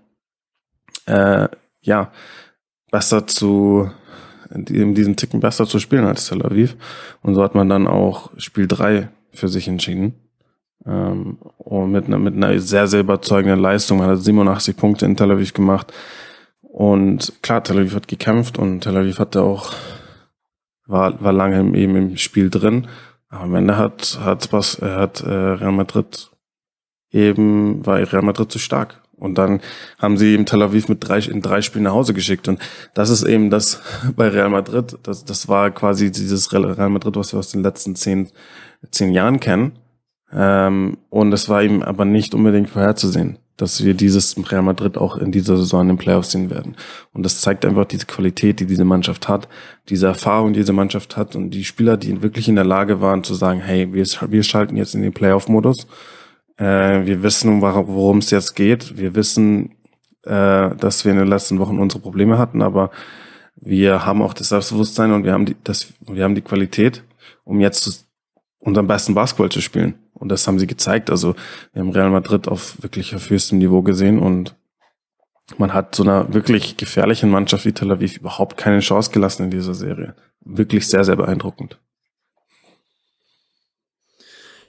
äh, 1.05 1.47
ja, 1.81 2.11
besser 2.91 3.27
zu, 3.27 3.89
in 4.49 4.95
diesem 4.95 5.15
Ticken 5.15 5.39
besser 5.39 5.65
zu 5.65 5.79
spielen 5.79 6.05
als 6.05 6.27
Tel 6.27 6.45
Aviv. 6.45 6.75
Und 7.21 7.35
so 7.35 7.43
hat 7.43 7.55
man 7.55 7.69
dann 7.69 7.87
auch 7.87 8.31
Spiel 8.37 8.67
3 8.67 9.09
für 9.31 9.47
sich 9.47 9.67
entschieden. 9.67 10.13
Ähm, 10.85 11.37
und 11.57 11.91
mit 11.91 12.05
einer, 12.05 12.19
mit 12.19 12.35
einer 12.35 12.59
sehr, 12.59 12.87
sehr 12.87 13.01
überzeugenden 13.01 13.59
Leistung. 13.59 13.99
Man 13.99 14.09
hat 14.09 14.19
87 14.19 14.77
Punkte 14.77 15.05
in 15.05 15.15
Tel 15.15 15.31
Aviv 15.31 15.53
gemacht. 15.53 15.93
Und 16.61 17.33
klar, 17.41 17.63
Tel 17.63 17.79
Aviv 17.79 17.95
hat 17.95 18.07
gekämpft 18.07 18.57
und 18.57 18.81
Tel 18.81 18.97
Aviv 18.97 19.19
hatte 19.19 19.41
auch, 19.41 19.73
war, 20.85 21.21
war 21.21 21.33
lange 21.33 21.57
eben 21.77 21.95
im 21.95 22.17
Spiel 22.17 22.49
drin. 22.49 22.87
Aber 23.29 23.43
am 23.43 23.55
Ende 23.55 23.77
hat, 23.77 24.19
hat, 24.23 24.53
was, 24.53 24.81
hat 24.81 25.21
äh, 25.21 25.29
Real 25.29 25.71
Madrid 25.71 26.31
eben, 27.11 27.85
war 27.85 27.97
Real 27.97 28.21
Madrid 28.21 28.51
zu 28.51 28.59
stark. 28.59 29.01
Und 29.17 29.37
dann 29.37 29.61
haben 29.97 30.17
sie 30.17 30.33
eben 30.33 30.45
Tel 30.45 30.61
Aviv 30.61 30.89
mit 30.89 31.07
drei, 31.07 31.19
in 31.19 31.41
drei 31.41 31.61
Spielen 31.61 31.85
nach 31.85 31.93
Hause 31.93 32.13
geschickt. 32.13 32.47
Und 32.47 32.59
das 32.93 33.09
ist 33.09 33.23
eben 33.23 33.49
das 33.49 33.81
bei 34.15 34.27
Real 34.27 34.49
Madrid. 34.49 34.97
Das, 35.03 35.25
das 35.25 35.47
war 35.47 35.71
quasi 35.71 36.11
dieses 36.11 36.51
Real 36.53 36.89
Madrid, 36.89 37.15
was 37.15 37.33
wir 37.33 37.39
aus 37.39 37.51
den 37.51 37.63
letzten 37.63 37.95
zehn, 37.95 38.29
zehn 38.91 39.11
Jahren 39.11 39.39
kennen. 39.39 39.79
Ähm, 40.31 40.97
und 41.09 41.31
es 41.33 41.49
war 41.49 41.63
eben 41.63 41.83
aber 41.83 42.03
nicht 42.03 42.33
unbedingt 42.33 42.69
vorherzusehen, 42.69 43.37
dass 43.57 43.83
wir 43.83 43.93
dieses 43.93 44.35
Real 44.51 44.61
Madrid 44.61 44.97
auch 44.97 45.17
in 45.17 45.31
dieser 45.31 45.57
Saison 45.57 45.81
in 45.81 45.87
den 45.89 45.97
Playoffs 45.97 46.31
sehen 46.31 46.49
werden. 46.49 46.75
Und 47.13 47.23
das 47.23 47.41
zeigt 47.41 47.65
einfach 47.65 47.85
diese 47.85 48.05
Qualität, 48.05 48.59
die 48.59 48.65
diese 48.65 48.85
Mannschaft 48.85 49.27
hat, 49.27 49.47
diese 49.89 50.07
Erfahrung, 50.07 50.53
die 50.53 50.59
diese 50.59 50.73
Mannschaft 50.73 51.15
hat 51.15 51.35
und 51.35 51.51
die 51.51 51.63
Spieler, 51.63 51.97
die 51.97 52.21
wirklich 52.21 52.49
in 52.49 52.55
der 52.55 52.65
Lage 52.65 53.01
waren 53.01 53.23
zu 53.23 53.33
sagen, 53.33 53.61
hey, 53.61 53.93
wir, 53.93 54.05
wir 54.05 54.43
schalten 54.43 54.75
jetzt 54.75 54.95
in 54.95 55.01
den 55.01 55.13
Playoff-Modus 55.13 55.87
äh, 56.57 57.05
wir 57.05 57.23
wissen, 57.23 57.61
worum 57.61 58.19
es 58.19 58.31
jetzt 58.31 58.55
geht. 58.55 58.97
Wir 58.97 59.15
wissen, 59.15 59.75
äh, 60.23 60.75
dass 60.75 61.05
wir 61.05 61.11
in 61.11 61.17
den 61.17 61.27
letzten 61.27 61.59
Wochen 61.59 61.79
unsere 61.79 62.01
Probleme 62.01 62.37
hatten, 62.37 62.61
aber 62.61 62.91
wir 63.55 64.05
haben 64.05 64.21
auch 64.21 64.33
das 64.33 64.49
Selbstbewusstsein 64.49 65.11
und 65.11 65.23
wir 65.23 65.33
haben 65.33 65.45
die, 65.45 65.55
das, 65.63 65.93
wir 66.01 66.23
haben 66.23 66.35
die 66.35 66.41
Qualität, 66.41 67.03
um 67.43 67.59
jetzt 67.59 68.07
unseren 68.59 68.87
besten 68.87 69.13
Basketball 69.13 69.49
zu 69.49 69.61
spielen. 69.61 69.95
Und 70.15 70.29
das 70.29 70.47
haben 70.47 70.59
sie 70.59 70.67
gezeigt. 70.67 71.09
Also 71.09 71.35
wir 71.73 71.81
haben 71.81 71.91
Real 71.91 72.09
Madrid 72.09 72.47
auf 72.47 72.81
wirklich 72.81 73.15
auf 73.15 73.29
höchstem 73.29 73.59
Niveau 73.59 73.81
gesehen 73.81 74.17
und 74.19 74.55
man 75.57 75.73
hat 75.73 75.93
so 75.93 76.03
einer 76.03 76.33
wirklich 76.33 76.77
gefährlichen 76.77 77.29
Mannschaft 77.29 77.65
wie 77.65 77.73
Tel 77.73 77.91
Aviv 77.91 78.17
überhaupt 78.17 78.57
keine 78.57 78.79
Chance 78.79 79.11
gelassen 79.11 79.43
in 79.43 79.51
dieser 79.51 79.75
Serie. 79.75 80.15
Wirklich 80.41 80.87
sehr, 80.87 81.03
sehr 81.03 81.15
beeindruckend. 81.15 81.79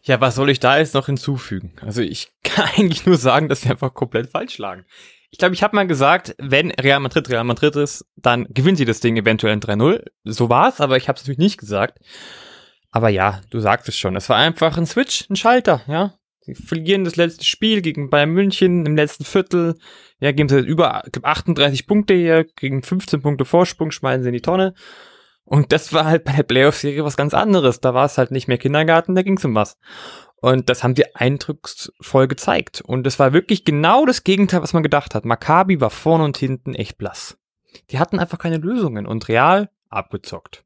Ja, 0.03 0.21
was 0.21 0.37
soll 0.37 0.51
ich 0.51 0.61
da 0.61 0.79
jetzt 0.79 0.95
noch 0.95 1.07
hinzufügen? 1.07 1.73
Also 1.81 2.03
ich 2.03 2.29
kann 2.45 2.69
eigentlich 2.77 3.07
nur 3.07 3.17
sagen, 3.17 3.49
dass 3.49 3.65
wir 3.65 3.71
einfach 3.71 3.95
komplett 3.95 4.31
falsch 4.31 4.59
lagen. 4.59 4.85
Ich 5.31 5.39
glaube, 5.39 5.55
ich 5.55 5.63
habe 5.63 5.75
mal 5.75 5.87
gesagt, 5.87 6.35
wenn 6.39 6.71
Real 6.71 7.01
Madrid 7.01 7.29
Real 7.29 7.45
Madrid 7.45 7.75
ist, 7.77 8.07
dann 8.17 8.47
gewinnen 8.51 8.77
sie 8.77 8.85
das 8.85 9.01
Ding 9.01 9.17
eventuell 9.17 9.53
in 9.53 9.61
3-0. 9.61 10.05
So 10.25 10.49
war's, 10.49 10.81
aber 10.81 10.97
ich 10.97 11.09
habe 11.09 11.17
es 11.17 11.23
natürlich 11.23 11.39
nicht 11.39 11.59
gesagt. 11.59 11.99
Aber 12.97 13.11
ja, 13.11 13.43
du 13.51 13.61
sagst 13.61 13.91
es 13.91 13.99
schon. 13.99 14.17
Es 14.17 14.31
war 14.31 14.39
einfach 14.39 14.79
ein 14.79 14.87
Switch, 14.87 15.29
ein 15.29 15.37
Schalter, 15.37 15.83
ja. 15.87 16.15
Sie 16.41 16.55
verlieren 16.55 17.05
das 17.05 17.17
letzte 17.17 17.45
Spiel 17.45 17.83
gegen 17.83 18.09
Bayern 18.09 18.31
München 18.31 18.87
im 18.87 18.97
letzten 18.97 19.27
Viertel. 19.27 19.77
Ja, 20.19 20.33
geben 20.33 20.49
sie 20.49 20.61
über 20.61 21.03
38 21.23 21.87
Punkte 21.87 22.15
hier, 22.15 22.45
gegen 22.57 22.83
15 22.83 23.21
Punkte 23.21 23.45
Vorsprung, 23.45 23.91
schmeißen 23.91 24.23
sie 24.23 24.31
in 24.31 24.33
die 24.33 24.41
Tonne. 24.41 24.73
Und 25.45 25.73
das 25.73 25.93
war 25.93 26.07
halt 26.07 26.25
bei 26.25 26.33
der 26.33 26.43
Playoff-Serie 26.45 27.05
was 27.05 27.19
ganz 27.19 27.35
anderes. 27.35 27.81
Da 27.81 27.93
war 27.93 28.07
es 28.07 28.17
halt 28.17 28.31
nicht 28.31 28.49
mehr 28.49 28.57
Kindergarten, 28.57 29.15
da 29.15 29.21
ging 29.21 29.37
es 29.37 29.45
um 29.45 29.55
was. 29.55 29.77
Und 30.37 30.71
das 30.71 30.83
haben 30.83 30.97
wir 30.97 31.11
eindrucksvoll 31.13 32.29
gezeigt. 32.29 32.81
Und 32.81 33.03
das 33.03 33.19
war 33.19 33.35
wirklich 33.35 33.67
genau 33.67 34.07
das 34.07 34.25
Gegenteil, 34.25 34.63
was 34.63 34.73
man 34.73 34.83
gedacht 34.83 35.15
hat. 35.15 35.27
Maccabi 35.27 35.83
war 35.83 35.91
vorne 35.91 36.25
und 36.25 36.39
hinten 36.39 36.75
echt 36.75 36.97
blass. 36.97 37.37
Die 37.91 37.99
hatten 37.99 38.19
einfach 38.19 38.39
keine 38.39 38.57
Lösungen 38.57 39.07
und 39.07 39.29
real 39.29 39.69
abgezockt. 39.91 40.65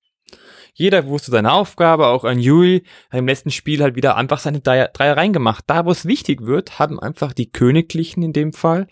Jeder 0.74 1.06
wusste 1.06 1.30
seine 1.30 1.52
Aufgabe, 1.52 2.06
auch 2.06 2.24
ein 2.24 2.38
Juli 2.38 2.84
hat 3.10 3.18
im 3.18 3.26
letzten 3.26 3.50
Spiel 3.50 3.82
halt 3.82 3.96
wieder 3.96 4.16
einfach 4.16 4.38
seine 4.38 4.60
Dreier 4.60 5.16
reingemacht. 5.16 5.64
Da, 5.66 5.84
wo 5.84 5.90
es 5.90 6.06
wichtig 6.06 6.42
wird, 6.42 6.78
haben 6.78 6.98
einfach 6.98 7.32
die 7.32 7.50
Königlichen 7.50 8.22
in 8.22 8.32
dem 8.32 8.52
Fall 8.52 8.86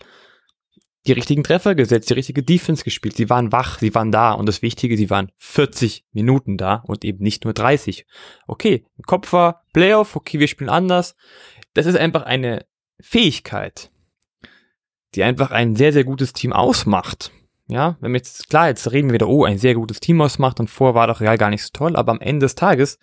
die 1.07 1.13
richtigen 1.13 1.43
Treffer 1.43 1.75
gesetzt, 1.75 2.09
die 2.09 2.13
richtige 2.13 2.43
Defense 2.43 2.83
gespielt. 2.83 3.15
Sie 3.15 3.29
waren 3.29 3.51
wach, 3.51 3.79
sie 3.79 3.95
waren 3.95 4.11
da 4.11 4.33
und 4.33 4.45
das 4.45 4.61
Wichtige, 4.61 4.97
sie 4.97 5.09
waren 5.09 5.31
40 5.37 6.05
Minuten 6.11 6.57
da 6.57 6.83
und 6.85 7.05
eben 7.05 7.23
nicht 7.23 7.45
nur 7.45 7.53
30. 7.53 8.05
Okay, 8.47 8.85
Kopf 9.07 9.31
war 9.33 9.63
Playoff, 9.73 10.15
okay, 10.15 10.39
wir 10.39 10.47
spielen 10.47 10.69
anders. 10.69 11.15
Das 11.73 11.85
ist 11.85 11.95
einfach 11.95 12.23
eine 12.23 12.65
Fähigkeit, 12.99 13.91
die 15.15 15.23
einfach 15.23 15.51
ein 15.51 15.75
sehr, 15.75 15.93
sehr 15.93 16.03
gutes 16.03 16.33
Team 16.33 16.53
ausmacht. 16.53 17.31
Ja, 17.69 17.97
wenn 18.01 18.11
wir 18.13 18.17
jetzt, 18.17 18.49
klar, 18.49 18.67
jetzt 18.67 18.91
reden 18.91 19.09
wir 19.09 19.13
wieder, 19.13 19.29
oh, 19.29 19.45
ein 19.45 19.59
sehr 19.59 19.75
gutes 19.75 19.99
Team 19.99 20.21
ausmacht 20.21 20.59
und 20.59 20.69
vor 20.69 20.95
war 20.95 21.07
doch 21.07 21.21
Real 21.21 21.37
gar 21.37 21.51
nicht 21.51 21.63
so 21.63 21.69
toll, 21.71 21.95
aber 21.95 22.11
am 22.11 22.19
Ende 22.19 22.45
des 22.45 22.55
Tages 22.55 22.97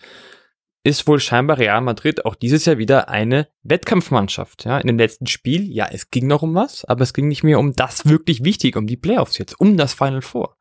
ist 0.82 1.06
wohl 1.08 1.18
scheinbar 1.18 1.58
Real 1.58 1.80
Madrid 1.80 2.24
auch 2.24 2.34
dieses 2.34 2.64
Jahr 2.64 2.78
wieder 2.78 3.08
eine 3.08 3.48
Wettkampfmannschaft. 3.62 4.64
Ja, 4.64 4.78
in 4.78 4.86
dem 4.86 4.98
letzten 4.98 5.26
Spiel, 5.26 5.70
ja, 5.72 5.88
es 5.90 6.10
ging 6.10 6.26
noch 6.26 6.42
um 6.42 6.54
was, 6.54 6.84
aber 6.84 7.02
es 7.02 7.12
ging 7.12 7.28
nicht 7.28 7.42
mehr 7.42 7.58
um 7.58 7.74
das 7.74 8.06
wirklich 8.06 8.44
wichtig, 8.44 8.76
um 8.76 8.86
die 8.86 8.96
Playoffs 8.96 9.38
jetzt, 9.38 9.60
um 9.60 9.76
das 9.76 9.94
Final 9.94 10.22
Four. 10.22 10.56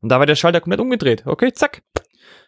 Und 0.00 0.10
da 0.10 0.18
war 0.18 0.26
der 0.26 0.36
Schalter 0.36 0.60
komplett 0.60 0.80
umgedreht. 0.80 1.26
Okay, 1.26 1.52
zack. 1.52 1.82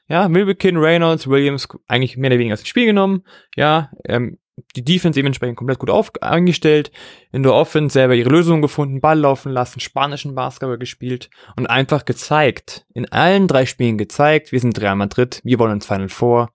Ja, 0.08 0.28
Milbekin, 0.28 0.76
Reynolds, 0.76 1.26
Williams 1.26 1.68
eigentlich 1.86 2.16
mehr 2.16 2.30
oder 2.30 2.38
weniger 2.38 2.54
aus 2.54 2.62
dem 2.62 2.66
Spiel 2.66 2.86
genommen. 2.86 3.22
Ja, 3.56 3.90
ähm, 4.04 4.38
die 4.76 4.84
Defense 4.84 5.18
dementsprechend 5.18 5.56
komplett 5.56 5.78
gut 5.78 5.90
auf, 5.90 6.12
eingestellt, 6.20 6.90
in 7.32 7.42
der 7.42 7.54
Offense 7.54 7.92
selber 7.92 8.14
ihre 8.14 8.30
Lösung 8.30 8.62
gefunden, 8.62 9.00
Ball 9.00 9.18
laufen 9.18 9.52
lassen, 9.52 9.80
spanischen 9.80 10.34
Basketball 10.34 10.78
gespielt 10.78 11.30
und 11.56 11.68
einfach 11.68 12.04
gezeigt, 12.04 12.86
in 12.94 13.10
allen 13.10 13.48
drei 13.48 13.66
Spielen 13.66 13.98
gezeigt, 13.98 14.52
wir 14.52 14.60
sind 14.60 14.80
Real 14.80 14.96
Madrid, 14.96 15.40
wir 15.44 15.58
wollen 15.58 15.72
ins 15.72 15.86
Final 15.86 16.08
Four, 16.08 16.50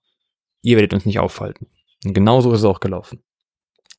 ihr 0.62 0.76
werdet 0.76 0.94
uns 0.94 1.06
nicht 1.06 1.18
aufhalten. 1.18 1.68
Und 2.04 2.14
genauso 2.14 2.52
ist 2.52 2.60
es 2.60 2.64
auch 2.64 2.80
gelaufen. 2.80 3.22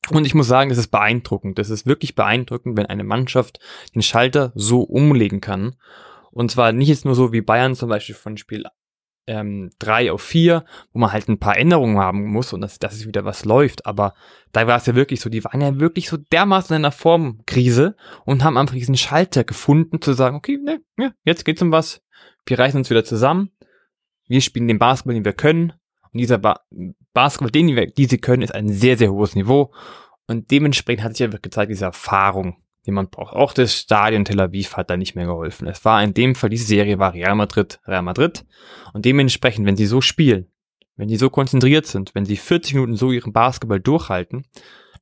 Und 0.08 0.24
ich 0.26 0.34
muss 0.34 0.48
sagen, 0.48 0.70
es 0.70 0.78
ist 0.78 0.88
beeindruckend. 0.88 1.58
Es 1.58 1.70
ist 1.70 1.86
wirklich 1.86 2.14
beeindruckend, 2.14 2.76
wenn 2.76 2.86
eine 2.86 3.04
Mannschaft 3.04 3.60
den 3.94 4.02
Schalter 4.02 4.52
so 4.54 4.80
umlegen 4.80 5.40
kann. 5.40 5.76
Und 6.32 6.50
zwar 6.50 6.72
nicht 6.72 6.88
jetzt 6.88 7.04
nur 7.04 7.14
so 7.14 7.32
wie 7.32 7.42
Bayern 7.42 7.74
zum 7.74 7.88
Beispiel 7.88 8.14
von 8.14 8.36
Spiel 8.36 8.64
ähm, 9.26 9.70
3 9.78 10.12
auf 10.12 10.22
4, 10.22 10.64
wo 10.92 10.98
man 10.98 11.12
halt 11.12 11.28
ein 11.28 11.38
paar 11.38 11.56
Änderungen 11.56 11.98
haben 11.98 12.26
muss 12.26 12.52
und 12.52 12.60
dass, 12.60 12.78
dass 12.78 12.94
es 12.94 13.06
wieder 13.06 13.24
was 13.24 13.44
läuft. 13.44 13.86
Aber 13.86 14.14
da 14.52 14.66
war 14.66 14.76
es 14.76 14.86
ja 14.86 14.94
wirklich 14.94 15.20
so, 15.20 15.30
die 15.30 15.44
waren 15.44 15.60
ja 15.60 15.78
wirklich 15.78 16.08
so 16.08 16.16
dermaßen 16.16 16.74
in 16.74 16.84
einer 16.84 16.92
Formkrise 16.92 17.96
und 18.24 18.44
haben 18.44 18.56
einfach 18.56 18.74
diesen 18.74 18.96
Schalter 18.96 19.44
gefunden, 19.44 20.00
zu 20.00 20.12
sagen, 20.12 20.36
okay, 20.36 20.58
ne, 20.58 20.80
ja, 20.98 21.12
jetzt 21.24 21.44
geht's 21.44 21.62
um 21.62 21.72
was. 21.72 22.02
Wir 22.46 22.58
reißen 22.58 22.78
uns 22.78 22.90
wieder 22.90 23.04
zusammen. 23.04 23.50
Wir 24.26 24.40
spielen 24.40 24.68
den 24.68 24.78
Basketball, 24.78 25.14
den 25.14 25.24
wir 25.24 25.32
können. 25.32 25.72
Und 26.12 26.18
dieser 26.18 26.38
ba 26.38 26.60
Basketball, 27.12 27.50
den 27.50 27.66
die, 27.66 27.92
die 27.94 28.06
sie 28.06 28.18
können, 28.18 28.42
ist 28.42 28.54
ein 28.54 28.68
sehr, 28.68 28.96
sehr 28.96 29.12
hohes 29.12 29.34
Niveau. 29.34 29.72
Und 30.26 30.50
dementsprechend 30.50 31.04
hat 31.04 31.16
sich 31.16 31.24
einfach 31.24 31.42
gezeigt, 31.42 31.70
diese 31.70 31.86
Erfahrung, 31.86 32.56
die 32.90 32.94
man 32.94 33.08
braucht. 33.08 33.34
Auch 33.34 33.52
das 33.52 33.74
Stadion 33.74 34.24
Tel 34.24 34.40
Aviv 34.40 34.76
hat 34.76 34.90
da 34.90 34.96
nicht 34.96 35.14
mehr 35.14 35.26
geholfen. 35.26 35.66
Es 35.68 35.84
war 35.84 36.02
in 36.02 36.12
dem 36.12 36.34
Fall, 36.34 36.50
diese 36.50 36.66
Serie 36.66 36.98
war 36.98 37.14
Real 37.14 37.34
Madrid, 37.34 37.80
Real 37.86 38.02
Madrid. 38.02 38.44
Und 38.92 39.04
dementsprechend, 39.04 39.66
wenn 39.66 39.76
sie 39.76 39.86
so 39.86 40.00
spielen, 40.00 40.50
wenn 40.96 41.08
sie 41.08 41.16
so 41.16 41.30
konzentriert 41.30 41.86
sind, 41.86 42.14
wenn 42.14 42.26
sie 42.26 42.36
40 42.36 42.74
Minuten 42.74 42.96
so 42.96 43.10
ihren 43.10 43.32
Basketball 43.32 43.80
durchhalten, 43.80 44.44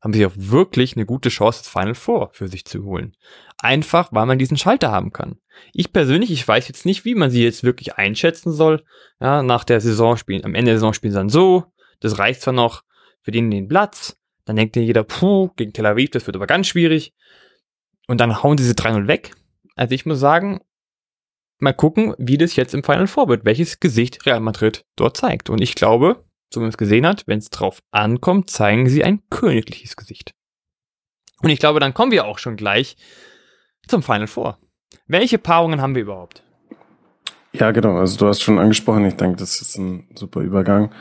haben 0.00 0.12
sie 0.12 0.24
auch 0.24 0.32
wirklich 0.36 0.94
eine 0.94 1.06
gute 1.06 1.28
Chance, 1.28 1.60
das 1.64 1.68
Final 1.68 1.94
Four 1.94 2.30
für 2.32 2.46
sich 2.46 2.64
zu 2.64 2.84
holen. 2.84 3.16
Einfach, 3.58 4.12
weil 4.12 4.26
man 4.26 4.38
diesen 4.38 4.56
Schalter 4.56 4.92
haben 4.92 5.12
kann. 5.12 5.38
Ich 5.72 5.92
persönlich, 5.92 6.30
ich 6.30 6.46
weiß 6.46 6.68
jetzt 6.68 6.86
nicht, 6.86 7.04
wie 7.04 7.16
man 7.16 7.30
sie 7.30 7.42
jetzt 7.42 7.64
wirklich 7.64 7.96
einschätzen 7.96 8.52
soll. 8.52 8.84
Ja, 9.20 9.42
nach 9.42 9.64
der 9.64 9.80
Saison 9.80 10.16
spielen, 10.16 10.44
am 10.44 10.54
Ende 10.54 10.70
der 10.70 10.76
Saison 10.76 10.94
spielen 10.94 11.12
sie 11.12 11.18
dann 11.18 11.28
so. 11.28 11.64
Das 11.98 12.18
reicht 12.18 12.42
zwar 12.42 12.54
noch 12.54 12.84
für 13.22 13.32
den 13.32 13.50
den 13.50 13.66
Platz. 13.66 14.16
Dann 14.44 14.54
denkt 14.54 14.76
ja 14.76 14.82
jeder, 14.82 15.02
puh, 15.02 15.50
gegen 15.56 15.72
Tel 15.72 15.84
Aviv, 15.84 16.10
das 16.10 16.26
wird 16.26 16.36
aber 16.36 16.46
ganz 16.46 16.68
schwierig. 16.68 17.12
Und 18.08 18.20
dann 18.20 18.42
hauen 18.42 18.56
diese 18.56 18.72
3-0 18.72 19.06
weg. 19.06 19.34
Also 19.76 19.94
ich 19.94 20.06
muss 20.06 20.18
sagen, 20.18 20.60
mal 21.60 21.72
gucken, 21.72 22.14
wie 22.18 22.38
das 22.38 22.56
jetzt 22.56 22.74
im 22.74 22.82
Final 22.82 23.06
Four 23.06 23.28
wird, 23.28 23.44
welches 23.44 23.78
Gesicht 23.78 24.26
Real 24.26 24.40
Madrid 24.40 24.84
dort 24.96 25.16
zeigt. 25.16 25.50
Und 25.50 25.60
ich 25.60 25.74
glaube, 25.74 26.24
so 26.52 26.60
wie 26.60 26.62
man 26.62 26.70
es 26.70 26.78
gesehen 26.78 27.06
hat, 27.06 27.24
wenn 27.26 27.38
es 27.38 27.50
drauf 27.50 27.82
ankommt, 27.90 28.50
zeigen 28.50 28.88
sie 28.88 29.04
ein 29.04 29.22
königliches 29.30 29.94
Gesicht. 29.94 30.34
Und 31.42 31.50
ich 31.50 31.60
glaube, 31.60 31.80
dann 31.80 31.94
kommen 31.94 32.10
wir 32.10 32.24
auch 32.24 32.38
schon 32.38 32.56
gleich 32.56 32.96
zum 33.86 34.02
Final 34.02 34.26
Four. 34.26 34.58
Welche 35.06 35.38
Paarungen 35.38 35.80
haben 35.80 35.94
wir 35.94 36.02
überhaupt? 36.02 36.42
Ja, 37.52 37.70
genau. 37.70 37.96
Also 37.96 38.18
du 38.18 38.26
hast 38.26 38.42
schon 38.42 38.58
angesprochen. 38.58 39.04
Ich 39.04 39.14
denke, 39.14 39.36
das 39.36 39.60
ist 39.60 39.76
ein 39.78 40.08
super 40.14 40.40
Übergang. 40.40 40.92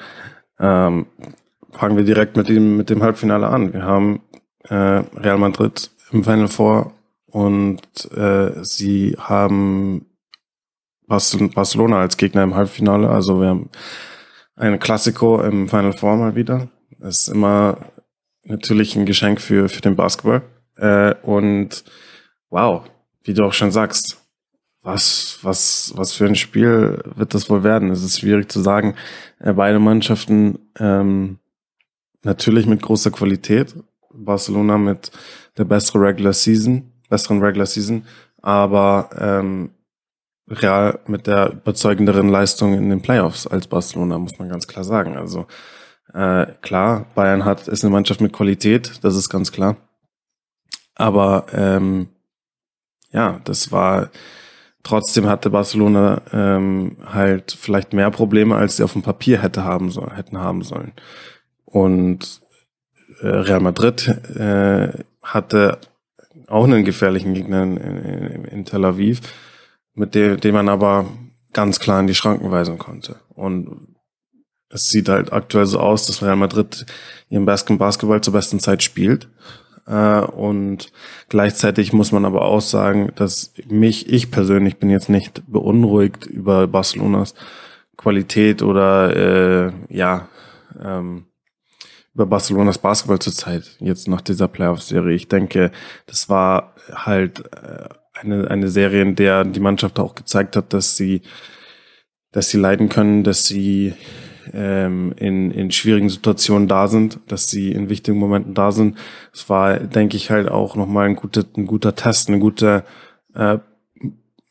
Ähm, 0.60 1.08
fangen 1.72 1.98
wir 1.98 2.04
direkt 2.04 2.38
mit 2.38 2.50
dem, 2.50 2.78
mit 2.78 2.90
dem 2.90 3.04
Halbfinale 3.04 3.48
an. 3.48 3.74
Wir 3.74 3.84
haben 3.84 4.22
äh, 4.64 4.74
Real 4.76 5.38
Madrid 5.38 5.92
im 6.12 6.24
Final 6.24 6.48
Four 6.48 6.94
und 7.28 7.82
äh, 8.16 8.64
sie 8.64 9.16
haben 9.20 10.06
Barcelona 11.08 12.00
als 12.00 12.18
Gegner 12.18 12.44
im 12.44 12.56
Halbfinale. 12.56 13.10
Also 13.10 13.40
wir 13.40 13.48
haben 13.50 13.70
ein 14.56 14.80
Klassiko 14.80 15.42
im 15.42 15.70
Final 15.70 15.94
Four 15.94 16.18
mal 16.18 16.36
wieder. 16.36 16.70
Das 17.00 17.20
ist 17.20 17.28
immer 17.30 17.78
natürlich 18.44 18.96
ein 18.96 19.06
Geschenk 19.06 19.40
für, 19.40 19.70
für 19.70 19.82
den 19.82 19.96
Basketball. 19.96 20.42
Äh, 20.76 21.16
und 21.22 21.84
wow, 22.50 22.84
wie 23.24 23.34
du 23.34 23.46
auch 23.46 23.54
schon 23.54 23.72
sagst, 23.72 24.18
was, 24.82 25.40
was, 25.42 25.92
was 25.96 26.14
für 26.14 26.26
ein 26.26 26.36
Spiel 26.36 27.04
wird 27.16 27.34
das 27.34 27.50
wohl 27.50 27.64
werden? 27.64 27.92
Es 27.92 28.04
ist 28.04 28.20
schwierig 28.20 28.50
zu 28.50 28.62
sagen. 28.62 28.96
Äh, 29.40 29.54
beide 29.54 29.80
Mannschaften 29.80 30.60
ähm, 30.80 31.40
natürlich 32.24 32.66
mit 32.66 32.82
großer 32.82 33.12
Qualität. 33.12 33.76
Barcelona 34.14 34.78
mit 34.78 35.12
der 35.58 35.66
besseren 35.66 36.02
Regular 36.02 36.34
Season, 36.34 36.92
besseren 37.10 37.42
Regular 37.42 37.66
Season, 37.66 38.06
aber 38.42 39.10
ähm, 39.20 39.72
Real 40.50 41.00
mit 41.08 41.28
der 41.28 41.52
überzeugenderen 41.52 42.30
Leistung 42.30 42.74
in 42.74 42.90
den 42.90 43.02
Playoffs 43.02 43.48
als 43.48 43.68
Barcelona, 43.68 44.18
muss 44.18 44.40
man 44.40 44.50
ganz 44.50 44.68
klar 44.68 44.84
sagen. 44.84 45.18
Also 45.18 45.46
äh, 46.14 46.46
klar, 46.62 47.08
Bayern 47.16 47.44
hat 47.44 47.68
ist 47.68 47.84
eine 47.84 47.92
Mannschaft 47.92 48.22
mit 48.22 48.34
Qualität, 48.34 49.04
das 49.04 49.16
ist 49.16 49.30
ganz 49.30 49.52
klar. 49.52 49.76
Aber 50.96 51.48
ähm, 51.54 52.08
ja, 53.12 53.42
das 53.44 53.72
war 53.72 54.10
trotzdem 54.84 55.28
hatte 55.28 55.50
Barcelona 55.50 56.22
ähm, 56.32 56.98
halt 57.06 57.52
vielleicht 57.52 57.94
mehr 57.94 58.10
Probleme, 58.10 58.56
als 58.56 58.78
sie 58.78 58.84
auf 58.84 58.94
dem 58.94 59.02
Papier 59.02 59.42
hätte 59.42 59.64
haben 59.64 59.92
sollen, 59.92 60.16
hätten 60.16 60.40
haben 60.40 60.64
sollen. 60.64 60.94
Und 61.66 62.42
äh, 63.22 63.28
Real 63.28 63.60
Madrid 63.60 64.08
äh, 64.36 65.04
hatte 65.22 65.80
auch 66.48 66.64
einen 66.64 66.86
gefährlichen 66.86 67.34
Gegner 67.34 67.64
in, 67.64 67.78
in, 67.78 68.46
in 68.46 68.66
Tel 68.66 68.86
Aviv, 68.86 69.22
mit 69.94 70.16
dem, 70.16 70.40
dem 70.40 70.56
man 70.56 70.70
aber 70.70 71.06
ganz 71.54 71.80
klar 71.80 72.00
in 72.00 72.08
die 72.08 72.16
Schranken 72.16 72.52
weisen 72.52 72.78
konnte. 72.78 73.18
Und 73.30 73.96
es 74.70 74.90
sieht 74.90 75.10
halt 75.10 75.32
aktuell 75.32 75.66
so 75.66 75.80
aus, 75.80 76.06
dass 76.06 76.22
Real 76.22 76.36
Madrid 76.36 76.86
ihren 77.30 77.46
besten 77.46 77.78
Basketball 77.78 78.22
zur 78.22 78.34
besten 78.34 78.60
Zeit 78.60 78.84
spielt. 78.84 79.30
Äh, 79.88 80.20
und 80.22 80.92
gleichzeitig 81.30 81.94
muss 81.94 82.12
man 82.12 82.26
aber 82.26 82.44
auch 82.44 82.62
sagen, 82.62 83.12
dass 83.16 83.54
mich, 83.68 84.12
ich 84.12 84.32
persönlich 84.32 84.78
bin 84.78 84.90
jetzt 84.90 85.10
nicht 85.10 85.44
beunruhigt 85.48 86.26
über 86.26 86.68
Barcelonas 86.68 87.34
Qualität 87.96 88.62
oder 88.62 89.16
äh, 89.16 89.72
ja, 89.90 90.28
ähm, 90.84 91.26
über 92.18 92.26
Barcelonas 92.26 92.80
Basketball 92.80 93.20
zurzeit, 93.20 93.78
jetzt 93.80 94.08
nach 94.08 94.22
dieser 94.22 94.48
Playoff-Serie. 94.48 95.16
Ich 95.16 95.28
denke, 95.28 95.70
das 96.08 96.30
war 96.30 96.74
halt 96.92 97.44
äh, 97.54 97.90
eine, 98.20 98.50
eine 98.50 98.70
Serie, 98.70 99.04
in 99.04 99.14
der 99.14 99.46
die 99.46 99.60
Mannschaft 99.60 100.00
auch 100.00 100.16
gezeigt 100.16 100.56
hat, 100.56 100.74
dass 100.74 100.98
sie, 100.98 101.22
dass 102.32 102.50
sie 102.50 102.58
leiden 102.58 102.90
können, 102.90 103.24
dass 103.24 103.46
sie 103.46 103.94
ähm, 104.52 105.14
in, 105.18 105.52
in 105.52 105.70
schwierigen 105.70 106.10
Situationen 106.10 106.68
da 106.68 106.88
sind, 106.88 107.20
dass 107.28 107.52
sie 107.52 107.72
in 107.72 107.88
wichtigen 107.88 108.18
Momenten 108.18 108.56
da 108.56 108.72
sind. 108.72 108.98
Es 109.32 109.48
war, 109.48 109.78
denke 109.78 110.18
ich, 110.18 110.32
halt 110.32 110.50
auch 110.50 110.76
nochmal 110.76 111.06
ein 111.06 111.18
guter, 111.18 111.46
ein 111.56 111.68
guter 111.68 111.94
Test, 111.94 112.30
eine 112.30 112.40
gute 112.40 112.84
äh, 113.36 113.60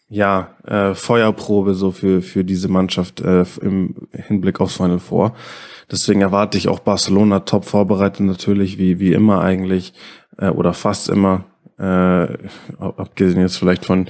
ja, 0.09 0.55
äh, 0.64 0.95
Feuerprobe 0.95 1.75
so 1.75 1.91
für, 1.91 2.23
für 2.23 2.45
diese 2.45 2.69
Mannschaft 2.69 3.23
äh, 3.23 3.45
im 3.61 4.07
Hinblick 4.12 4.61
aufs 4.61 4.77
Final 4.77 5.01
Four. 5.01 5.35
Deswegen 5.91 6.20
erwarte 6.20 6.59
ich 6.59 6.68
auch 6.68 6.80
Barcelona 6.80 7.41
top 7.41 7.64
vorbereitet 7.64 8.26
natürlich, 8.26 8.78
wie, 8.78 8.99
wie 8.99 9.12
immer 9.12 9.41
eigentlich, 9.41 9.93
äh, 10.39 10.49
oder 10.49 10.72
fast 10.72 11.09
immer, 11.09 11.45
äh, 11.78 12.26
abgesehen 12.78 13.41
jetzt 13.41 13.59
vielleicht 13.59 13.84
von 13.84 14.09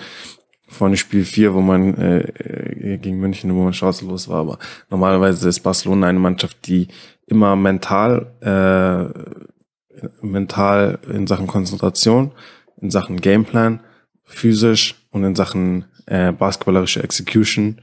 von 0.68 0.96
Spiel 0.96 1.24
4, 1.24 1.54
wo 1.54 1.60
man 1.60 1.94
äh, 1.94 2.18
äh, 2.18 2.98
gegen 2.98 3.18
München, 3.18 3.54
wo 3.54 3.62
man 3.62 3.72
chancenlos 3.72 4.28
war. 4.28 4.40
Aber 4.40 4.58
normalerweise 4.90 5.48
ist 5.48 5.60
Barcelona 5.60 6.08
eine 6.08 6.18
Mannschaft, 6.18 6.66
die 6.66 6.88
immer 7.26 7.56
mental, 7.56 8.32
äh, 8.40 10.06
mental 10.20 10.98
in 11.12 11.26
Sachen 11.26 11.46
Konzentration, 11.46 12.32
in 12.80 12.90
Sachen 12.90 13.20
Gameplan, 13.20 13.80
physisch 14.24 14.96
und 15.10 15.24
in 15.24 15.34
Sachen 15.34 15.86
äh, 16.06 16.32
basketballerische 16.32 17.02
Execution 17.02 17.80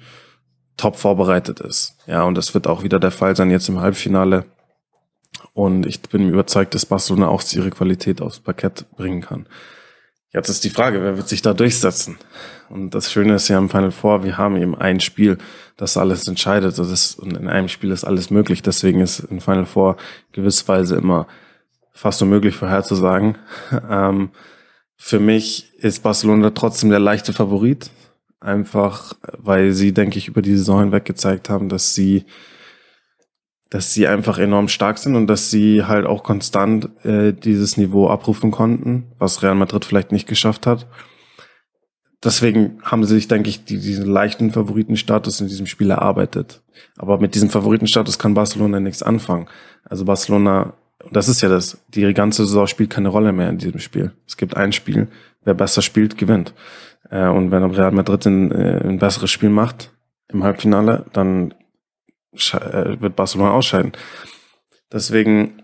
top 0.78 0.98
vorbereitet 0.98 1.60
ist. 1.60 1.98
Ja, 2.08 2.24
und 2.24 2.36
das 2.36 2.54
wird 2.54 2.68
auch 2.68 2.84
wieder 2.84 3.00
der 3.00 3.12
Fall 3.12 3.36
sein 3.36 3.52
jetzt 3.52 3.70
im 3.70 3.80
Halbfinale. 3.80 4.46
Und 5.54 5.86
ich 5.86 6.02
bin 6.02 6.30
überzeugt, 6.30 6.74
dass 6.74 6.86
Barcelona 6.86 7.28
auch 7.28 7.44
ihre 7.54 7.70
Qualität 7.70 8.22
aufs 8.22 8.40
Parkett 8.40 8.86
bringen 8.96 9.22
kann. 9.22 9.48
Jetzt 10.34 10.50
ist 10.50 10.64
die 10.64 10.72
Frage, 10.72 11.04
wer 11.04 11.16
wird 11.16 11.30
sich 11.30 11.44
da 11.44 11.54
durchsetzen? 11.54 12.18
Und 12.70 12.96
das 12.96 13.12
Schöne 13.12 13.36
ist 13.36 13.50
ja 13.50 13.58
im 13.60 13.70
Final 13.70 13.92
Four, 13.92 14.24
wir 14.24 14.38
haben 14.38 14.58
eben 14.58 14.74
ein 14.74 15.00
Spiel, 15.00 15.38
das 15.78 15.96
alles 15.96 16.28
entscheidet. 16.28 16.80
Das 16.80 16.90
ist, 16.90 17.20
und 17.20 17.38
in 17.38 17.48
einem 17.48 17.70
Spiel 17.70 17.92
ist 17.92 18.04
alles 18.04 18.32
möglich. 18.32 18.64
Deswegen 18.64 19.00
ist 19.00 19.20
in 19.20 19.42
Final 19.42 19.68
Four 19.68 19.98
gewissweise 20.32 20.96
immer 20.96 21.28
fast 21.94 22.22
unmöglich 22.22 22.56
vorherzusagen. 22.56 23.38
Ähm, 23.90 24.32
für 24.96 25.20
mich 25.20 25.74
ist 25.80 26.02
Barcelona 26.02 26.52
trotzdem 26.52 26.90
der 26.90 27.00
leichte 27.00 27.34
Favorit. 27.34 27.90
Einfach, 28.44 29.14
weil 29.38 29.72
sie, 29.72 29.94
denke 29.94 30.18
ich, 30.18 30.28
über 30.28 30.42
die 30.42 30.56
Saison 30.56 30.82
hinweg 30.82 31.06
gezeigt 31.06 31.50
haben, 31.50 31.70
dass 31.70 31.96
sie 31.96 32.26
dass 33.70 33.92
sie 33.92 34.08
einfach 34.08 34.38
enorm 34.38 34.68
stark 34.68 35.00
sind 35.00 35.16
und 35.16 35.26
dass 35.26 35.50
sie 35.50 35.86
halt 35.86 36.06
auch 36.06 36.22
konstant 36.22 36.90
äh, 37.04 37.34
dieses 37.34 37.76
Niveau 37.76 38.08
abrufen 38.08 38.52
konnten, 38.52 39.08
was 39.18 39.42
Real 39.42 39.56
Madrid 39.56 39.84
vielleicht 39.84 40.12
nicht 40.12 40.28
geschafft 40.28 40.68
hat. 40.68 40.86
Deswegen 42.24 42.78
haben 42.84 43.04
sie 43.04 43.16
sich, 43.16 43.28
denke 43.28 43.50
ich, 43.50 43.66
die, 43.66 43.80
diesen 43.80 44.06
leichten 44.06 44.52
Favoritenstatus 44.52 45.42
in 45.42 45.48
diesem 45.48 45.66
Spiel 45.66 45.90
erarbeitet. 45.90 46.62
Aber 46.98 47.18
mit 47.18 47.34
diesem 47.34 47.50
Favoritenstatus 47.50 48.20
kann 48.20 48.36
Barcelona 48.36 48.80
nichts 48.80 49.02
anfangen. 49.02 49.48
Also 49.86 50.06
Barcelona, 50.06 50.74
das 51.12 51.28
ist 51.28 51.42
ja 51.42 51.50
das, 51.50 51.84
die 51.90 52.14
ganze 52.14 52.46
Saison 52.46 52.68
spielt 52.68 52.92
keine 52.92 53.10
Rolle 53.10 53.34
mehr 53.34 53.50
in 53.50 53.58
diesem 53.58 53.80
Spiel. 53.80 54.12
Es 54.28 54.38
gibt 54.38 54.56
ein 54.56 54.72
Spiel, 54.72 55.08
wer 55.46 55.56
besser 55.56 55.82
spielt, 55.82 56.20
gewinnt. 56.20 56.54
Äh, 57.10 57.28
und 57.28 57.52
wenn 57.52 57.64
Real 57.64 57.92
Madrid 57.92 58.26
ein, 58.26 58.52
äh, 58.52 58.82
ein 58.84 59.00
besseres 59.00 59.32
Spiel 59.32 59.50
macht 59.50 59.92
im 60.28 60.44
Halbfinale, 60.44 61.06
dann 61.14 61.54
äh, 62.34 63.00
wird 63.00 63.16
Barcelona 63.16 63.52
ausscheiden. 63.52 63.94
Deswegen, 64.92 65.64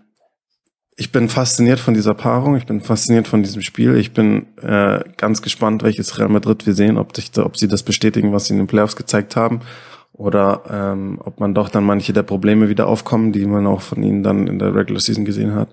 ich 0.96 1.12
bin 1.12 1.28
fasziniert 1.28 1.80
von 1.80 1.94
dieser 1.94 2.14
Paarung, 2.14 2.56
ich 2.56 2.66
bin 2.66 2.80
fasziniert 2.80 3.28
von 3.28 3.42
diesem 3.42 3.62
Spiel. 3.62 3.96
Ich 3.96 4.12
bin 4.12 4.46
äh, 4.60 5.02
ganz 5.16 5.42
gespannt, 5.42 5.82
welches 5.82 6.18
Real 6.18 6.28
Madrid 6.28 6.66
wir 6.66 6.74
sehen, 6.74 6.98
ob, 6.98 7.16
sich, 7.16 7.36
ob 7.38 7.56
sie 7.56 7.68
das 7.68 7.82
bestätigen, 7.82 8.32
was 8.32 8.46
sie 8.46 8.54
in 8.54 8.58
den 8.58 8.66
Playoffs 8.66 8.96
gezeigt 8.96 9.36
haben, 9.36 9.60
oder 10.12 10.62
ähm, 10.70 11.18
ob 11.24 11.40
man 11.40 11.54
doch 11.54 11.68
dann 11.70 11.84
manche 11.84 12.12
der 12.12 12.24
Probleme 12.24 12.68
wieder 12.68 12.86
aufkommen, 12.86 13.32
die 13.32 13.46
man 13.46 13.66
auch 13.66 13.80
von 13.80 14.02
ihnen 14.02 14.22
dann 14.22 14.46
in 14.46 14.58
der 14.58 14.74
Regular 14.74 15.00
Season 15.00 15.24
gesehen 15.24 15.54
hat. 15.54 15.70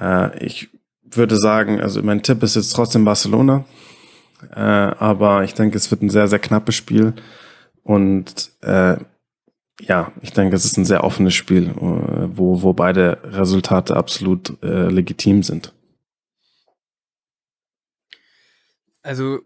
Äh, 0.00 0.44
ich 0.44 0.70
würde 1.02 1.36
sagen, 1.36 1.80
also 1.80 2.02
mein 2.02 2.22
Tipp 2.22 2.42
ist 2.42 2.56
jetzt 2.56 2.72
trotzdem 2.72 3.04
Barcelona, 3.04 3.64
äh, 4.54 4.60
aber 4.60 5.44
ich 5.44 5.54
denke, 5.54 5.76
es 5.76 5.90
wird 5.90 6.02
ein 6.02 6.10
sehr, 6.10 6.28
sehr 6.28 6.38
knappes 6.38 6.74
Spiel 6.74 7.14
und 7.82 8.50
äh, 8.62 8.96
ja, 9.80 10.12
ich 10.22 10.32
denke, 10.32 10.56
es 10.56 10.64
ist 10.64 10.78
ein 10.78 10.84
sehr 10.84 11.04
offenes 11.04 11.34
Spiel, 11.34 11.68
äh, 11.68 12.36
wo, 12.36 12.62
wo 12.62 12.72
beide 12.72 13.18
Resultate 13.24 13.96
absolut 13.96 14.62
äh, 14.62 14.88
legitim 14.88 15.42
sind. 15.42 15.72
Also, 19.02 19.40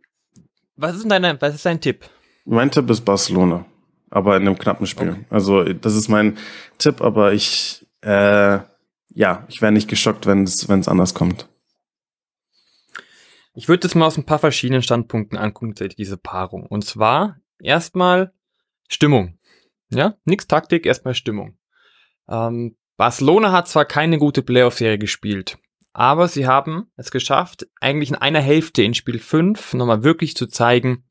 was 0.76 0.96
ist 0.96 1.02
denn 1.10 1.22
dein, 1.22 1.40
was 1.40 1.54
ist 1.54 1.66
dein 1.66 1.80
Tipp? 1.80 2.08
Mein 2.44 2.70
Tipp 2.70 2.88
ist 2.88 3.02
Barcelona, 3.02 3.66
aber 4.08 4.36
in 4.36 4.46
einem 4.46 4.58
knappen 4.58 4.86
Spiel. 4.86 5.10
Okay. 5.10 5.26
Also, 5.28 5.64
das 5.64 5.94
ist 5.94 6.08
mein 6.08 6.38
Tipp, 6.78 7.02
aber 7.02 7.32
ich, 7.32 7.86
äh, 8.00 8.58
ja, 9.12 9.44
ich 9.48 9.60
wäre 9.60 9.72
nicht 9.72 9.88
geschockt, 9.88 10.26
wenn 10.26 10.44
es 10.44 10.88
anders 10.88 11.12
kommt. 11.12 11.48
Ich 13.54 13.68
würde 13.68 13.80
das 13.80 13.94
mal 13.94 14.06
aus 14.06 14.16
ein 14.16 14.26
paar 14.26 14.38
verschiedenen 14.38 14.82
Standpunkten 14.82 15.36
angucken, 15.36 15.74
diese 15.96 16.16
Paarung. 16.16 16.66
Und 16.66 16.84
zwar 16.84 17.40
erstmal 17.60 18.32
Stimmung. 18.88 19.38
Ja, 19.92 20.16
nix 20.24 20.46
Taktik, 20.46 20.86
erstmal 20.86 21.14
Stimmung. 21.14 21.58
Ähm, 22.28 22.76
Barcelona 22.96 23.50
hat 23.50 23.66
zwar 23.66 23.84
keine 23.84 24.18
gute 24.18 24.42
Playoff-Serie 24.42 24.98
gespielt, 24.98 25.58
aber 25.92 26.28
sie 26.28 26.46
haben 26.46 26.92
es 26.96 27.10
geschafft, 27.10 27.66
eigentlich 27.80 28.10
in 28.10 28.16
einer 28.16 28.40
Hälfte 28.40 28.82
in 28.82 28.94
Spiel 28.94 29.18
5 29.18 29.74
nochmal 29.74 30.04
wirklich 30.04 30.36
zu 30.36 30.46
zeigen, 30.46 31.08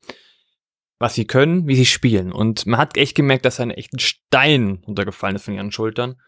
was 0.98 1.14
sie 1.14 1.26
können, 1.26 1.66
wie 1.66 1.74
sie 1.74 1.86
spielen. 1.86 2.32
Und 2.32 2.66
man 2.66 2.78
hat 2.78 2.96
echt 2.96 3.16
gemerkt, 3.16 3.44
dass 3.44 3.60
ein 3.60 3.70
echter 3.70 3.98
Stein 3.98 4.82
runtergefallen 4.86 5.36
ist 5.36 5.44
von 5.44 5.54
ihren 5.54 5.72
Schultern. 5.72 6.20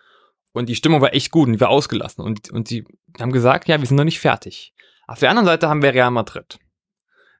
Und 0.53 0.69
die 0.69 0.75
Stimmung 0.75 1.01
war 1.01 1.15
echt 1.15 1.31
gut 1.31 1.47
und 1.47 1.55
die 1.55 1.61
war 1.61 1.71
ausgelassen. 1.71 2.23
Und, 2.25 2.51
und 2.51 2.69
sie 2.69 2.85
haben 3.19 3.33
gesagt, 3.33 3.69
ja, 3.69 3.79
wir 3.79 3.87
sind 3.87 3.97
noch 3.97 4.05
nicht 4.05 4.21
fertig. 4.21 4.72
Auf 5.07 5.19
der 5.19 5.31
anderen 5.31 5.47
Seite 5.47 5.69
haben 5.69 5.83
wir 5.83 5.95
Real 5.95 6.11
Madrid. 6.11 6.59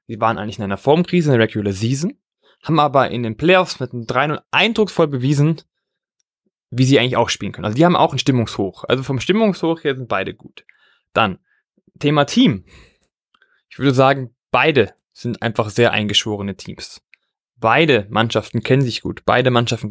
Sie 0.07 0.19
waren 0.19 0.37
eigentlich 0.37 0.57
in 0.57 0.63
einer 0.63 0.77
Formkrise 0.77 1.31
in 1.31 1.39
der 1.39 1.47
Regular 1.47 1.73
Season 1.73 2.17
haben 2.63 2.79
aber 2.79 3.11
in 3.11 3.23
den 3.23 3.37
Playoffs 3.37 3.79
mit 3.79 3.93
einem 3.93 4.03
3-0 4.03 4.41
eindrucksvoll 4.51 5.07
bewiesen, 5.07 5.61
wie 6.71 6.85
sie 6.85 6.97
eigentlich 6.97 7.17
auch 7.17 7.29
spielen 7.29 7.51
können. 7.51 7.65
Also 7.65 7.75
die 7.75 7.85
haben 7.85 7.95
auch 7.95 8.11
einen 8.11 8.19
Stimmungshoch. 8.19 8.85
Also 8.87 9.03
vom 9.03 9.19
Stimmungshoch 9.19 9.83
her 9.83 9.95
sind 9.95 10.07
beide 10.07 10.33
gut. 10.33 10.65
Dann, 11.11 11.39
Thema 11.99 12.25
Team. 12.25 12.65
Ich 13.69 13.77
würde 13.77 13.93
sagen, 13.93 14.33
beide 14.49 14.93
sind 15.11 15.41
einfach 15.41 15.69
sehr 15.69 15.91
eingeschworene 15.91 16.55
Teams. 16.55 17.01
Beide 17.57 18.07
Mannschaften 18.09 18.63
kennen 18.63 18.81
sich 18.81 19.01
gut. 19.01 19.21
Beide 19.25 19.51
Mannschaften 19.51 19.89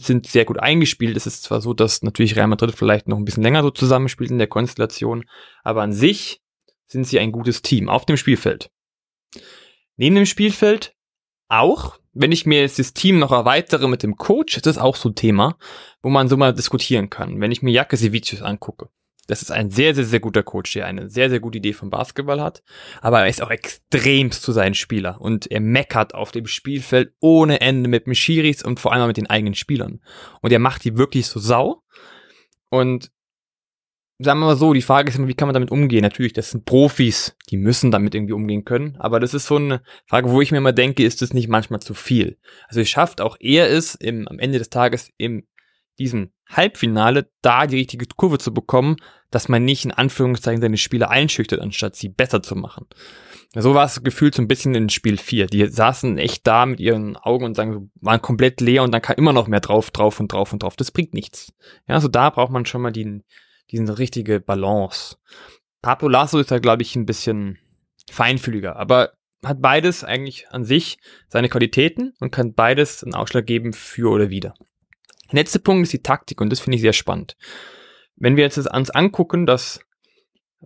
sind 0.00 0.26
sehr 0.26 0.44
gut 0.44 0.58
eingespielt. 0.58 1.16
Es 1.16 1.26
ist 1.26 1.44
zwar 1.44 1.60
so, 1.60 1.72
dass 1.72 2.02
natürlich 2.02 2.36
Real 2.36 2.48
Madrid 2.48 2.74
vielleicht 2.74 3.08
noch 3.08 3.16
ein 3.16 3.24
bisschen 3.24 3.42
länger 3.42 3.62
so 3.62 3.70
zusammenspielt 3.70 4.30
in 4.30 4.38
der 4.38 4.46
Konstellation, 4.46 5.24
aber 5.62 5.82
an 5.82 5.92
sich 5.92 6.42
sind 6.88 7.06
sie 7.06 7.20
ein 7.20 7.32
gutes 7.32 7.62
Team 7.62 7.88
auf 7.88 8.04
dem 8.06 8.16
Spielfeld. 8.16 8.70
Neben 9.96 10.16
dem 10.16 10.26
Spielfeld 10.26 10.94
auch, 11.48 11.98
wenn 12.12 12.32
ich 12.32 12.46
mir 12.46 12.60
jetzt 12.60 12.78
das 12.78 12.94
Team 12.94 13.18
noch 13.18 13.32
erweitere 13.32 13.86
mit 13.86 14.02
dem 14.02 14.16
Coach, 14.16 14.60
das 14.60 14.76
ist 14.76 14.82
auch 14.82 14.96
so 14.96 15.10
ein 15.10 15.14
Thema, 15.14 15.56
wo 16.02 16.08
man 16.08 16.28
so 16.28 16.36
mal 16.36 16.52
diskutieren 16.52 17.10
kann. 17.10 17.40
Wenn 17.40 17.52
ich 17.52 17.62
mir 17.62 17.70
Jacke 17.70 17.96
Sevicius 17.96 18.42
angucke, 18.42 18.88
das 19.28 19.42
ist 19.42 19.52
ein 19.52 19.70
sehr, 19.70 19.94
sehr, 19.94 20.06
sehr 20.06 20.20
guter 20.20 20.42
Coach, 20.42 20.72
der 20.72 20.86
eine 20.86 21.10
sehr, 21.10 21.28
sehr 21.28 21.38
gute 21.38 21.58
Idee 21.58 21.74
vom 21.74 21.90
Basketball 21.90 22.40
hat. 22.40 22.62
Aber 23.02 23.20
er 23.20 23.28
ist 23.28 23.42
auch 23.42 23.50
extremst 23.50 24.42
zu 24.42 24.52
seinen 24.52 24.74
Spieler 24.74 25.20
und 25.20 25.50
er 25.50 25.60
meckert 25.60 26.14
auf 26.14 26.32
dem 26.32 26.46
Spielfeld 26.46 27.12
ohne 27.20 27.60
Ende 27.60 27.90
mit 27.90 28.06
den 28.06 28.14
Schiris 28.14 28.64
und 28.64 28.80
vor 28.80 28.92
allem 28.92 29.06
mit 29.06 29.18
den 29.18 29.28
eigenen 29.28 29.54
Spielern. 29.54 30.00
Und 30.40 30.50
er 30.50 30.58
macht 30.58 30.84
die 30.84 30.96
wirklich 30.96 31.26
so 31.26 31.40
sau. 31.40 31.82
Und 32.70 33.10
sagen 34.18 34.40
wir 34.40 34.46
mal 34.46 34.56
so, 34.56 34.72
die 34.72 34.82
Frage 34.82 35.10
ist 35.10 35.16
immer, 35.16 35.28
wie 35.28 35.34
kann 35.34 35.48
man 35.48 35.54
damit 35.54 35.70
umgehen? 35.70 36.02
Natürlich, 36.02 36.32
das 36.32 36.50
sind 36.50 36.64
Profis, 36.64 37.36
die 37.50 37.56
müssen 37.56 37.90
damit 37.90 38.14
irgendwie 38.14 38.32
umgehen 38.32 38.64
können. 38.64 38.96
Aber 38.98 39.20
das 39.20 39.34
ist 39.34 39.46
so 39.46 39.56
eine 39.56 39.80
Frage, 40.06 40.30
wo 40.30 40.40
ich 40.40 40.50
mir 40.50 40.58
immer 40.58 40.72
denke, 40.72 41.04
ist 41.04 41.22
das 41.22 41.32
nicht 41.32 41.48
manchmal 41.48 41.80
zu 41.80 41.94
viel? 41.94 42.38
Also 42.66 42.80
es 42.80 42.88
schafft 42.88 43.20
auch 43.20 43.36
er 43.40 43.70
es, 43.70 43.94
im, 43.94 44.26
am 44.28 44.38
Ende 44.38 44.58
des 44.58 44.70
Tages 44.70 45.10
im 45.18 45.44
diesem 45.98 46.30
Halbfinale 46.48 47.28
da 47.42 47.66
die 47.66 47.78
richtige 47.78 48.06
Kurve 48.16 48.38
zu 48.38 48.54
bekommen, 48.54 48.96
dass 49.30 49.48
man 49.48 49.64
nicht 49.64 49.84
in 49.84 49.90
Anführungszeichen 49.90 50.62
seine 50.62 50.76
Spieler 50.76 51.10
einschüchtert, 51.10 51.60
anstatt 51.60 51.96
sie 51.96 52.08
besser 52.08 52.42
zu 52.42 52.54
machen. 52.54 52.86
So 53.54 53.74
war 53.74 53.84
es 53.84 54.02
gefühlt 54.02 54.34
so 54.34 54.42
ein 54.42 54.48
bisschen 54.48 54.74
in 54.74 54.88
Spiel 54.88 55.18
4. 55.18 55.46
Die 55.46 55.66
saßen 55.66 56.18
echt 56.18 56.46
da 56.46 56.66
mit 56.66 56.80
ihren 56.80 57.16
Augen 57.16 57.44
und 57.44 57.54
sagen, 57.54 57.90
waren 58.00 58.22
komplett 58.22 58.60
leer 58.60 58.82
und 58.82 58.92
dann 58.92 59.02
kam 59.02 59.16
immer 59.16 59.32
noch 59.32 59.48
mehr 59.48 59.60
drauf, 59.60 59.90
drauf 59.90 60.20
und 60.20 60.32
drauf 60.32 60.52
und 60.52 60.62
drauf. 60.62 60.76
Das 60.76 60.90
bringt 60.90 61.14
nichts. 61.14 61.52
Ja, 61.88 61.96
also 61.96 62.08
da 62.08 62.30
braucht 62.30 62.52
man 62.52 62.66
schon 62.66 62.82
mal 62.82 62.92
die, 62.92 63.22
diese 63.70 63.98
richtige 63.98 64.40
Balance. 64.40 65.16
Pablo 65.82 66.08
Lasso 66.08 66.38
ist 66.38 66.50
da, 66.50 66.58
glaube 66.58 66.82
ich, 66.82 66.96
ein 66.96 67.06
bisschen 67.06 67.58
feinfühliger, 68.10 68.76
aber 68.76 69.12
hat 69.44 69.60
beides 69.60 70.02
eigentlich 70.02 70.48
an 70.50 70.64
sich 70.64 70.98
seine 71.28 71.48
Qualitäten 71.48 72.14
und 72.20 72.32
kann 72.32 72.54
beides 72.54 73.04
einen 73.04 73.14
Ausschlag 73.14 73.46
geben 73.46 73.72
für 73.72 74.10
oder 74.10 74.30
wieder. 74.30 74.54
Der 75.30 75.40
letzte 75.40 75.58
Punkt 75.58 75.84
ist 75.84 75.92
die 75.92 76.02
Taktik 76.02 76.40
und 76.40 76.50
das 76.50 76.60
finde 76.60 76.76
ich 76.76 76.82
sehr 76.82 76.92
spannend. 76.92 77.36
Wenn 78.16 78.36
wir 78.36 78.44
jetzt 78.44 78.58
uns 78.58 78.90
angucken, 78.90 79.46
dass 79.46 79.80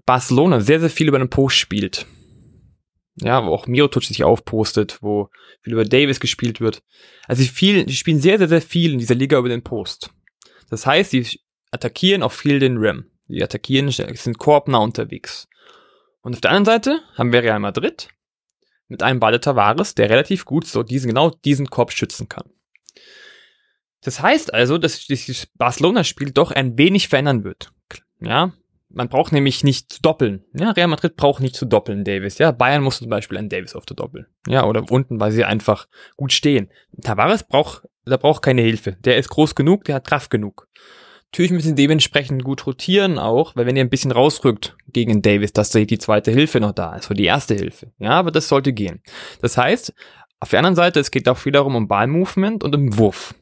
Barcelona 0.07 0.61
sehr, 0.61 0.81
sehr 0.81 0.89
viel 0.89 1.09
über 1.09 1.19
den 1.19 1.29
Post 1.29 1.57
spielt, 1.57 2.07
ja, 3.17 3.45
wo 3.45 3.51
auch 3.51 3.67
Mirotic 3.67 4.05
sich 4.05 4.25
aufpostet, 4.25 4.99
wo 5.03 5.29
viel 5.61 5.75
über 5.75 5.85
Davis 5.85 6.19
gespielt 6.19 6.61
wird. 6.61 6.83
Also 7.27 7.43
viel, 7.43 7.85
die 7.85 7.95
spielen 7.95 8.21
sehr, 8.21 8.39
sehr, 8.39 8.49
sehr 8.49 8.63
viel 8.63 8.93
in 8.93 8.99
dieser 8.99 9.15
Liga 9.15 9.39
über 9.39 9.51
den 9.51 9.63
Post. 9.63 10.11
Das 10.71 10.87
heißt, 10.87 11.11
sie 11.11 11.41
attackieren 11.73 12.23
auch 12.23 12.33
viel 12.33 12.61
den 12.61 12.77
Rim. 12.77 13.07
Die 13.27 13.43
attackieren, 13.43 13.91
sind 13.91 14.39
korbnah 14.39 14.79
unterwegs. 14.79 15.49
Und 16.21 16.35
auf 16.35 16.41
der 16.41 16.53
anderen 16.53 16.67
Seite 16.67 17.01
haben 17.17 17.33
wir 17.33 17.43
Real 17.43 17.59
Madrid 17.59 18.09
mit 18.89 19.03
einem 19.03 19.19
Ball 19.19 19.41
Tavares, 19.41 19.95
der 19.95 20.11
relativ 20.11 20.45
gut 20.45 20.67
so 20.67 20.83
diesen, 20.83 21.09
genau 21.09 21.31
diesen 21.31 21.69
Korb 21.69 21.93
schützen 21.93 22.29
kann. 22.29 22.45
Das 24.03 24.21
heißt 24.21 24.53
also, 24.53 24.79
dass 24.79 25.07
das 25.07 25.47
Barcelona-Spiel 25.57 26.31
doch 26.33 26.51
ein 26.51 26.77
wenig 26.77 27.09
verändern 27.09 27.45
wird. 27.45 27.73
Ja, 28.21 28.53
man 28.91 29.09
braucht 29.09 29.33
nämlich 29.33 29.65
nicht 29.65 29.93
zu 29.93 30.03
doppeln. 30.03 30.45
Ja, 30.53 30.73
Real 30.73 30.89
Madrid 30.89 31.17
braucht 31.17 31.41
nicht 31.41 31.57
zu 31.57 31.65
doppeln, 31.65 32.05
Davis. 32.05 32.39
Ja, 32.39 32.51
Bayern 32.53 32.83
muss 32.83 32.99
zum 32.99 33.09
Beispiel 33.09 33.39
einen 33.39 33.49
Davis 33.49 33.75
auf 33.75 33.87
der 33.87 33.97
Doppel. 33.97 34.29
Ja, 34.47 34.65
oder 34.65 34.85
unten, 34.91 35.19
weil 35.19 35.33
sie 35.33 35.45
einfach 35.45 35.89
gut 36.17 36.33
stehen. 36.33 36.71
Tavares 37.03 37.45
braucht, 37.45 37.89
der 38.07 38.19
braucht 38.19 38.43
keine 38.43 38.63
Hilfe. 38.63 38.93
Der 39.01 39.17
ist 39.17 39.31
groß 39.31 39.55
genug, 39.55 39.85
der 39.85 39.97
hat 39.97 40.07
Kraft 40.07 40.31
genug. 40.31 40.69
Natürlich 41.33 41.53
müssen 41.53 41.69
sie 41.69 41.75
dementsprechend 41.75 42.45
gut 42.45 42.67
rotieren 42.67 43.19
auch, 43.19 43.57
weil 43.57 43.65
wenn 43.65 43.75
ihr 43.75 43.83
ein 43.83 43.89
bisschen 43.89 44.13
rausrückt 44.13 44.77
gegen 44.89 45.23
Davis, 45.23 45.55
dass 45.55 45.71
da 45.71 45.81
die 45.81 45.97
zweite 45.97 46.31
Hilfe 46.31 46.61
noch 46.61 46.73
da 46.73 46.95
ist, 46.95 47.07
für 47.07 47.15
die 47.15 47.25
erste 47.25 47.55
Hilfe. 47.55 47.91
Ja, 47.99 48.11
aber 48.11 48.31
das 48.31 48.49
sollte 48.49 48.75
gehen. 48.75 49.03
Das 49.41 49.57
heißt, 49.57 49.95
auf 50.41 50.51
der 50.51 50.59
anderen 50.59 50.77
Seite, 50.77 51.01
es 51.01 51.11
geht 51.11 51.27
auch 51.31 51.43
wiederum 51.47 51.75
um 51.75 51.89
Ballmovement 51.89 52.63
und 52.63 52.75
um 52.75 52.99
Wurf. 52.99 53.35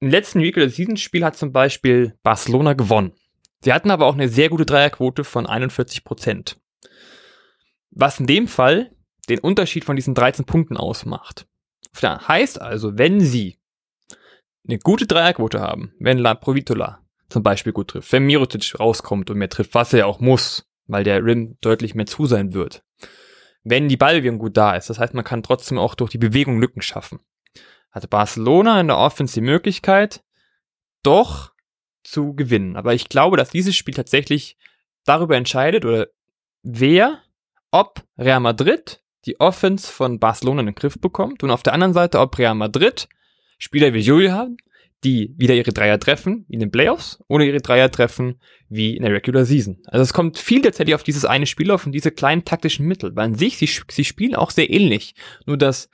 Im 0.00 0.10
letzten 0.10 0.40
Regular 0.40 0.68
Season 0.68 0.96
Spiel 0.96 1.24
hat 1.24 1.36
zum 1.36 1.52
Beispiel 1.52 2.14
Barcelona 2.24 2.72
gewonnen. 2.72 3.12
Sie 3.60 3.72
hatten 3.72 3.92
aber 3.92 4.06
auch 4.06 4.14
eine 4.14 4.28
sehr 4.28 4.48
gute 4.48 4.66
Dreierquote 4.66 5.22
von 5.22 5.46
41 5.46 6.02
Prozent. 6.02 6.58
Was 7.92 8.18
in 8.18 8.26
dem 8.26 8.48
Fall 8.48 8.90
den 9.28 9.38
Unterschied 9.38 9.84
von 9.84 9.94
diesen 9.94 10.14
13 10.14 10.44
Punkten 10.44 10.76
ausmacht. 10.76 11.46
Heißt 12.02 12.60
also, 12.60 12.98
wenn 12.98 13.20
Sie 13.20 13.58
eine 14.66 14.78
gute 14.78 15.06
Dreierquote 15.06 15.60
haben, 15.60 15.92
wenn 15.98 16.18
La 16.18 16.34
Provitola 16.34 17.00
zum 17.28 17.42
Beispiel 17.42 17.72
gut 17.72 17.88
trifft, 17.88 18.12
wenn 18.12 18.24
Mirotic 18.24 18.78
rauskommt 18.78 19.30
und 19.30 19.38
mehr 19.38 19.48
trifft, 19.48 19.74
was 19.74 19.92
er 19.92 20.06
auch 20.06 20.20
muss, 20.20 20.66
weil 20.86 21.04
der 21.04 21.24
Rim 21.24 21.56
deutlich 21.60 21.94
mehr 21.94 22.06
zu 22.06 22.26
sein 22.26 22.54
wird, 22.54 22.84
wenn 23.64 23.88
die 23.88 23.96
Ballbewegung 23.96 24.38
gut 24.38 24.56
da 24.56 24.76
ist, 24.76 24.90
das 24.90 24.98
heißt, 24.98 25.14
man 25.14 25.24
kann 25.24 25.42
trotzdem 25.42 25.78
auch 25.78 25.94
durch 25.94 26.10
die 26.10 26.18
Bewegung 26.18 26.60
Lücken 26.60 26.82
schaffen, 26.82 27.20
hatte 27.90 28.08
Barcelona 28.08 28.80
in 28.80 28.88
der 28.88 28.98
Offense 28.98 29.34
die 29.34 29.40
Möglichkeit, 29.40 30.22
doch 31.02 31.52
zu 32.04 32.34
gewinnen. 32.34 32.76
Aber 32.76 32.94
ich 32.94 33.08
glaube, 33.08 33.36
dass 33.36 33.50
dieses 33.50 33.74
Spiel 33.74 33.94
tatsächlich 33.94 34.56
darüber 35.04 35.36
entscheidet 35.36 35.84
oder 35.84 36.06
wer, 36.62 37.22
ob 37.70 38.04
Real 38.16 38.40
Madrid 38.40 39.02
die 39.24 39.40
Offense 39.40 39.90
von 39.90 40.20
Barcelona 40.20 40.60
in 40.60 40.66
den 40.66 40.74
Griff 40.74 41.00
bekommt 41.00 41.42
und 41.42 41.50
auf 41.50 41.62
der 41.62 41.72
anderen 41.72 41.92
Seite, 41.92 42.20
ob 42.20 42.38
Real 42.38 42.54
Madrid 42.54 43.08
Spieler 43.58 43.94
wie 43.94 44.00
Julio 44.00 44.32
haben, 44.32 44.56
die 45.04 45.34
wieder 45.36 45.54
ihre 45.54 45.72
Dreier 45.72 46.00
treffen, 46.00 46.44
wie 46.48 46.54
in 46.54 46.60
den 46.60 46.70
Playoffs, 46.70 47.22
oder 47.28 47.44
ihre 47.44 47.60
Dreier 47.60 47.90
treffen, 47.90 48.40
wie 48.68 48.96
in 48.96 49.02
der 49.02 49.12
Regular 49.12 49.44
Season. 49.44 49.78
Also 49.86 50.02
es 50.02 50.12
kommt 50.12 50.38
viel 50.38 50.62
tatsächlich 50.62 50.94
auf 50.94 51.02
dieses 51.02 51.24
eine 51.24 51.46
Spiel 51.46 51.70
auf 51.70 51.86
und 51.86 51.92
diese 51.92 52.10
kleinen 52.10 52.44
taktischen 52.44 52.86
Mittel, 52.86 53.14
weil 53.14 53.26
an 53.26 53.34
sich, 53.34 53.58
sie, 53.58 53.68
sie 53.90 54.04
spielen 54.04 54.34
auch 54.34 54.50
sehr 54.50 54.70
ähnlich. 54.70 55.14
Nur 55.46 55.56
dass 55.56 55.90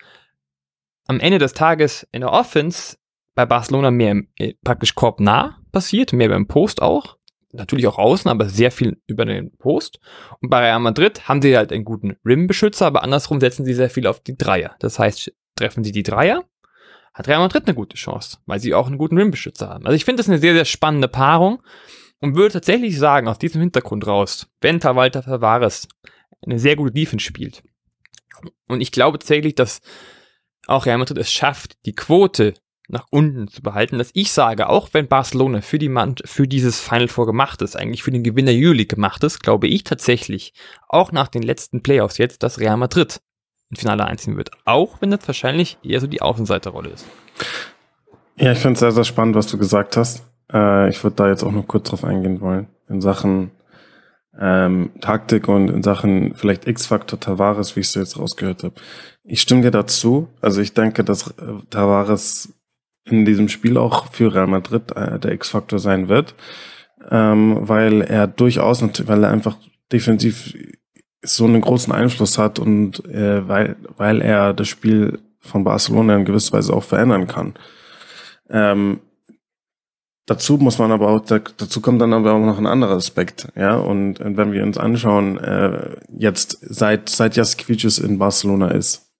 am 1.06 1.20
Ende 1.20 1.38
des 1.38 1.52
Tages 1.52 2.06
in 2.12 2.20
der 2.20 2.32
Offense 2.32 2.96
bei 3.34 3.46
Barcelona 3.46 3.90
mehr 3.90 4.22
äh, 4.36 4.54
praktisch 4.62 4.94
korbnah 4.94 5.58
passiert, 5.72 6.12
mehr 6.12 6.28
beim 6.28 6.46
Post 6.46 6.80
auch. 6.82 7.16
Natürlich 7.54 7.86
auch 7.86 7.98
außen, 7.98 8.30
aber 8.30 8.48
sehr 8.48 8.70
viel 8.70 9.02
über 9.06 9.26
den 9.26 9.54
Post. 9.58 10.00
Und 10.40 10.48
bei 10.48 10.60
Real 10.60 10.80
Madrid 10.80 11.28
haben 11.28 11.42
sie 11.42 11.54
halt 11.54 11.70
einen 11.70 11.84
guten 11.84 12.16
Rim-Beschützer, 12.24 12.86
aber 12.86 13.02
andersrum 13.02 13.40
setzen 13.40 13.66
sie 13.66 13.74
sehr 13.74 13.90
viel 13.90 14.06
auf 14.06 14.20
die 14.20 14.38
Dreier. 14.38 14.74
Das 14.78 14.98
heißt, 14.98 15.32
treffen 15.54 15.84
sie 15.84 15.92
die 15.92 16.02
Dreier, 16.02 16.44
hat 17.14 17.28
Real 17.28 17.40
Madrid 17.40 17.66
eine 17.66 17.74
gute 17.74 17.96
Chance, 17.96 18.38
weil 18.46 18.60
sie 18.60 18.74
auch 18.74 18.86
einen 18.86 18.98
guten 18.98 19.18
Rim-Beschützer 19.18 19.68
haben. 19.68 19.86
Also 19.86 19.96
ich 19.96 20.04
finde 20.04 20.20
das 20.22 20.28
eine 20.28 20.38
sehr, 20.38 20.54
sehr 20.54 20.64
spannende 20.64 21.08
Paarung 21.08 21.62
und 22.20 22.36
würde 22.36 22.54
tatsächlich 22.54 22.98
sagen, 22.98 23.28
aus 23.28 23.38
diesem 23.38 23.60
Hintergrund 23.60 24.06
raus, 24.06 24.48
wenn 24.60 24.82
Walter 24.82 25.22
Tavares 25.22 25.88
eine 26.44 26.58
sehr 26.58 26.76
gute 26.76 26.92
Defense 26.92 27.24
spielt. 27.24 27.62
Und 28.68 28.80
ich 28.80 28.92
glaube 28.92 29.18
tatsächlich, 29.18 29.54
dass 29.54 29.80
auch 30.66 30.86
Real 30.86 30.98
Madrid 30.98 31.18
es 31.18 31.32
schafft, 31.32 31.76
die 31.84 31.94
Quote 31.94 32.54
nach 32.88 33.06
unten 33.10 33.48
zu 33.48 33.62
behalten, 33.62 33.98
dass 33.98 34.10
ich 34.12 34.32
sage, 34.32 34.68
auch 34.68 34.90
wenn 34.92 35.08
Barcelona 35.08 35.60
für 35.60 35.78
die 35.78 35.88
Mann, 35.88 36.16
für 36.24 36.46
dieses 36.46 36.80
Final 36.80 37.08
Four 37.08 37.26
gemacht 37.26 37.62
ist, 37.62 37.76
eigentlich 37.76 38.02
für 38.02 38.10
den 38.10 38.22
Gewinner 38.22 38.50
Juli 38.50 38.86
gemacht 38.86 39.24
ist, 39.24 39.40
glaube 39.40 39.68
ich 39.68 39.84
tatsächlich, 39.84 40.52
auch 40.88 41.10
nach 41.12 41.28
den 41.28 41.42
letzten 41.42 41.82
Playoffs 41.82 42.18
jetzt, 42.18 42.42
dass 42.42 42.58
Real 42.58 42.76
Madrid 42.76 43.20
im 43.72 43.76
Finale 43.78 44.04
einziehen 44.04 44.36
wird. 44.36 44.50
Auch 44.64 45.00
wenn 45.00 45.10
das 45.10 45.26
wahrscheinlich 45.26 45.78
eher 45.82 46.00
so 46.00 46.06
die 46.06 46.22
Außenseiterrolle 46.22 46.90
ist. 46.90 47.06
Ja, 48.36 48.52
ich 48.52 48.58
finde 48.58 48.74
es 48.74 48.80
sehr, 48.80 48.92
sehr 48.92 49.04
spannend, 49.04 49.34
was 49.34 49.46
du 49.46 49.58
gesagt 49.58 49.96
hast. 49.96 50.24
Äh, 50.52 50.90
ich 50.90 51.02
würde 51.02 51.16
da 51.16 51.28
jetzt 51.28 51.42
auch 51.42 51.52
noch 51.52 51.66
kurz 51.66 51.88
drauf 51.88 52.04
eingehen 52.04 52.40
wollen. 52.40 52.68
In 52.88 53.00
Sachen 53.00 53.50
ähm, 54.38 54.90
Taktik 55.00 55.48
und 55.48 55.68
in 55.68 55.82
Sachen 55.82 56.34
vielleicht 56.34 56.66
X-Faktor 56.66 57.18
Tavares, 57.18 57.76
wie 57.76 57.80
ich 57.80 57.88
es 57.88 57.94
jetzt 57.94 58.18
rausgehört 58.18 58.62
habe. 58.62 58.74
Ich 59.24 59.40
stimme 59.40 59.62
dir 59.62 59.70
dazu. 59.70 60.28
Also 60.40 60.60
ich 60.60 60.74
denke, 60.74 61.04
dass 61.04 61.28
äh, 61.28 61.32
Tavares 61.70 62.54
in 63.04 63.24
diesem 63.24 63.48
Spiel 63.48 63.76
auch 63.78 64.12
für 64.12 64.34
Real 64.34 64.46
Madrid 64.46 64.94
äh, 64.96 65.18
der 65.18 65.32
X-Faktor 65.32 65.78
sein 65.78 66.08
wird, 66.08 66.34
ähm, 67.10 67.58
weil 67.60 68.02
er 68.02 68.26
durchaus, 68.26 68.82
weil 69.06 69.24
er 69.24 69.30
einfach 69.30 69.56
defensiv 69.90 70.54
so 71.22 71.44
einen 71.44 71.60
großen 71.60 71.92
Einfluss 71.92 72.38
hat 72.38 72.58
und 72.58 73.04
äh, 73.06 73.46
weil, 73.48 73.76
weil 73.96 74.20
er 74.20 74.52
das 74.52 74.68
Spiel 74.68 75.20
von 75.40 75.64
Barcelona 75.64 76.16
in 76.16 76.24
gewisser 76.24 76.56
Weise 76.56 76.72
auch 76.72 76.84
verändern 76.84 77.26
kann. 77.28 77.54
Ähm, 78.50 79.00
Dazu 80.26 80.56
muss 80.56 80.78
man 80.78 80.92
aber 80.92 81.08
auch, 81.08 81.20
dazu 81.20 81.80
kommt 81.80 82.00
dann 82.00 82.12
aber 82.12 82.32
auch 82.32 82.46
noch 82.46 82.56
ein 82.56 82.66
anderer 82.66 82.94
Aspekt, 82.94 83.48
ja. 83.56 83.74
Und 83.74 84.20
wenn 84.20 84.52
wir 84.52 84.62
uns 84.62 84.78
anschauen, 84.78 85.36
äh, 85.38 85.96
jetzt 86.16 86.58
seit 86.62 87.08
seit 87.08 87.34
Jaskevicius 87.34 87.98
in 87.98 88.18
Barcelona 88.18 88.70
ist, 88.70 89.12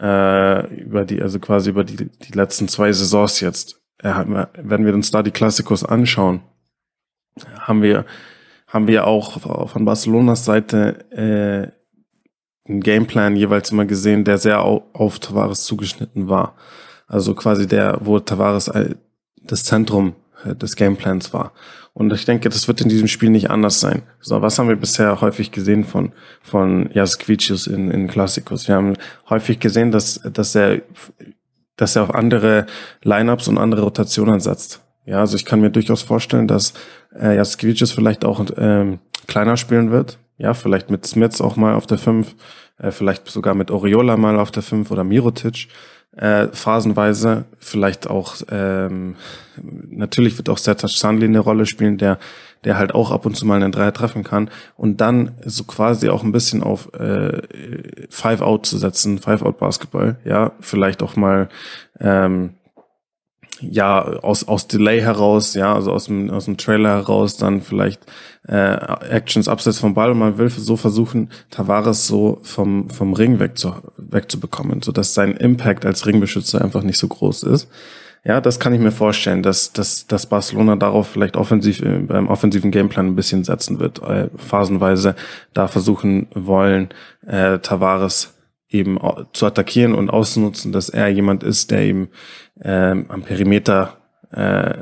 äh, 0.00 0.82
über 0.82 1.04
die, 1.04 1.22
also 1.22 1.38
quasi 1.38 1.70
über 1.70 1.84
die, 1.84 1.96
die 1.96 2.32
letzten 2.32 2.66
zwei 2.66 2.92
Saisons 2.92 3.40
jetzt, 3.40 3.80
äh, 4.02 4.12
wenn 4.58 4.84
wir 4.84 4.92
uns 4.92 5.12
da 5.12 5.22
die 5.22 5.30
Klassikos 5.30 5.84
anschauen, 5.84 6.40
haben 7.60 7.82
wir, 7.82 8.04
haben 8.74 8.88
wir 8.88 9.06
auch 9.06 9.68
von 9.68 9.84
Barcelonas 9.84 10.44
Seite 10.44 11.04
äh, 11.12 12.68
einen 12.68 12.80
Gameplan 12.80 13.36
jeweils 13.36 13.70
immer 13.70 13.84
gesehen, 13.84 14.24
der 14.24 14.36
sehr 14.38 14.62
auf, 14.62 14.82
auf 14.92 15.20
Tavares 15.20 15.62
zugeschnitten 15.62 16.28
war. 16.28 16.56
Also 17.06 17.34
quasi 17.36 17.68
der, 17.68 17.98
wo 18.00 18.18
Tavares 18.18 18.68
das 19.42 19.62
Zentrum 19.62 20.14
äh, 20.44 20.56
des 20.56 20.74
Gameplans 20.74 21.32
war. 21.32 21.52
Und 21.92 22.12
ich 22.12 22.24
denke, 22.24 22.48
das 22.48 22.66
wird 22.66 22.80
in 22.80 22.88
diesem 22.88 23.06
Spiel 23.06 23.30
nicht 23.30 23.48
anders 23.48 23.78
sein. 23.78 24.02
So, 24.20 24.42
was 24.42 24.58
haben 24.58 24.68
wir 24.68 24.74
bisher 24.74 25.20
häufig 25.20 25.52
gesehen 25.52 25.84
von, 25.84 26.12
von 26.42 26.90
Jaskvicius 26.92 27.68
in, 27.68 27.92
in 27.92 28.08
Klassikos? 28.08 28.66
Wir 28.66 28.74
haben 28.74 28.94
häufig 29.30 29.60
gesehen, 29.60 29.92
dass, 29.92 30.20
dass 30.32 30.56
er, 30.56 30.82
dass 31.76 31.94
er 31.94 32.02
auf 32.02 32.14
andere 32.14 32.66
Lineups 33.04 33.46
und 33.46 33.58
andere 33.58 33.82
Rotationen 33.82 34.40
setzt. 34.40 34.80
Ja, 35.06 35.18
also 35.20 35.36
ich 35.36 35.44
kann 35.44 35.60
mir 35.60 35.70
durchaus 35.70 36.02
vorstellen, 36.02 36.48
dass 36.48 36.72
äh, 37.18 37.36
Jaskevicius 37.36 37.92
vielleicht 37.92 38.24
auch 38.24 38.44
ähm, 38.56 38.98
kleiner 39.26 39.56
spielen 39.56 39.90
wird. 39.90 40.18
Ja, 40.36 40.54
vielleicht 40.54 40.90
mit 40.90 41.06
Smits 41.06 41.40
auch 41.40 41.56
mal 41.56 41.74
auf 41.74 41.86
der 41.86 41.98
5, 41.98 42.34
äh, 42.78 42.90
vielleicht 42.90 43.28
sogar 43.28 43.54
mit 43.54 43.70
Oriola 43.70 44.16
mal 44.16 44.38
auf 44.38 44.50
der 44.50 44.62
5 44.62 44.90
oder 44.90 45.04
Mirotic 45.04 45.68
äh, 46.16 46.48
phasenweise. 46.48 47.44
Vielleicht 47.58 48.08
auch, 48.08 48.36
ähm, 48.50 49.16
natürlich 49.62 50.36
wird 50.38 50.48
auch 50.48 50.58
Sertac 50.58 50.90
Sandli 50.90 51.26
eine 51.26 51.38
Rolle 51.38 51.66
spielen, 51.66 51.98
der, 51.98 52.18
der 52.64 52.78
halt 52.78 52.94
auch 52.94 53.10
ab 53.10 53.26
und 53.26 53.36
zu 53.36 53.46
mal 53.46 53.62
einen 53.62 53.72
Dreier 53.72 53.92
treffen 53.92 54.24
kann. 54.24 54.50
Und 54.76 55.00
dann 55.00 55.32
so 55.44 55.64
quasi 55.64 56.08
auch 56.08 56.22
ein 56.22 56.32
bisschen 56.32 56.62
auf 56.62 56.92
äh, 56.94 57.42
Five-Out 58.10 58.66
zu 58.66 58.78
setzen, 58.78 59.18
Five-Out-Basketball. 59.18 60.16
Ja, 60.24 60.52
vielleicht 60.60 61.02
auch 61.02 61.16
mal 61.16 61.48
ähm, 62.00 62.54
ja, 63.70 64.02
aus, 64.02 64.46
aus 64.46 64.66
Delay 64.68 65.00
heraus, 65.00 65.54
ja, 65.54 65.74
also 65.74 65.92
aus 65.92 66.06
dem, 66.06 66.30
aus 66.30 66.46
dem 66.46 66.56
Trailer 66.56 66.90
heraus, 66.90 67.36
dann 67.36 67.60
vielleicht 67.60 68.00
äh, 68.48 68.76
Actions 69.10 69.48
abseits 69.48 69.78
vom 69.78 69.94
Ball 69.94 70.10
und 70.10 70.18
man 70.18 70.38
will 70.38 70.50
so 70.50 70.76
versuchen, 70.76 71.30
Tavares 71.50 72.06
so 72.06 72.38
vom, 72.42 72.90
vom 72.90 73.12
Ring 73.14 73.40
wegzu, 73.40 73.74
wegzubekommen, 73.96 74.82
so 74.82 74.92
dass 74.92 75.14
sein 75.14 75.36
Impact 75.36 75.86
als 75.86 76.06
Ringbeschützer 76.06 76.60
einfach 76.60 76.82
nicht 76.82 76.98
so 76.98 77.08
groß 77.08 77.44
ist. 77.44 77.68
Ja, 78.26 78.40
das 78.40 78.58
kann 78.58 78.72
ich 78.72 78.80
mir 78.80 78.90
vorstellen, 78.90 79.42
dass, 79.42 79.74
dass, 79.74 80.06
dass 80.06 80.26
Barcelona 80.26 80.76
darauf 80.76 81.08
vielleicht 81.08 81.36
offensiv 81.36 81.82
äh, 81.82 81.98
beim 81.98 82.28
offensiven 82.28 82.70
Gameplan 82.70 83.08
ein 83.08 83.16
bisschen 83.16 83.44
setzen 83.44 83.80
wird, 83.80 84.02
äh, 84.02 84.30
phasenweise 84.36 85.14
da 85.52 85.68
versuchen 85.68 86.26
wollen, 86.34 86.88
äh, 87.26 87.58
Tavares 87.58 88.33
eben 88.74 88.98
zu 89.32 89.46
attackieren 89.46 89.94
und 89.94 90.10
auszunutzen, 90.10 90.72
dass 90.72 90.88
er 90.88 91.08
jemand 91.08 91.42
ist, 91.42 91.70
der 91.70 91.80
eben 91.82 92.08
ähm, 92.60 93.06
am 93.08 93.22
Perimeter 93.22 93.96
äh, 94.32 94.74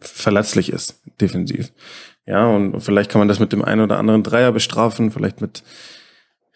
verletzlich 0.00 0.70
ist, 0.70 1.00
defensiv. 1.20 1.72
Ja, 2.26 2.46
und 2.46 2.80
vielleicht 2.80 3.10
kann 3.10 3.20
man 3.20 3.28
das 3.28 3.40
mit 3.40 3.52
dem 3.52 3.64
einen 3.64 3.82
oder 3.82 3.98
anderen 3.98 4.22
Dreier 4.22 4.52
bestrafen, 4.52 5.10
vielleicht 5.10 5.40
mit 5.40 5.62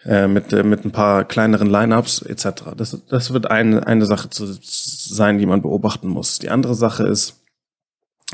äh, 0.05 0.29
mit 0.29 0.53
äh, 0.53 0.63
mit 0.63 0.85
ein 0.85 0.93
paar 0.93 1.25
kleineren 1.25 1.69
Lineups 1.69 2.23
etc. 2.23 2.75
Das 2.77 3.03
das 3.09 3.33
wird 3.33 3.51
eine 3.51 3.87
eine 3.87 4.07
Sache 4.07 4.31
zu 4.31 4.47
sein, 4.47 5.39
die 5.39 5.47
man 5.47 5.63
beobachten 5.63 6.09
muss. 6.09 6.39
Die 6.39 6.51
andere 6.51 6.75
Sache 6.75 7.07
ist, 7.07 7.43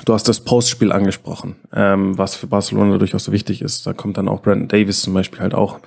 du 0.04 0.12
hast 0.12 0.28
das 0.28 0.40
Postspiel 0.40 0.92
angesprochen, 0.92 1.56
ähm, 1.72 2.16
was 2.18 2.36
für 2.36 2.46
Barcelona 2.46 2.98
durchaus 2.98 3.30
wichtig 3.32 3.62
ist. 3.62 3.86
Da 3.86 3.92
kommt 3.92 4.16
dann 4.16 4.28
auch 4.28 4.42
Brandon 4.42 4.68
Davis 4.68 5.02
zum 5.02 5.14
Beispiel 5.14 5.40
halt 5.40 5.54
auch 5.54 5.80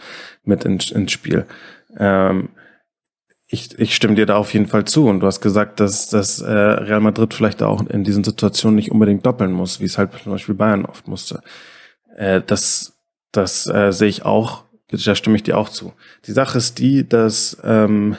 mit 0.43 0.65
ins, 0.65 0.91
ins 0.91 1.11
Spiel. 1.11 1.45
Ähm, 1.97 2.49
ich, 3.49 3.79
ich 3.79 3.95
stimme 3.95 4.15
dir 4.15 4.25
da 4.25 4.35
auf 4.37 4.53
jeden 4.53 4.67
Fall 4.67 4.85
zu. 4.85 5.07
Und 5.07 5.21
du 5.21 5.27
hast 5.27 5.41
gesagt, 5.41 5.79
dass, 5.79 6.09
dass 6.09 6.41
äh, 6.41 6.51
Real 6.51 6.99
Madrid 6.99 7.33
vielleicht 7.33 7.63
auch 7.63 7.85
in 7.87 8.03
diesen 8.03 8.23
Situationen 8.23 8.75
nicht 8.75 8.91
unbedingt 8.91 9.25
doppeln 9.25 9.53
muss, 9.53 9.79
wie 9.79 9.85
es 9.85 9.97
halt 9.97 10.11
zum 10.21 10.33
Beispiel 10.33 10.55
Bayern 10.55 10.85
oft 10.85 11.07
musste. 11.07 11.41
Äh, 12.15 12.41
das 12.45 12.97
das 13.31 13.67
äh, 13.67 13.91
sehe 13.91 14.09
ich 14.09 14.25
auch, 14.25 14.63
da 14.89 15.15
stimme 15.15 15.35
ich 15.35 15.43
dir 15.43 15.57
auch 15.57 15.69
zu. 15.69 15.93
Die 16.25 16.31
Sache 16.31 16.57
ist 16.57 16.79
die, 16.79 17.07
dass 17.07 17.57
ähm, 17.63 18.15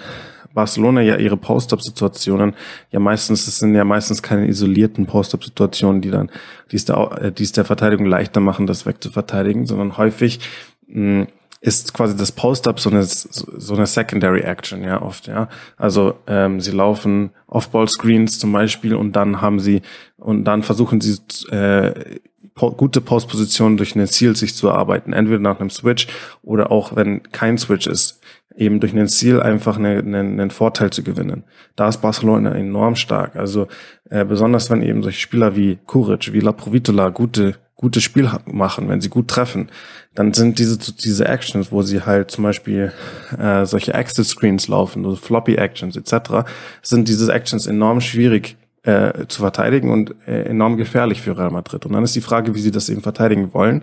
Barcelona 0.54 1.00
ja 1.00 1.16
ihre 1.16 1.36
Post-Up-Situationen 1.36 2.54
ja 2.90 3.00
meistens, 3.00 3.46
das 3.46 3.58
sind 3.58 3.74
ja 3.74 3.84
meistens 3.84 4.22
keine 4.22 4.46
isolierten 4.46 5.06
Post-Up-Situationen, 5.06 6.02
die 6.02 6.10
dann, 6.10 6.30
die 6.70 6.76
es, 6.76 6.84
der, 6.84 7.18
äh, 7.20 7.32
die 7.32 7.42
es 7.42 7.52
der 7.52 7.64
Verteidigung 7.64 8.06
leichter 8.06 8.40
machen, 8.40 8.66
das 8.66 8.86
wegzuverteidigen, 8.86 9.66
sondern 9.66 9.96
häufig 9.96 10.40
mh, 10.86 11.26
ist 11.60 11.92
quasi 11.92 12.16
das 12.16 12.32
Post-Up 12.32 12.78
so 12.78 12.90
eine, 12.90 13.02
so 13.04 13.74
eine 13.74 13.86
Secondary 13.86 14.40
Action, 14.40 14.84
ja, 14.84 15.02
oft, 15.02 15.26
ja. 15.26 15.48
Also 15.76 16.14
ähm, 16.26 16.60
sie 16.60 16.70
laufen 16.70 17.30
Off-Ball-Screens 17.48 18.38
zum 18.38 18.52
Beispiel 18.52 18.94
und 18.94 19.16
dann 19.16 19.40
haben 19.40 19.58
sie, 19.58 19.82
und 20.16 20.44
dann 20.44 20.62
versuchen 20.62 21.00
sie 21.00 21.18
äh, 21.50 22.20
po 22.54 22.72
gute 22.72 23.00
Postpositionen 23.00 23.76
durch 23.76 23.94
eine 23.94 24.06
Ziel 24.06 24.36
sich 24.36 24.54
zu 24.54 24.68
erarbeiten, 24.68 25.12
entweder 25.12 25.40
nach 25.40 25.60
einem 25.60 25.70
Switch 25.70 26.06
oder 26.42 26.70
auch, 26.70 26.94
wenn 26.94 27.22
kein 27.32 27.58
Switch 27.58 27.86
ist, 27.86 28.20
eben 28.56 28.80
durch 28.80 28.92
einen 28.92 29.08
Ziel 29.08 29.40
einfach 29.40 29.78
eine, 29.78 29.98
eine, 29.98 30.18
einen 30.18 30.50
Vorteil 30.50 30.90
zu 30.90 31.02
gewinnen. 31.02 31.44
Da 31.76 31.88
ist 31.88 31.98
Barcelona 31.98 32.54
enorm 32.54 32.96
stark. 32.96 33.36
Also 33.36 33.68
äh, 34.10 34.24
besonders 34.24 34.70
wenn 34.70 34.82
eben 34.82 35.02
solche 35.02 35.20
Spieler 35.20 35.56
wie 35.56 35.78
Kuric, 35.86 36.32
wie 36.32 36.40
La 36.40 36.52
Provitola 36.52 37.10
gute 37.10 37.56
gutes 37.78 38.02
Spiel 38.02 38.28
machen, 38.44 38.88
wenn 38.88 39.00
sie 39.00 39.08
gut 39.08 39.28
treffen, 39.28 39.70
dann 40.14 40.34
sind 40.34 40.58
diese 40.58 40.76
diese 40.78 41.26
Actions, 41.26 41.72
wo 41.72 41.82
sie 41.82 42.02
halt 42.02 42.30
zum 42.30 42.44
Beispiel 42.44 42.92
äh, 43.38 43.64
solche 43.64 43.94
Exit 43.94 44.26
Screens 44.26 44.68
laufen, 44.68 45.04
so 45.04 45.14
Floppy 45.14 45.54
Actions 45.54 45.96
etc., 45.96 46.44
sind 46.82 47.08
diese 47.08 47.32
Actions 47.32 47.66
enorm 47.66 48.00
schwierig 48.00 48.56
äh, 48.88 49.26
zu 49.28 49.42
verteidigen 49.42 49.90
und 49.90 50.14
äh, 50.26 50.44
enorm 50.44 50.78
gefährlich 50.78 51.20
für 51.20 51.36
Real 51.36 51.50
Madrid. 51.50 51.84
Und 51.84 51.92
dann 51.92 52.04
ist 52.04 52.16
die 52.16 52.22
Frage, 52.22 52.54
wie 52.54 52.60
sie 52.60 52.70
das 52.70 52.88
eben 52.88 53.02
verteidigen 53.02 53.52
wollen 53.52 53.82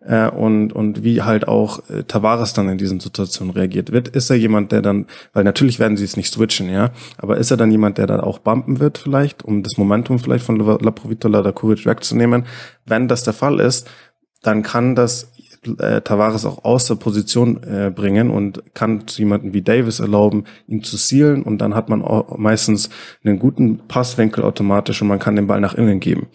äh, 0.00 0.30
und 0.30 0.72
und 0.72 1.04
wie 1.04 1.20
halt 1.20 1.46
auch 1.46 1.90
äh, 1.90 2.04
Tavares 2.04 2.54
dann 2.54 2.70
in 2.70 2.78
diesen 2.78 2.98
Situationen 2.98 3.52
reagiert 3.52 3.92
wird. 3.92 4.08
Ist 4.08 4.30
er 4.30 4.36
jemand, 4.36 4.72
der 4.72 4.80
dann, 4.80 5.08
weil 5.34 5.44
natürlich 5.44 5.78
werden 5.78 5.98
sie 5.98 6.04
es 6.04 6.16
nicht 6.16 6.32
switchen, 6.32 6.70
ja, 6.70 6.90
aber 7.18 7.36
ist 7.36 7.50
er 7.50 7.58
dann 7.58 7.70
jemand, 7.70 7.98
der 7.98 8.06
dann 8.06 8.20
auch 8.20 8.38
bumpen 8.38 8.80
wird 8.80 8.96
vielleicht, 8.96 9.44
um 9.44 9.62
das 9.62 9.76
Momentum 9.76 10.18
vielleicht 10.18 10.46
von 10.46 10.58
La 10.58 10.90
Provitola 10.90 11.40
oder 11.40 11.52
Kuric 11.52 11.84
wegzunehmen? 11.84 12.46
Wenn 12.86 13.08
das 13.08 13.24
der 13.24 13.34
Fall 13.34 13.60
ist, 13.60 13.86
dann 14.42 14.62
kann 14.62 14.94
das 14.94 15.32
äh, 15.78 16.00
Tavares 16.00 16.44
auch 16.44 16.64
aus 16.64 16.86
der 16.86 16.94
Position 16.96 17.62
äh, 17.62 17.90
bringen 17.90 18.30
und 18.30 18.62
kann 18.74 19.06
zu 19.06 19.22
jemanden 19.22 19.52
wie 19.52 19.62
Davis 19.62 20.00
erlauben, 20.00 20.44
ihn 20.66 20.82
zu 20.82 20.96
sealen 20.96 21.42
und 21.42 21.58
dann 21.58 21.74
hat 21.74 21.88
man 21.88 22.02
auch 22.02 22.36
meistens 22.38 22.90
einen 23.24 23.38
guten 23.38 23.78
Passwinkel 23.88 24.44
automatisch 24.44 25.02
und 25.02 25.08
man 25.08 25.18
kann 25.18 25.36
den 25.36 25.46
Ball 25.46 25.60
nach 25.60 25.74
innen 25.74 26.00
geben. 26.00 26.28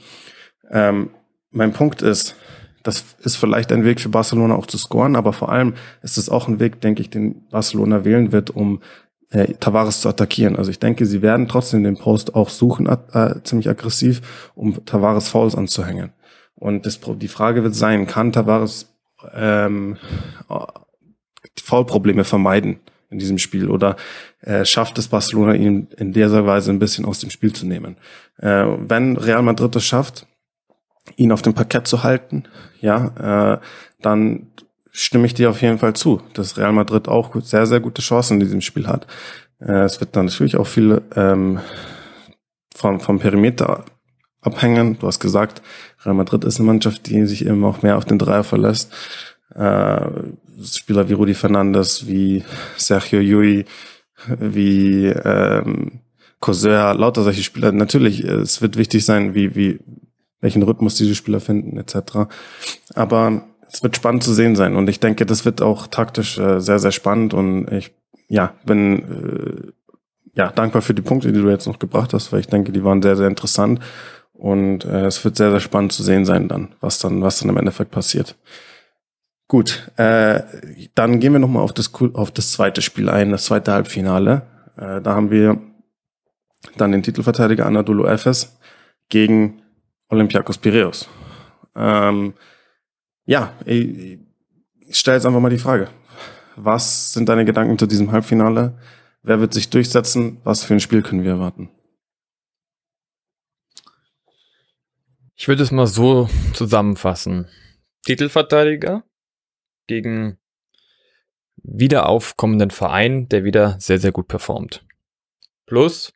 Ähm, 0.70 1.10
mein 1.52 1.74
Punkt 1.74 2.02
ist, 2.02 2.36
das 2.84 3.06
ist 3.20 3.36
vielleicht 3.36 3.72
ein 3.72 3.84
Weg 3.84 4.00
für 4.00 4.10
Barcelona 4.10 4.56
auch 4.56 4.66
zu 4.66 4.78
scoren, 4.78 5.16
aber 5.16 5.34
vor 5.34 5.52
allem 5.52 5.74
ist 6.02 6.18
es 6.18 6.30
auch 6.30 6.48
ein 6.48 6.60
Weg, 6.60 6.82
denke 6.82 7.02
ich, 7.02 7.10
den 7.10 7.48
Barcelona 7.50 8.06
wählen 8.06 8.32
wird, 8.32 8.50
um 8.50 8.82
äh, 9.30 9.54
Tavares 9.54 10.02
zu 10.02 10.10
attackieren. 10.10 10.56
Also 10.56 10.72
ich 10.72 10.80
denke, 10.80 11.06
sie 11.06 11.22
werden 11.22 11.48
trotzdem 11.48 11.84
den 11.84 11.98
Post 11.98 12.36
auch 12.36 12.50
suchen, 12.50 12.88
äh, 12.88 13.36
ziemlich 13.44 13.70
aggressiv, 13.70 14.22
um 14.56 14.86
Tavares 14.86 15.30
Fouls 15.30 15.56
anzuhängen. 15.56 16.12
Und 16.56 16.86
das, 16.86 17.00
die 17.00 17.28
Frage 17.28 17.64
wird 17.64 17.76
sein, 17.76 18.08
kann 18.08 18.32
Tavares 18.32 18.91
ähm, 19.34 19.98
Foulprobleme 21.62 22.24
vermeiden 22.24 22.80
in 23.10 23.20
diesem 23.20 23.38
Spiel 23.38 23.70
oder 23.70 23.98
äh, 24.42 24.66
schafft 24.66 24.98
es 24.98 25.10
Barcelona 25.10 25.54
ihn 25.54 25.88
in 25.98 26.14
dieser 26.14 26.46
Weise 26.46 26.72
ein 26.72 26.80
bisschen 26.80 27.06
aus 27.06 27.20
dem 27.20 27.30
Spiel 27.30 27.54
zu 27.54 27.68
nehmen. 27.68 27.98
Äh, 28.38 28.66
wenn 28.66 29.18
Real 29.18 29.42
Madrid 29.42 29.76
es 29.76 29.86
schafft, 29.86 30.28
ihn 31.18 31.32
auf 31.32 31.42
dem 31.42 31.54
Parkett 31.54 31.88
zu 31.88 32.04
halten, 32.04 32.44
ja, 32.80 33.56
äh, 33.56 33.60
dann 34.02 34.48
stimme 34.92 35.26
ich 35.26 35.34
dir 35.34 35.50
auf 35.50 35.62
jeden 35.62 35.78
Fall 35.78 35.94
zu, 35.94 36.22
dass 36.34 36.58
Real 36.58 36.74
Madrid 36.74 37.08
auch 37.08 37.36
sehr, 37.42 37.66
sehr 37.66 37.80
gute 37.80 38.02
Chancen 38.02 38.36
in 38.36 38.40
diesem 38.42 38.62
Spiel 38.62 38.88
hat. 38.88 39.08
Äh, 39.60 39.84
es 39.84 40.00
wird 40.00 40.16
dann 40.16 40.26
natürlich 40.26 40.58
auch 40.58 40.68
viel 40.68 41.02
ähm, 41.16 41.60
vom, 42.76 43.00
vom 43.00 43.20
Perimeter 43.20 43.86
abhängen. 44.42 44.98
Du 45.00 45.08
hast 45.08 45.20
gesagt, 45.20 45.62
Real 46.04 46.16
Madrid 46.16 46.44
ist 46.44 46.60
eine 46.60 46.68
Mannschaft, 46.68 47.08
die 47.08 47.26
sich 47.26 47.46
eben 47.46 47.64
auch 47.64 47.82
mehr 47.82 47.98
auf 47.98 48.06
den 48.06 48.20
Dreier 48.20 48.44
verlässt. 48.44 48.92
Äh, 49.56 50.10
Spieler 50.64 51.10
wie 51.10 51.14
Rudi 51.14 51.34
Fernandes, 51.34 52.08
wie 52.08 52.44
Sergio 52.78 53.20
Yui, 53.20 53.66
wie 54.40 55.08
ähm, 55.08 56.02
Cosea, 56.40 56.92
lauter 56.94 57.24
solche 57.24 57.44
Spieler. 57.44 57.72
Natürlich, 57.72 58.24
es 58.24 58.62
wird 58.62 58.78
wichtig 58.78 59.06
sein, 59.06 59.34
wie, 59.34 59.56
wie, 59.56 59.80
welchen 60.40 60.64
Rhythmus 60.64 60.96
diese 60.96 61.16
Spieler 61.16 61.40
finden, 61.40 61.78
etc. 61.78 62.30
Aber 62.94 63.44
es 63.72 63.84
wird 63.84 63.96
spannend 63.96 64.24
zu 64.24 64.34
sehen 64.34 64.56
sein 64.56 64.76
und 64.76 64.90
ich 64.90 65.00
denke, 65.00 65.26
das 65.26 65.46
wird 65.46 65.62
auch 65.62 65.88
taktisch 65.88 66.38
äh, 66.38 66.60
sehr, 66.60 66.80
sehr 66.80 66.92
spannend 66.92 67.34
und 67.34 67.72
ich 67.72 67.92
ja, 68.28 68.54
bin 68.66 69.04
äh, 69.04 69.72
ja 70.34 70.52
dankbar 70.52 70.82
für 70.82 70.94
die 70.94 71.02
Punkte, 71.02 71.32
die 71.32 71.42
du 71.42 71.50
jetzt 71.50 71.68
noch 71.68 71.80
gebracht 71.80 72.14
hast, 72.14 72.32
weil 72.32 72.42
ich 72.42 72.48
denke, 72.48 72.72
die 72.72 72.84
waren 72.84 73.02
sehr, 73.02 73.16
sehr 73.16 73.28
interessant 73.28 73.80
und 74.42 74.86
äh, 74.86 75.06
es 75.06 75.24
wird 75.24 75.38
sehr, 75.38 75.52
sehr 75.52 75.60
spannend 75.60 75.92
zu 75.92 76.02
sehen 76.02 76.26
sein 76.26 76.48
dann, 76.48 76.70
was 76.80 76.98
dann, 76.98 77.22
was 77.22 77.38
dann 77.38 77.50
im 77.50 77.58
Endeffekt 77.58 77.92
passiert. 77.92 78.36
Gut, 79.48 79.92
äh, 79.98 80.42
dann 80.96 81.20
gehen 81.20 81.34
wir 81.34 81.40
nochmal 81.40 81.62
auf 81.62 81.74
das, 81.74 81.92
auf 82.14 82.32
das 82.32 82.52
zweite 82.52 82.82
Spiel 82.82 83.08
ein, 83.08 83.30
das 83.30 83.46
zweite 83.46 83.72
Halbfinale. 83.72 84.42
Äh, 84.78 85.00
da 85.02 85.14
haben 85.14 85.30
wir 85.30 85.62
dann 86.76 86.92
den 86.92 87.04
Titelverteidiger 87.04 87.68
Anadolu 87.68 88.06
Efes 88.06 88.58
gegen 89.10 89.62
Olympiakos 90.10 90.58
Piraeus. 90.58 91.08
Ähm, 91.76 92.34
ja, 93.26 93.54
ich, 93.66 94.18
ich 94.80 94.98
stelle 94.98 95.18
jetzt 95.18 95.28
einfach 95.28 95.40
mal 95.40 95.50
die 95.50 95.60
Frage. 95.60 95.90
Was 96.56 97.14
sind 97.14 97.30
deine 97.30 97.46
Gedanken 97.46 97.78
zu 97.78 97.86
diesem 97.86 98.12
Halbfinale? 98.12 98.74
Wer 99.22 99.40
wird 99.40 99.54
sich 99.54 99.70
durchsetzen? 99.70 100.38
Was 100.44 100.64
für 100.64 100.74
ein 100.74 100.80
Spiel 100.80 101.04
können 101.04 101.24
wir 101.24 101.32
erwarten? 101.32 101.70
Ich 105.42 105.48
würde 105.48 105.64
es 105.64 105.72
mal 105.72 105.88
so 105.88 106.30
zusammenfassen. 106.54 107.48
Titelverteidiger 108.06 109.04
gegen 109.88 110.38
wieder 111.56 112.08
aufkommenden 112.08 112.70
Verein, 112.70 113.28
der 113.28 113.44
wieder 113.44 113.76
sehr, 113.80 113.98
sehr 113.98 114.12
gut 114.12 114.28
performt. 114.28 114.86
Plus 115.66 116.14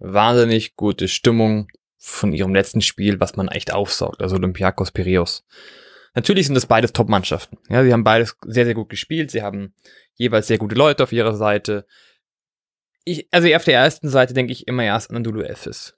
wahnsinnig 0.00 0.74
gute 0.74 1.06
Stimmung 1.06 1.68
von 1.98 2.32
ihrem 2.32 2.52
letzten 2.52 2.80
Spiel, 2.80 3.20
was 3.20 3.36
man 3.36 3.46
echt 3.46 3.72
aufsaugt, 3.72 4.20
also 4.20 4.34
Olympiakos 4.34 4.90
Piraeus. 4.90 5.44
Natürlich 6.16 6.46
sind 6.46 6.56
das 6.56 6.66
beides 6.66 6.92
Top-Mannschaften. 6.92 7.58
Ja, 7.68 7.84
sie 7.84 7.92
haben 7.92 8.02
beides 8.02 8.36
sehr, 8.44 8.64
sehr 8.64 8.74
gut 8.74 8.88
gespielt. 8.88 9.30
Sie 9.30 9.42
haben 9.42 9.72
jeweils 10.14 10.48
sehr 10.48 10.58
gute 10.58 10.74
Leute 10.74 11.04
auf 11.04 11.12
ihrer 11.12 11.36
Seite. 11.36 11.86
Ich, 13.04 13.28
also 13.30 13.46
auf 13.54 13.62
der 13.62 13.74
ersten 13.74 14.08
Seite 14.08 14.34
denke 14.34 14.52
ich 14.52 14.66
immer 14.66 14.82
erst 14.82 15.10
an 15.10 15.16
Anadolu 15.18 15.42
Efes. 15.42 15.96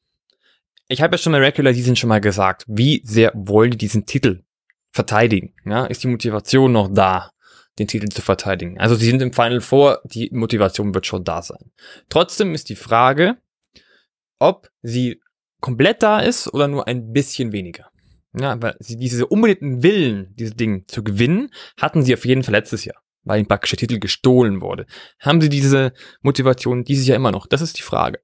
Ich 0.89 1.01
habe 1.01 1.15
ja 1.15 1.19
schon 1.19 1.33
mal 1.33 1.43
Regular 1.43 1.73
Season 1.73 1.97
schon 1.97 2.09
mal 2.09 2.21
gesagt, 2.21 2.65
wie 2.69 3.03
sehr 3.05 3.33
wollen 3.35 3.71
die 3.71 3.79
diesen 3.79 4.05
Titel 4.05 4.43
verteidigen? 4.91 5.55
Ja, 5.65 5.87
ist 5.87 6.03
die 6.03 6.09
Motivation 6.09 6.73
noch 6.73 6.93
da, 6.93 7.33
den 7.79 7.89
Titel 7.89 8.09
zu 8.09 8.21
verteidigen? 8.21 8.79
Also 8.79 8.95
sie 8.95 9.07
sind 9.07 9.23
im 9.23 9.33
Final 9.33 9.61
Four, 9.61 10.03
die 10.05 10.29
Motivation 10.33 10.95
wird 10.95 11.07
schon 11.07 11.25
da 11.25 11.41
sein. 11.43 11.73
Trotzdem 12.11 12.55
ist 12.55 12.69
die 12.69 12.77
Frage, 12.77 13.39
ob 14.39 14.69
sie 14.83 15.21
komplett 15.61 16.03
da 16.03 16.21
ist 16.21 16.53
oder 16.53 16.69
nur 16.69 16.87
ein 16.87 17.13
bisschen 17.13 17.53
weniger. 17.53 17.91
Ja, 18.39 18.61
weil 18.61 18.77
sie 18.81 18.97
diese 18.97 19.27
unbedingten 19.27 19.83
Willen, 19.83 20.35
dieses 20.37 20.57
Ding 20.57 20.85
zu 20.89 21.03
gewinnen, 21.03 21.51
hatten 21.81 22.03
sie 22.03 22.13
auf 22.13 22.27
jeden 22.27 22.43
Fall 22.43 22.53
letztes 22.53 22.85
Jahr, 22.85 23.01
weil 23.23 23.39
ihnen 23.39 23.49
praktisch 23.49 23.71
der 23.71 23.79
Titel 23.79 24.01
gestohlen 24.01 24.61
wurde. 24.61 24.87
Haben 25.21 25.41
sie 25.41 25.49
diese 25.49 25.93
Motivation 26.21 26.85
dieses 26.85 27.07
Jahr 27.07 27.17
immer 27.17 27.31
noch? 27.31 27.47
Das 27.47 27.63
ist 27.63 27.79
die 27.79 27.83
Frage. 27.83 28.21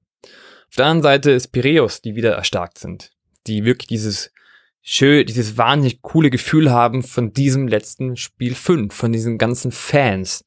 Auf 0.71 0.77
der 0.77 0.85
anderen 0.85 1.03
Seite 1.03 1.31
ist 1.31 1.49
Piraeus, 1.49 2.01
die 2.01 2.15
wieder 2.15 2.31
erstarkt 2.31 2.77
sind, 2.77 3.11
die 3.45 3.65
wirklich 3.65 3.87
dieses 3.87 4.31
schön, 4.81 5.25
dieses 5.25 5.57
wahnsinnig 5.57 6.01
coole 6.01 6.29
Gefühl 6.29 6.71
haben 6.71 7.03
von 7.03 7.33
diesem 7.33 7.67
letzten 7.67 8.15
Spiel 8.15 8.55
5, 8.55 8.93
von 8.93 9.11
diesen 9.11 9.37
ganzen 9.37 9.73
Fans, 9.73 10.45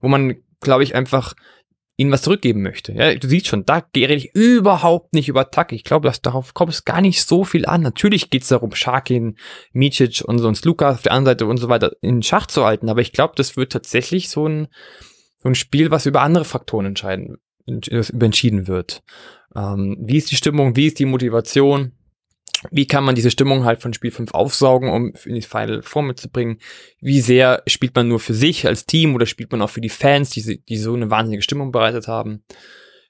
wo 0.00 0.08
man, 0.08 0.36
glaube 0.60 0.82
ich, 0.82 0.94
einfach 0.94 1.34
ihnen 1.98 2.10
was 2.10 2.22
zurückgeben 2.22 2.62
möchte. 2.62 2.94
Ja, 2.94 3.14
du 3.14 3.28
siehst 3.28 3.48
schon, 3.48 3.66
da 3.66 3.84
rede 3.94 4.14
ich 4.14 4.34
überhaupt 4.34 5.12
nicht 5.12 5.28
über 5.28 5.50
Tack. 5.50 5.72
Ich 5.72 5.84
glaube, 5.84 6.10
darauf 6.22 6.54
kommt 6.54 6.72
es 6.72 6.86
gar 6.86 7.02
nicht 7.02 7.22
so 7.22 7.44
viel 7.44 7.66
an. 7.66 7.82
Natürlich 7.82 8.30
geht 8.30 8.40
es 8.40 8.48
darum, 8.48 8.74
Sharkin, 8.74 9.36
Micic 9.74 10.22
und 10.24 10.38
sonst 10.38 10.64
Lukas 10.64 10.94
auf 10.94 11.02
der 11.02 11.12
anderen 11.12 11.36
Seite 11.36 11.44
und 11.44 11.58
so 11.58 11.68
weiter 11.68 11.92
in 12.00 12.22
Schach 12.22 12.46
zu 12.46 12.64
halten. 12.64 12.88
Aber 12.88 13.02
ich 13.02 13.12
glaube, 13.12 13.34
das 13.36 13.58
wird 13.58 13.72
tatsächlich 13.72 14.30
so 14.30 14.48
ein, 14.48 14.68
so 15.36 15.50
ein 15.50 15.54
Spiel, 15.54 15.90
was 15.90 16.06
über 16.06 16.22
andere 16.22 16.46
Faktoren 16.46 16.86
entscheiden, 16.86 17.36
entschieden 17.66 18.66
wird. 18.66 19.02
Ähm, 19.54 19.96
wie 20.00 20.16
ist 20.16 20.30
die 20.30 20.36
Stimmung? 20.36 20.76
Wie 20.76 20.86
ist 20.86 20.98
die 20.98 21.06
Motivation? 21.06 21.92
wie 22.70 22.86
kann 22.86 23.04
man 23.04 23.14
diese 23.14 23.30
Stimmung 23.30 23.64
halt 23.64 23.80
von 23.80 23.94
Spiel 23.94 24.10
5 24.10 24.34
aufsaugen, 24.34 24.90
um 24.90 25.14
in 25.24 25.34
die 25.34 25.42
Final 25.42 25.82
Form 25.82 26.08
mitzubringen? 26.08 26.58
Wie 27.00 27.20
sehr 27.20 27.62
spielt 27.66 27.94
man 27.94 28.08
nur 28.08 28.20
für 28.20 28.34
sich 28.34 28.66
als 28.66 28.86
Team 28.86 29.14
oder 29.14 29.26
spielt 29.26 29.50
man 29.50 29.62
auch 29.62 29.70
für 29.70 29.80
die 29.80 29.88
Fans, 29.88 30.30
die, 30.30 30.62
die 30.62 30.76
so 30.76 30.94
eine 30.94 31.10
wahnsinnige 31.10 31.42
Stimmung 31.42 31.72
bereitet 31.72 32.06
haben? 32.06 32.44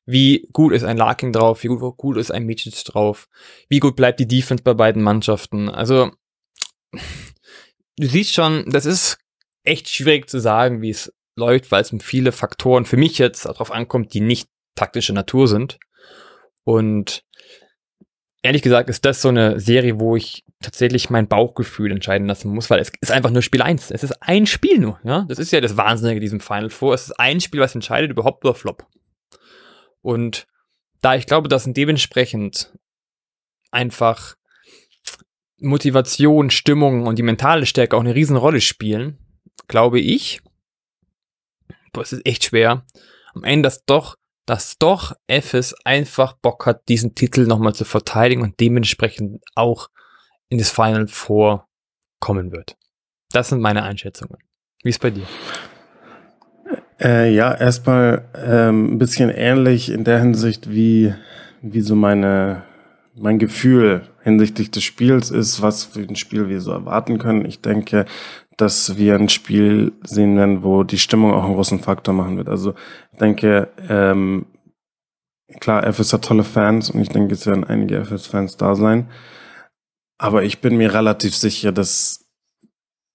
Wie 0.07 0.49
gut 0.53 0.73
ist 0.73 0.85
ein 0.85 0.97
Larkin 0.97 1.33
drauf? 1.33 1.63
Wie 1.63 1.69
gut, 1.69 1.97
gut 1.97 2.17
ist 2.17 2.31
ein 2.31 2.45
Micic 2.45 2.85
drauf? 2.85 3.29
Wie 3.69 3.81
gut 3.81 3.97
bleibt 3.97 4.21
die 4.21 4.29
Defense 4.29 4.63
bei 4.63 4.75
beiden 4.75 5.03
Mannschaften? 5.03 5.69
Also, 5.69 6.11
du 6.93 8.07
siehst 8.07 8.33
schon, 8.33 8.65
das 8.71 8.87
ist 8.87 9.19
echt 9.65 9.89
schwierig 9.89 10.29
zu 10.29 10.41
sagen, 10.41 10.81
wie 10.81 10.91
es 10.91 11.13
läuft, 11.37 11.71
weil 11.71 11.83
es 11.83 11.93
um 11.93 12.01
viele 12.01 12.33
Faktoren 12.33 12.85
für 12.85 12.97
mich 12.97 13.19
jetzt 13.19 13.47
darauf 13.47 13.71
ankommt, 13.71 14.15
die 14.15 14.21
nicht 14.21 14.49
taktische 14.75 15.13
Natur 15.13 15.49
sind. 15.49 15.79
Und 16.65 17.25
ehrlich 18.43 18.63
gesagt 18.63 18.89
ist 18.89 19.05
das 19.05 19.23
so 19.23 19.29
eine 19.29 19.61
Serie, 19.61 20.01
wo 20.01 20.17
ich 20.17 20.45
tatsächlich 20.61 21.11
mein 21.11 21.29
Bauchgefühl 21.29 21.91
entscheiden 21.91 22.27
lassen 22.27 22.51
muss, 22.51 22.71
weil 22.71 22.81
es 22.81 22.93
ist 23.01 23.13
einfach 23.13 23.31
nur 23.31 23.43
Spiel 23.43 23.63
1. 23.63 23.91
Es 23.91 24.05
ist 24.05 24.23
ein 24.23 24.47
Spiel 24.47 24.79
nur, 24.79 25.01
ja. 25.05 25.25
Das 25.29 25.39
ist 25.39 25.53
ja 25.53 25.61
das 25.61 25.77
Wahnsinnige 25.77 26.17
in 26.17 26.23
diesem 26.23 26.41
Final 26.41 26.71
Four. 26.71 26.95
Es 26.95 27.05
ist 27.05 27.19
ein 27.19 27.41
Spiel, 27.41 27.61
was 27.61 27.75
entscheidet 27.75 28.11
überhaupt 28.11 28.45
oder 28.45 28.55
Flop. 28.55 28.87
Und 30.03 30.47
da 31.01 31.15
ich 31.15 31.27
glaube, 31.27 31.49
dass 31.49 31.65
dementsprechend 31.65 32.73
einfach 33.71 34.37
Motivation, 35.59 36.51
Stimmung 36.51 37.07
und 37.07 37.19
die 37.19 37.23
mentale 37.23 37.67
Stärke 37.67 37.97
auch 37.97 38.01
eine 38.01 38.15
Riesenrolle 38.15 38.61
spielen, 38.61 39.19
glaube 39.69 40.01
ich, 40.01 40.41
boah, 41.93 42.03
es 42.03 42.13
ist 42.13 42.27
echt 42.27 42.45
schwer, 42.45 42.85
am 43.35 43.45
Ende 43.45 43.67
das 43.67 43.85
doch 43.85 44.17
dass 44.47 44.79
doch 44.79 45.15
FS 45.29 45.75
einfach 45.85 46.35
Bock 46.35 46.67
hat, 46.67 46.89
diesen 46.89 47.15
Titel 47.15 47.47
nochmal 47.47 47.75
zu 47.75 47.85
verteidigen 47.85 48.43
und 48.43 48.59
dementsprechend 48.61 49.43
auch 49.55 49.89
in 50.49 50.59
das 50.59 50.71
Final 50.71 51.07
Four 51.09 51.69
kommen 52.21 52.53
wird. 52.53 52.77
Das 53.33 53.49
sind 53.49 53.61
meine 53.61 53.83
Einschätzungen. 53.83 54.39
Wie 54.83 54.91
ist 54.91 55.01
bei 55.01 55.11
dir? 55.11 55.27
Äh, 57.01 57.33
ja, 57.33 57.55
erstmal 57.55 58.29
ähm, 58.35 58.95
ein 58.95 58.99
bisschen 58.99 59.31
ähnlich 59.31 59.91
in 59.91 60.05
der 60.05 60.21
Hinsicht, 60.21 60.71
wie, 60.71 61.15
wie 61.63 61.81
so 61.81 61.95
meine, 61.95 62.63
mein 63.15 63.39
Gefühl 63.39 64.03
hinsichtlich 64.23 64.71
des 64.71 64.83
Spiels 64.83 65.31
ist, 65.31 65.63
was 65.63 65.85
für 65.85 66.01
ein 66.01 66.17
Spiel 66.17 66.49
wir 66.49 66.61
so 66.61 66.73
erwarten 66.73 67.19
können. 67.19 67.47
Ich 67.47 67.63
denke, 67.63 68.05
dass 68.61 68.97
wir 68.97 69.15
ein 69.15 69.29
Spiel 69.29 69.93
sehen 70.03 70.37
werden, 70.37 70.63
wo 70.63 70.85
die 70.85 70.99
Stimmung 70.99 71.33
auch 71.33 71.45
einen 71.45 71.55
großen 71.55 71.81
Faktor 71.81 72.13
machen 72.13 72.37
wird. 72.37 72.49
Also 72.49 72.75
ich 73.13 73.19
denke, 73.19 73.69
ähm, 73.89 74.47
klar, 75.61 75.87
FS 75.87 76.13
hat 76.13 76.25
tolle 76.25 76.45
Fans 76.45 76.91
und 76.91 77.01
ich 77.01 77.09
denke, 77.09 77.35
es 77.35 77.47
werden 77.47 77.65
einige 77.65 78.05
FS-Fans 78.05 78.57
da 78.57 78.75
sein. 78.75 79.09
Aber 80.19 80.43
ich 80.43 80.61
bin 80.61 80.77
mir 80.77 80.93
relativ 80.93 81.35
sicher, 81.35 81.73
dass, 81.73 82.27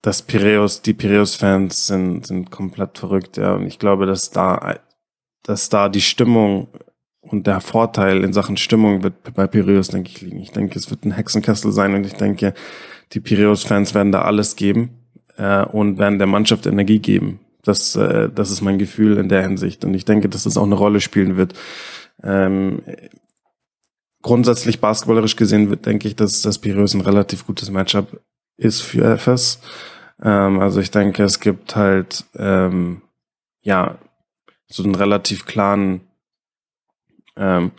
dass 0.01 0.23
Piraeus, 0.23 0.81
die 0.81 0.93
Piraeus-Fans 0.93 1.87
sind, 1.87 2.25
sind 2.25 2.49
komplett 2.49 2.97
verrückt, 2.97 3.37
ja. 3.37 3.53
Und 3.53 3.67
ich 3.67 3.77
glaube, 3.77 4.07
dass 4.07 4.31
da, 4.31 4.79
dass 5.43 5.69
da 5.69 5.89
die 5.89 6.01
Stimmung 6.01 6.69
und 7.21 7.45
der 7.45 7.61
Vorteil 7.61 8.23
in 8.23 8.33
Sachen 8.33 8.57
Stimmung 8.57 9.03
wird 9.03 9.35
bei 9.35 9.45
Piraeus, 9.45 9.89
denke 9.89 10.09
ich, 10.09 10.21
liegen. 10.21 10.39
Ich 10.39 10.51
denke, 10.51 10.79
es 10.79 10.89
wird 10.89 11.05
ein 11.05 11.11
Hexenkessel 11.11 11.71
sein 11.71 11.93
und 11.93 12.05
ich 12.05 12.13
denke, 12.13 12.55
die 13.13 13.19
Piraeus-Fans 13.19 13.93
werden 13.93 14.11
da 14.11 14.23
alles 14.23 14.55
geben 14.55 15.04
äh, 15.37 15.63
und 15.63 15.97
werden 15.97 16.17
der 16.17 16.27
Mannschaft 16.27 16.65
Energie 16.65 16.99
geben. 16.99 17.39
Das, 17.63 17.95
äh, 17.95 18.29
das 18.29 18.51
ist 18.51 18.61
mein 18.61 18.77
Gefühl 18.77 19.17
in 19.17 19.29
der 19.29 19.41
Hinsicht. 19.41 19.83
Und 19.85 19.93
ich 19.93 20.05
denke, 20.05 20.29
dass 20.29 20.43
das 20.43 20.57
auch 20.57 20.63
eine 20.63 20.75
Rolle 20.75 21.01
spielen 21.01 21.37
wird. 21.37 21.53
Ähm, 22.23 22.81
grundsätzlich 24.21 24.79
basketballerisch 24.79 25.35
gesehen 25.35 25.69
wird, 25.69 25.85
denke 25.85 26.07
ich, 26.07 26.15
dass 26.15 26.41
das 26.41 26.59
Piraeus 26.59 26.93
ein 26.93 27.01
relativ 27.01 27.45
gutes 27.45 27.69
Matchup 27.69 28.21
ist 28.57 28.81
für 28.81 29.17
FS. 29.17 29.59
Ähm, 30.21 30.59
also 30.59 30.79
ich 30.79 30.91
denke, 30.91 31.23
es 31.23 31.39
gibt 31.39 31.75
halt 31.75 32.25
ähm, 32.35 33.01
ja 33.61 33.97
so 34.67 34.83
einen 34.83 34.95
relativ 34.95 35.45
klaren 35.45 36.01
ähm, 37.35 37.71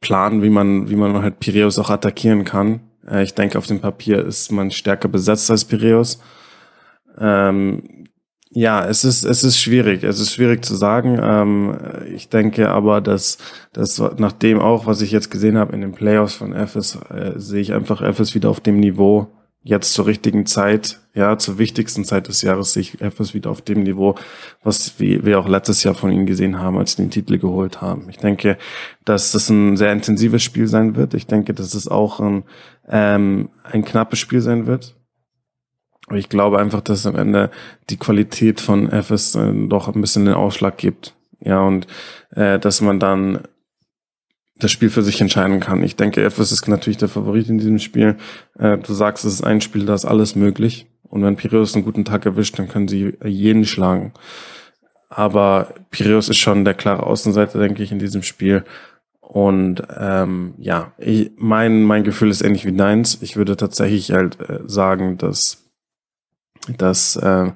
Plan, 0.00 0.42
wie 0.42 0.50
man, 0.50 0.90
wie 0.90 0.96
man 0.96 1.22
halt 1.22 1.38
Piraeus 1.40 1.78
auch 1.78 1.90
attackieren 1.90 2.44
kann. 2.44 2.80
Äh, 3.06 3.22
ich 3.22 3.34
denke, 3.34 3.58
auf 3.58 3.66
dem 3.66 3.80
Papier 3.80 4.24
ist 4.24 4.50
man 4.50 4.70
stärker 4.70 5.08
besetzt 5.08 5.50
als 5.50 5.64
Piraeus. 5.64 6.20
Ähm, 7.18 8.06
ja, 8.54 8.84
es 8.84 9.04
ist, 9.04 9.24
es 9.24 9.44
ist 9.44 9.58
schwierig. 9.58 10.04
Es 10.04 10.20
ist 10.20 10.34
schwierig 10.34 10.64
zu 10.64 10.74
sagen. 10.74 11.18
Ähm, 11.22 11.76
ich 12.14 12.28
denke 12.28 12.68
aber, 12.68 13.00
dass, 13.00 13.38
dass 13.72 13.98
nach 14.18 14.32
dem 14.32 14.60
auch, 14.60 14.84
was 14.86 15.00
ich 15.00 15.10
jetzt 15.10 15.30
gesehen 15.30 15.56
habe 15.56 15.72
in 15.72 15.80
den 15.80 15.92
Playoffs 15.92 16.34
von 16.34 16.52
FS, 16.52 16.98
äh, 17.10 17.32
sehe 17.36 17.62
ich 17.62 17.72
einfach 17.72 18.02
FS 18.02 18.34
wieder 18.34 18.50
auf 18.50 18.60
dem 18.60 18.78
Niveau, 18.78 19.28
jetzt 19.62 19.94
zur 19.94 20.06
richtigen 20.06 20.44
Zeit, 20.44 21.00
ja, 21.14 21.38
zur 21.38 21.58
wichtigsten 21.58 22.04
Zeit 22.04 22.28
des 22.28 22.42
Jahres 22.42 22.72
sehe 22.72 22.82
ich 22.82 23.00
FS 23.00 23.32
wieder 23.32 23.50
auf 23.50 23.62
dem 23.62 23.84
Niveau, 23.84 24.16
was 24.62 24.98
wir, 24.98 25.24
wir 25.24 25.38
auch 25.38 25.48
letztes 25.48 25.82
Jahr 25.84 25.94
von 25.94 26.10
ihnen 26.10 26.26
gesehen 26.26 26.58
haben, 26.58 26.78
als 26.78 26.92
sie 26.92 27.02
den 27.02 27.10
Titel 27.10 27.38
geholt 27.38 27.80
haben. 27.80 28.08
Ich 28.10 28.18
denke, 28.18 28.58
dass 29.04 29.32
das 29.32 29.48
ein 29.48 29.76
sehr 29.76 29.92
intensives 29.92 30.42
Spiel 30.42 30.66
sein 30.66 30.96
wird. 30.96 31.14
Ich 31.14 31.26
denke, 31.26 31.54
dass 31.54 31.74
es 31.74 31.88
auch 31.88 32.20
ein, 32.20 32.44
ähm, 32.88 33.50
ein 33.62 33.84
knappes 33.84 34.18
Spiel 34.18 34.40
sein 34.40 34.66
wird. 34.66 34.96
Aber 36.12 36.18
ich 36.18 36.28
glaube 36.28 36.58
einfach, 36.58 36.82
dass 36.82 37.06
am 37.06 37.16
Ende 37.16 37.50
die 37.88 37.96
Qualität 37.96 38.60
von 38.60 38.90
FS 38.90 39.34
äh, 39.34 39.50
doch 39.66 39.88
ein 39.88 40.02
bisschen 40.02 40.26
den 40.26 40.34
Ausschlag 40.34 40.76
gibt. 40.76 41.14
Ja, 41.40 41.62
und 41.62 41.86
äh, 42.36 42.58
dass 42.58 42.82
man 42.82 43.00
dann 43.00 43.44
das 44.56 44.72
Spiel 44.72 44.90
für 44.90 45.02
sich 45.02 45.22
entscheiden 45.22 45.58
kann. 45.58 45.82
Ich 45.82 45.96
denke, 45.96 46.22
FS 46.22 46.52
ist 46.52 46.68
natürlich 46.68 46.98
der 46.98 47.08
Favorit 47.08 47.48
in 47.48 47.56
diesem 47.56 47.78
Spiel. 47.78 48.18
Äh, 48.58 48.76
du 48.76 48.92
sagst, 48.92 49.24
es 49.24 49.32
ist 49.32 49.42
ein 49.42 49.62
Spiel, 49.62 49.86
da 49.86 49.94
ist 49.94 50.04
alles 50.04 50.36
möglich. 50.36 50.86
Und 51.04 51.24
wenn 51.24 51.36
Piraeus 51.36 51.74
einen 51.74 51.86
guten 51.86 52.04
Tag 52.04 52.26
erwischt, 52.26 52.58
dann 52.58 52.68
können 52.68 52.88
sie 52.88 53.16
jeden 53.24 53.64
schlagen. 53.64 54.12
aber 55.08 55.72
Piraeus 55.90 56.28
ist 56.28 56.40
schon 56.40 56.66
der 56.66 56.74
klare 56.74 57.06
Außenseiter, 57.06 57.58
denke 57.58 57.82
ich, 57.82 57.90
in 57.90 58.00
diesem 58.00 58.22
Spiel. 58.22 58.64
Und 59.22 59.82
ähm, 59.98 60.52
ja, 60.58 60.92
ich, 60.98 61.30
mein, 61.38 61.84
mein 61.84 62.04
Gefühl 62.04 62.28
ist 62.28 62.42
ähnlich 62.42 62.66
wie 62.66 62.76
deins. 62.76 63.22
Ich 63.22 63.36
würde 63.36 63.56
tatsächlich 63.56 64.12
halt 64.12 64.38
äh, 64.40 64.58
sagen, 64.66 65.16
dass, 65.16 65.62
dass 66.68 67.16
äh, 67.16 67.50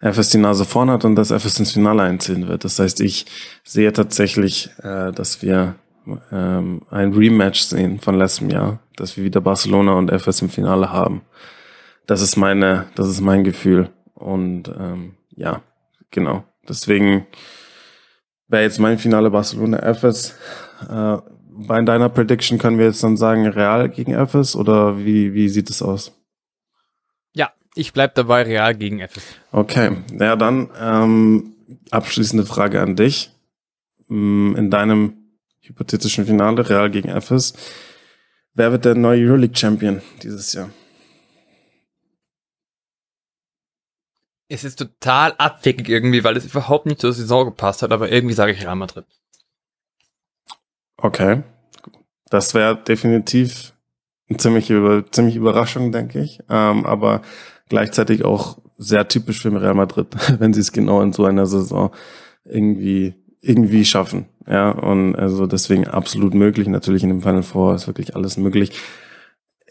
FS 0.00 0.30
die 0.30 0.38
Nase 0.38 0.64
vorn 0.64 0.90
hat 0.90 1.04
und 1.04 1.16
dass 1.16 1.30
FS 1.30 1.58
ins 1.58 1.72
Finale 1.72 2.02
einziehen 2.02 2.48
wird. 2.48 2.64
Das 2.64 2.78
heißt, 2.78 3.00
ich 3.00 3.26
sehe 3.64 3.92
tatsächlich, 3.92 4.70
äh, 4.82 5.12
dass 5.12 5.42
wir 5.42 5.76
ähm, 6.30 6.82
ein 6.90 7.12
Rematch 7.12 7.60
sehen 7.60 7.98
von 7.98 8.16
letztem 8.16 8.50
Jahr, 8.50 8.80
dass 8.96 9.16
wir 9.16 9.24
wieder 9.24 9.40
Barcelona 9.40 9.94
und 9.94 10.10
FS 10.10 10.42
im 10.42 10.48
Finale 10.48 10.92
haben. 10.92 11.22
Das 12.06 12.20
ist 12.22 12.36
meine, 12.36 12.86
das 12.94 13.08
ist 13.08 13.20
mein 13.20 13.42
Gefühl. 13.42 13.90
Und 14.14 14.68
ähm, 14.68 15.14
ja, 15.34 15.62
genau. 16.10 16.44
Deswegen 16.68 17.26
wäre 18.48 18.62
jetzt 18.62 18.78
mein 18.78 18.98
Finale 18.98 19.30
Barcelona 19.30 19.78
FS. 19.78 20.36
Äh, 20.88 21.16
bei 21.58 21.80
deiner 21.82 22.08
Prediction 22.08 22.58
können 22.58 22.78
wir 22.78 22.86
jetzt 22.86 23.02
dann 23.02 23.16
sagen 23.16 23.46
Real 23.46 23.88
gegen 23.88 24.12
FS 24.12 24.54
oder 24.54 24.98
wie, 24.98 25.32
wie 25.32 25.48
sieht 25.48 25.70
es 25.70 25.82
aus? 25.82 26.12
Ich 27.76 27.92
bleib 27.92 28.14
dabei 28.14 28.42
Real 28.42 28.74
gegen 28.74 29.00
FS. 29.00 29.22
Okay, 29.52 29.98
ja 30.18 30.34
dann 30.34 30.70
ähm, 30.80 31.54
abschließende 31.90 32.46
Frage 32.46 32.80
an 32.80 32.96
dich. 32.96 33.30
Mm, 34.08 34.54
in 34.56 34.70
deinem 34.70 35.16
hypothetischen 35.60 36.24
Finale 36.24 36.68
Real 36.68 36.90
gegen 36.90 37.08
FS, 37.08 37.52
wer 38.54 38.72
wird 38.72 38.86
der 38.86 38.94
neue 38.94 39.26
Euroleague 39.26 39.56
Champion 39.56 40.00
dieses 40.22 40.54
Jahr? 40.54 40.70
Es 44.48 44.64
ist 44.64 44.78
total 44.78 45.34
abwegig 45.36 45.88
irgendwie, 45.88 46.24
weil 46.24 46.36
es 46.36 46.46
überhaupt 46.46 46.86
nicht 46.86 47.00
zur 47.00 47.12
Saison 47.12 47.44
gepasst 47.44 47.82
hat, 47.82 47.92
aber 47.92 48.10
irgendwie 48.10 48.34
sage 48.34 48.52
ich 48.52 48.62
Real 48.62 48.76
Madrid. 48.76 49.04
Okay. 50.96 51.42
Das 52.30 52.54
wäre 52.54 52.76
definitiv 52.76 53.74
eine 54.28 54.38
ziemliche, 54.38 55.04
ziemlich 55.10 55.36
Überraschung, 55.36 55.92
denke 55.92 56.20
ich. 56.20 56.40
Ähm, 56.48 56.86
aber 56.86 57.22
gleichzeitig 57.68 58.24
auch 58.24 58.58
sehr 58.78 59.08
typisch 59.08 59.40
für 59.40 59.60
Real 59.60 59.74
Madrid, 59.74 60.08
wenn 60.38 60.52
sie 60.52 60.60
es 60.60 60.72
genau 60.72 61.00
in 61.02 61.12
so 61.12 61.24
einer 61.24 61.46
Saison 61.46 61.90
irgendwie, 62.44 63.14
irgendwie 63.40 63.84
schaffen. 63.84 64.26
Ja, 64.46 64.70
und 64.70 65.16
also 65.16 65.46
deswegen 65.46 65.88
absolut 65.88 66.34
möglich. 66.34 66.68
Natürlich 66.68 67.02
in 67.02 67.08
dem 67.08 67.22
Final 67.22 67.42
Four 67.42 67.74
ist 67.74 67.86
wirklich 67.88 68.14
alles 68.14 68.36
möglich. 68.36 68.78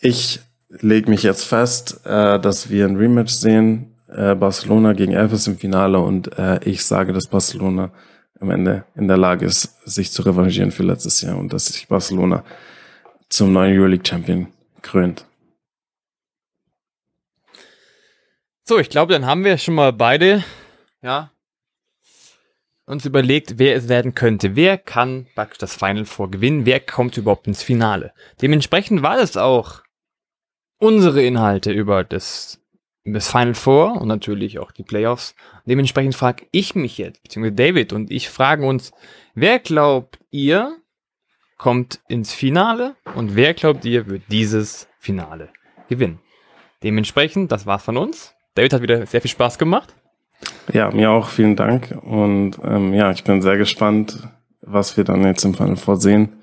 Ich 0.01 0.41
lege 0.69 1.09
mich 1.09 1.23
jetzt 1.23 1.45
fest, 1.45 2.01
äh, 2.05 2.39
dass 2.39 2.69
wir 2.69 2.85
ein 2.85 2.97
Rematch 2.97 3.33
sehen 3.33 3.95
äh, 4.07 4.35
Barcelona 4.35 4.93
gegen 4.93 5.13
Elfes 5.13 5.47
im 5.47 5.57
Finale 5.57 5.99
und 5.99 6.37
äh, 6.37 6.59
ich 6.63 6.85
sage, 6.85 7.13
dass 7.13 7.27
Barcelona 7.27 7.91
am 8.39 8.49
Ende 8.51 8.85
in 8.95 9.07
der 9.07 9.17
Lage 9.17 9.45
ist, 9.45 9.75
sich 9.85 10.11
zu 10.11 10.21
revanchieren 10.21 10.71
für 10.71 10.83
letztes 10.83 11.21
Jahr 11.21 11.37
und 11.37 11.53
dass 11.53 11.67
sich 11.67 11.87
Barcelona 11.87 12.43
zum 13.29 13.53
neuen 13.53 13.77
Euroleague 13.77 14.05
Champion 14.07 14.47
krönt. 14.81 15.25
So, 18.67 18.79
ich 18.79 18.89
glaube, 18.89 19.13
dann 19.13 19.27
haben 19.27 19.43
wir 19.43 19.59
schon 19.59 19.75
mal 19.75 19.93
beide, 19.93 20.43
ja, 21.03 21.29
uns 22.87 23.05
überlegt, 23.05 23.59
wer 23.59 23.75
es 23.75 23.89
werden 23.89 24.15
könnte. 24.15 24.55
Wer 24.55 24.79
kann 24.79 25.27
praktisch 25.35 25.59
das 25.59 25.75
Final 25.75 26.05
Four 26.05 26.31
gewinnen? 26.31 26.65
Wer 26.65 26.79
kommt 26.79 27.15
überhaupt 27.15 27.45
ins 27.45 27.61
Finale? 27.61 28.11
Dementsprechend 28.41 29.03
war 29.03 29.17
das 29.17 29.37
auch 29.37 29.83
unsere 30.79 31.23
Inhalte 31.23 31.71
über 31.71 32.03
das 32.03 32.59
das 33.03 33.29
Final 33.29 33.53
Four 33.53 34.01
und 34.01 34.07
natürlich 34.07 34.57
auch 34.57 34.71
die 34.71 34.81
Playoffs. 34.81 35.35
Dementsprechend 35.67 36.15
frage 36.15 36.47
ich 36.49 36.73
mich 36.73 36.97
jetzt, 36.97 37.21
beziehungsweise 37.21 37.53
David 37.53 37.93
und 37.93 38.09
ich 38.09 38.29
fragen 38.29 38.67
uns, 38.67 38.91
wer 39.35 39.59
glaubt 39.59 40.17
ihr 40.31 40.75
kommt 41.59 41.99
ins 42.07 42.33
Finale 42.33 42.95
und 43.13 43.35
wer 43.35 43.53
glaubt 43.53 43.85
ihr 43.85 44.07
wird 44.07 44.23
dieses 44.29 44.87
Finale 44.97 45.49
gewinnen? 45.87 46.19
Dementsprechend, 46.81 47.51
das 47.51 47.67
war's 47.67 47.83
von 47.83 47.97
uns. 47.97 48.34
David 48.55 48.73
hat 48.73 48.81
wieder 48.81 49.05
sehr 49.05 49.21
viel 49.21 49.31
Spaß 49.31 49.57
gemacht. 49.57 49.93
Ja, 50.73 50.89
mir 50.91 51.11
auch 51.11 51.29
vielen 51.29 51.55
Dank 51.55 51.97
und 52.01 52.59
ähm, 52.63 52.93
ja, 52.93 53.11
ich 53.11 53.23
bin 53.23 53.41
sehr 53.41 53.57
gespannt, 53.57 54.27
was 54.61 54.97
wir 54.97 55.03
dann 55.03 55.23
jetzt 55.23 55.45
im 55.45 55.53
Final 55.53 55.77
Four 55.77 55.97
sehen 55.97 56.37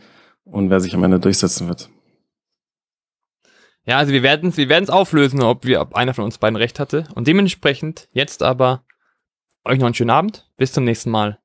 und 0.44 0.70
wer 0.70 0.80
sich 0.80 0.94
am 0.94 1.04
Ende 1.04 1.18
durchsetzen 1.18 1.68
wird. 1.68 1.90
Ja, 3.84 3.98
also 3.98 4.12
wir 4.12 4.22
werden 4.22 4.50
es 4.50 4.56
wir 4.56 4.68
werden's 4.68 4.90
auflösen, 4.90 5.42
ob 5.42 5.64
wir, 5.64 5.80
ob 5.80 5.96
einer 5.96 6.14
von 6.14 6.24
uns 6.24 6.38
beiden 6.38 6.56
recht 6.56 6.78
hatte. 6.78 7.04
Und 7.14 7.26
dementsprechend 7.26 8.08
jetzt 8.12 8.42
aber 8.42 8.84
euch 9.64 9.78
noch 9.78 9.86
einen 9.86 9.94
schönen 9.94 10.10
Abend. 10.10 10.48
Bis 10.56 10.72
zum 10.72 10.84
nächsten 10.84 11.10
Mal. 11.10 11.38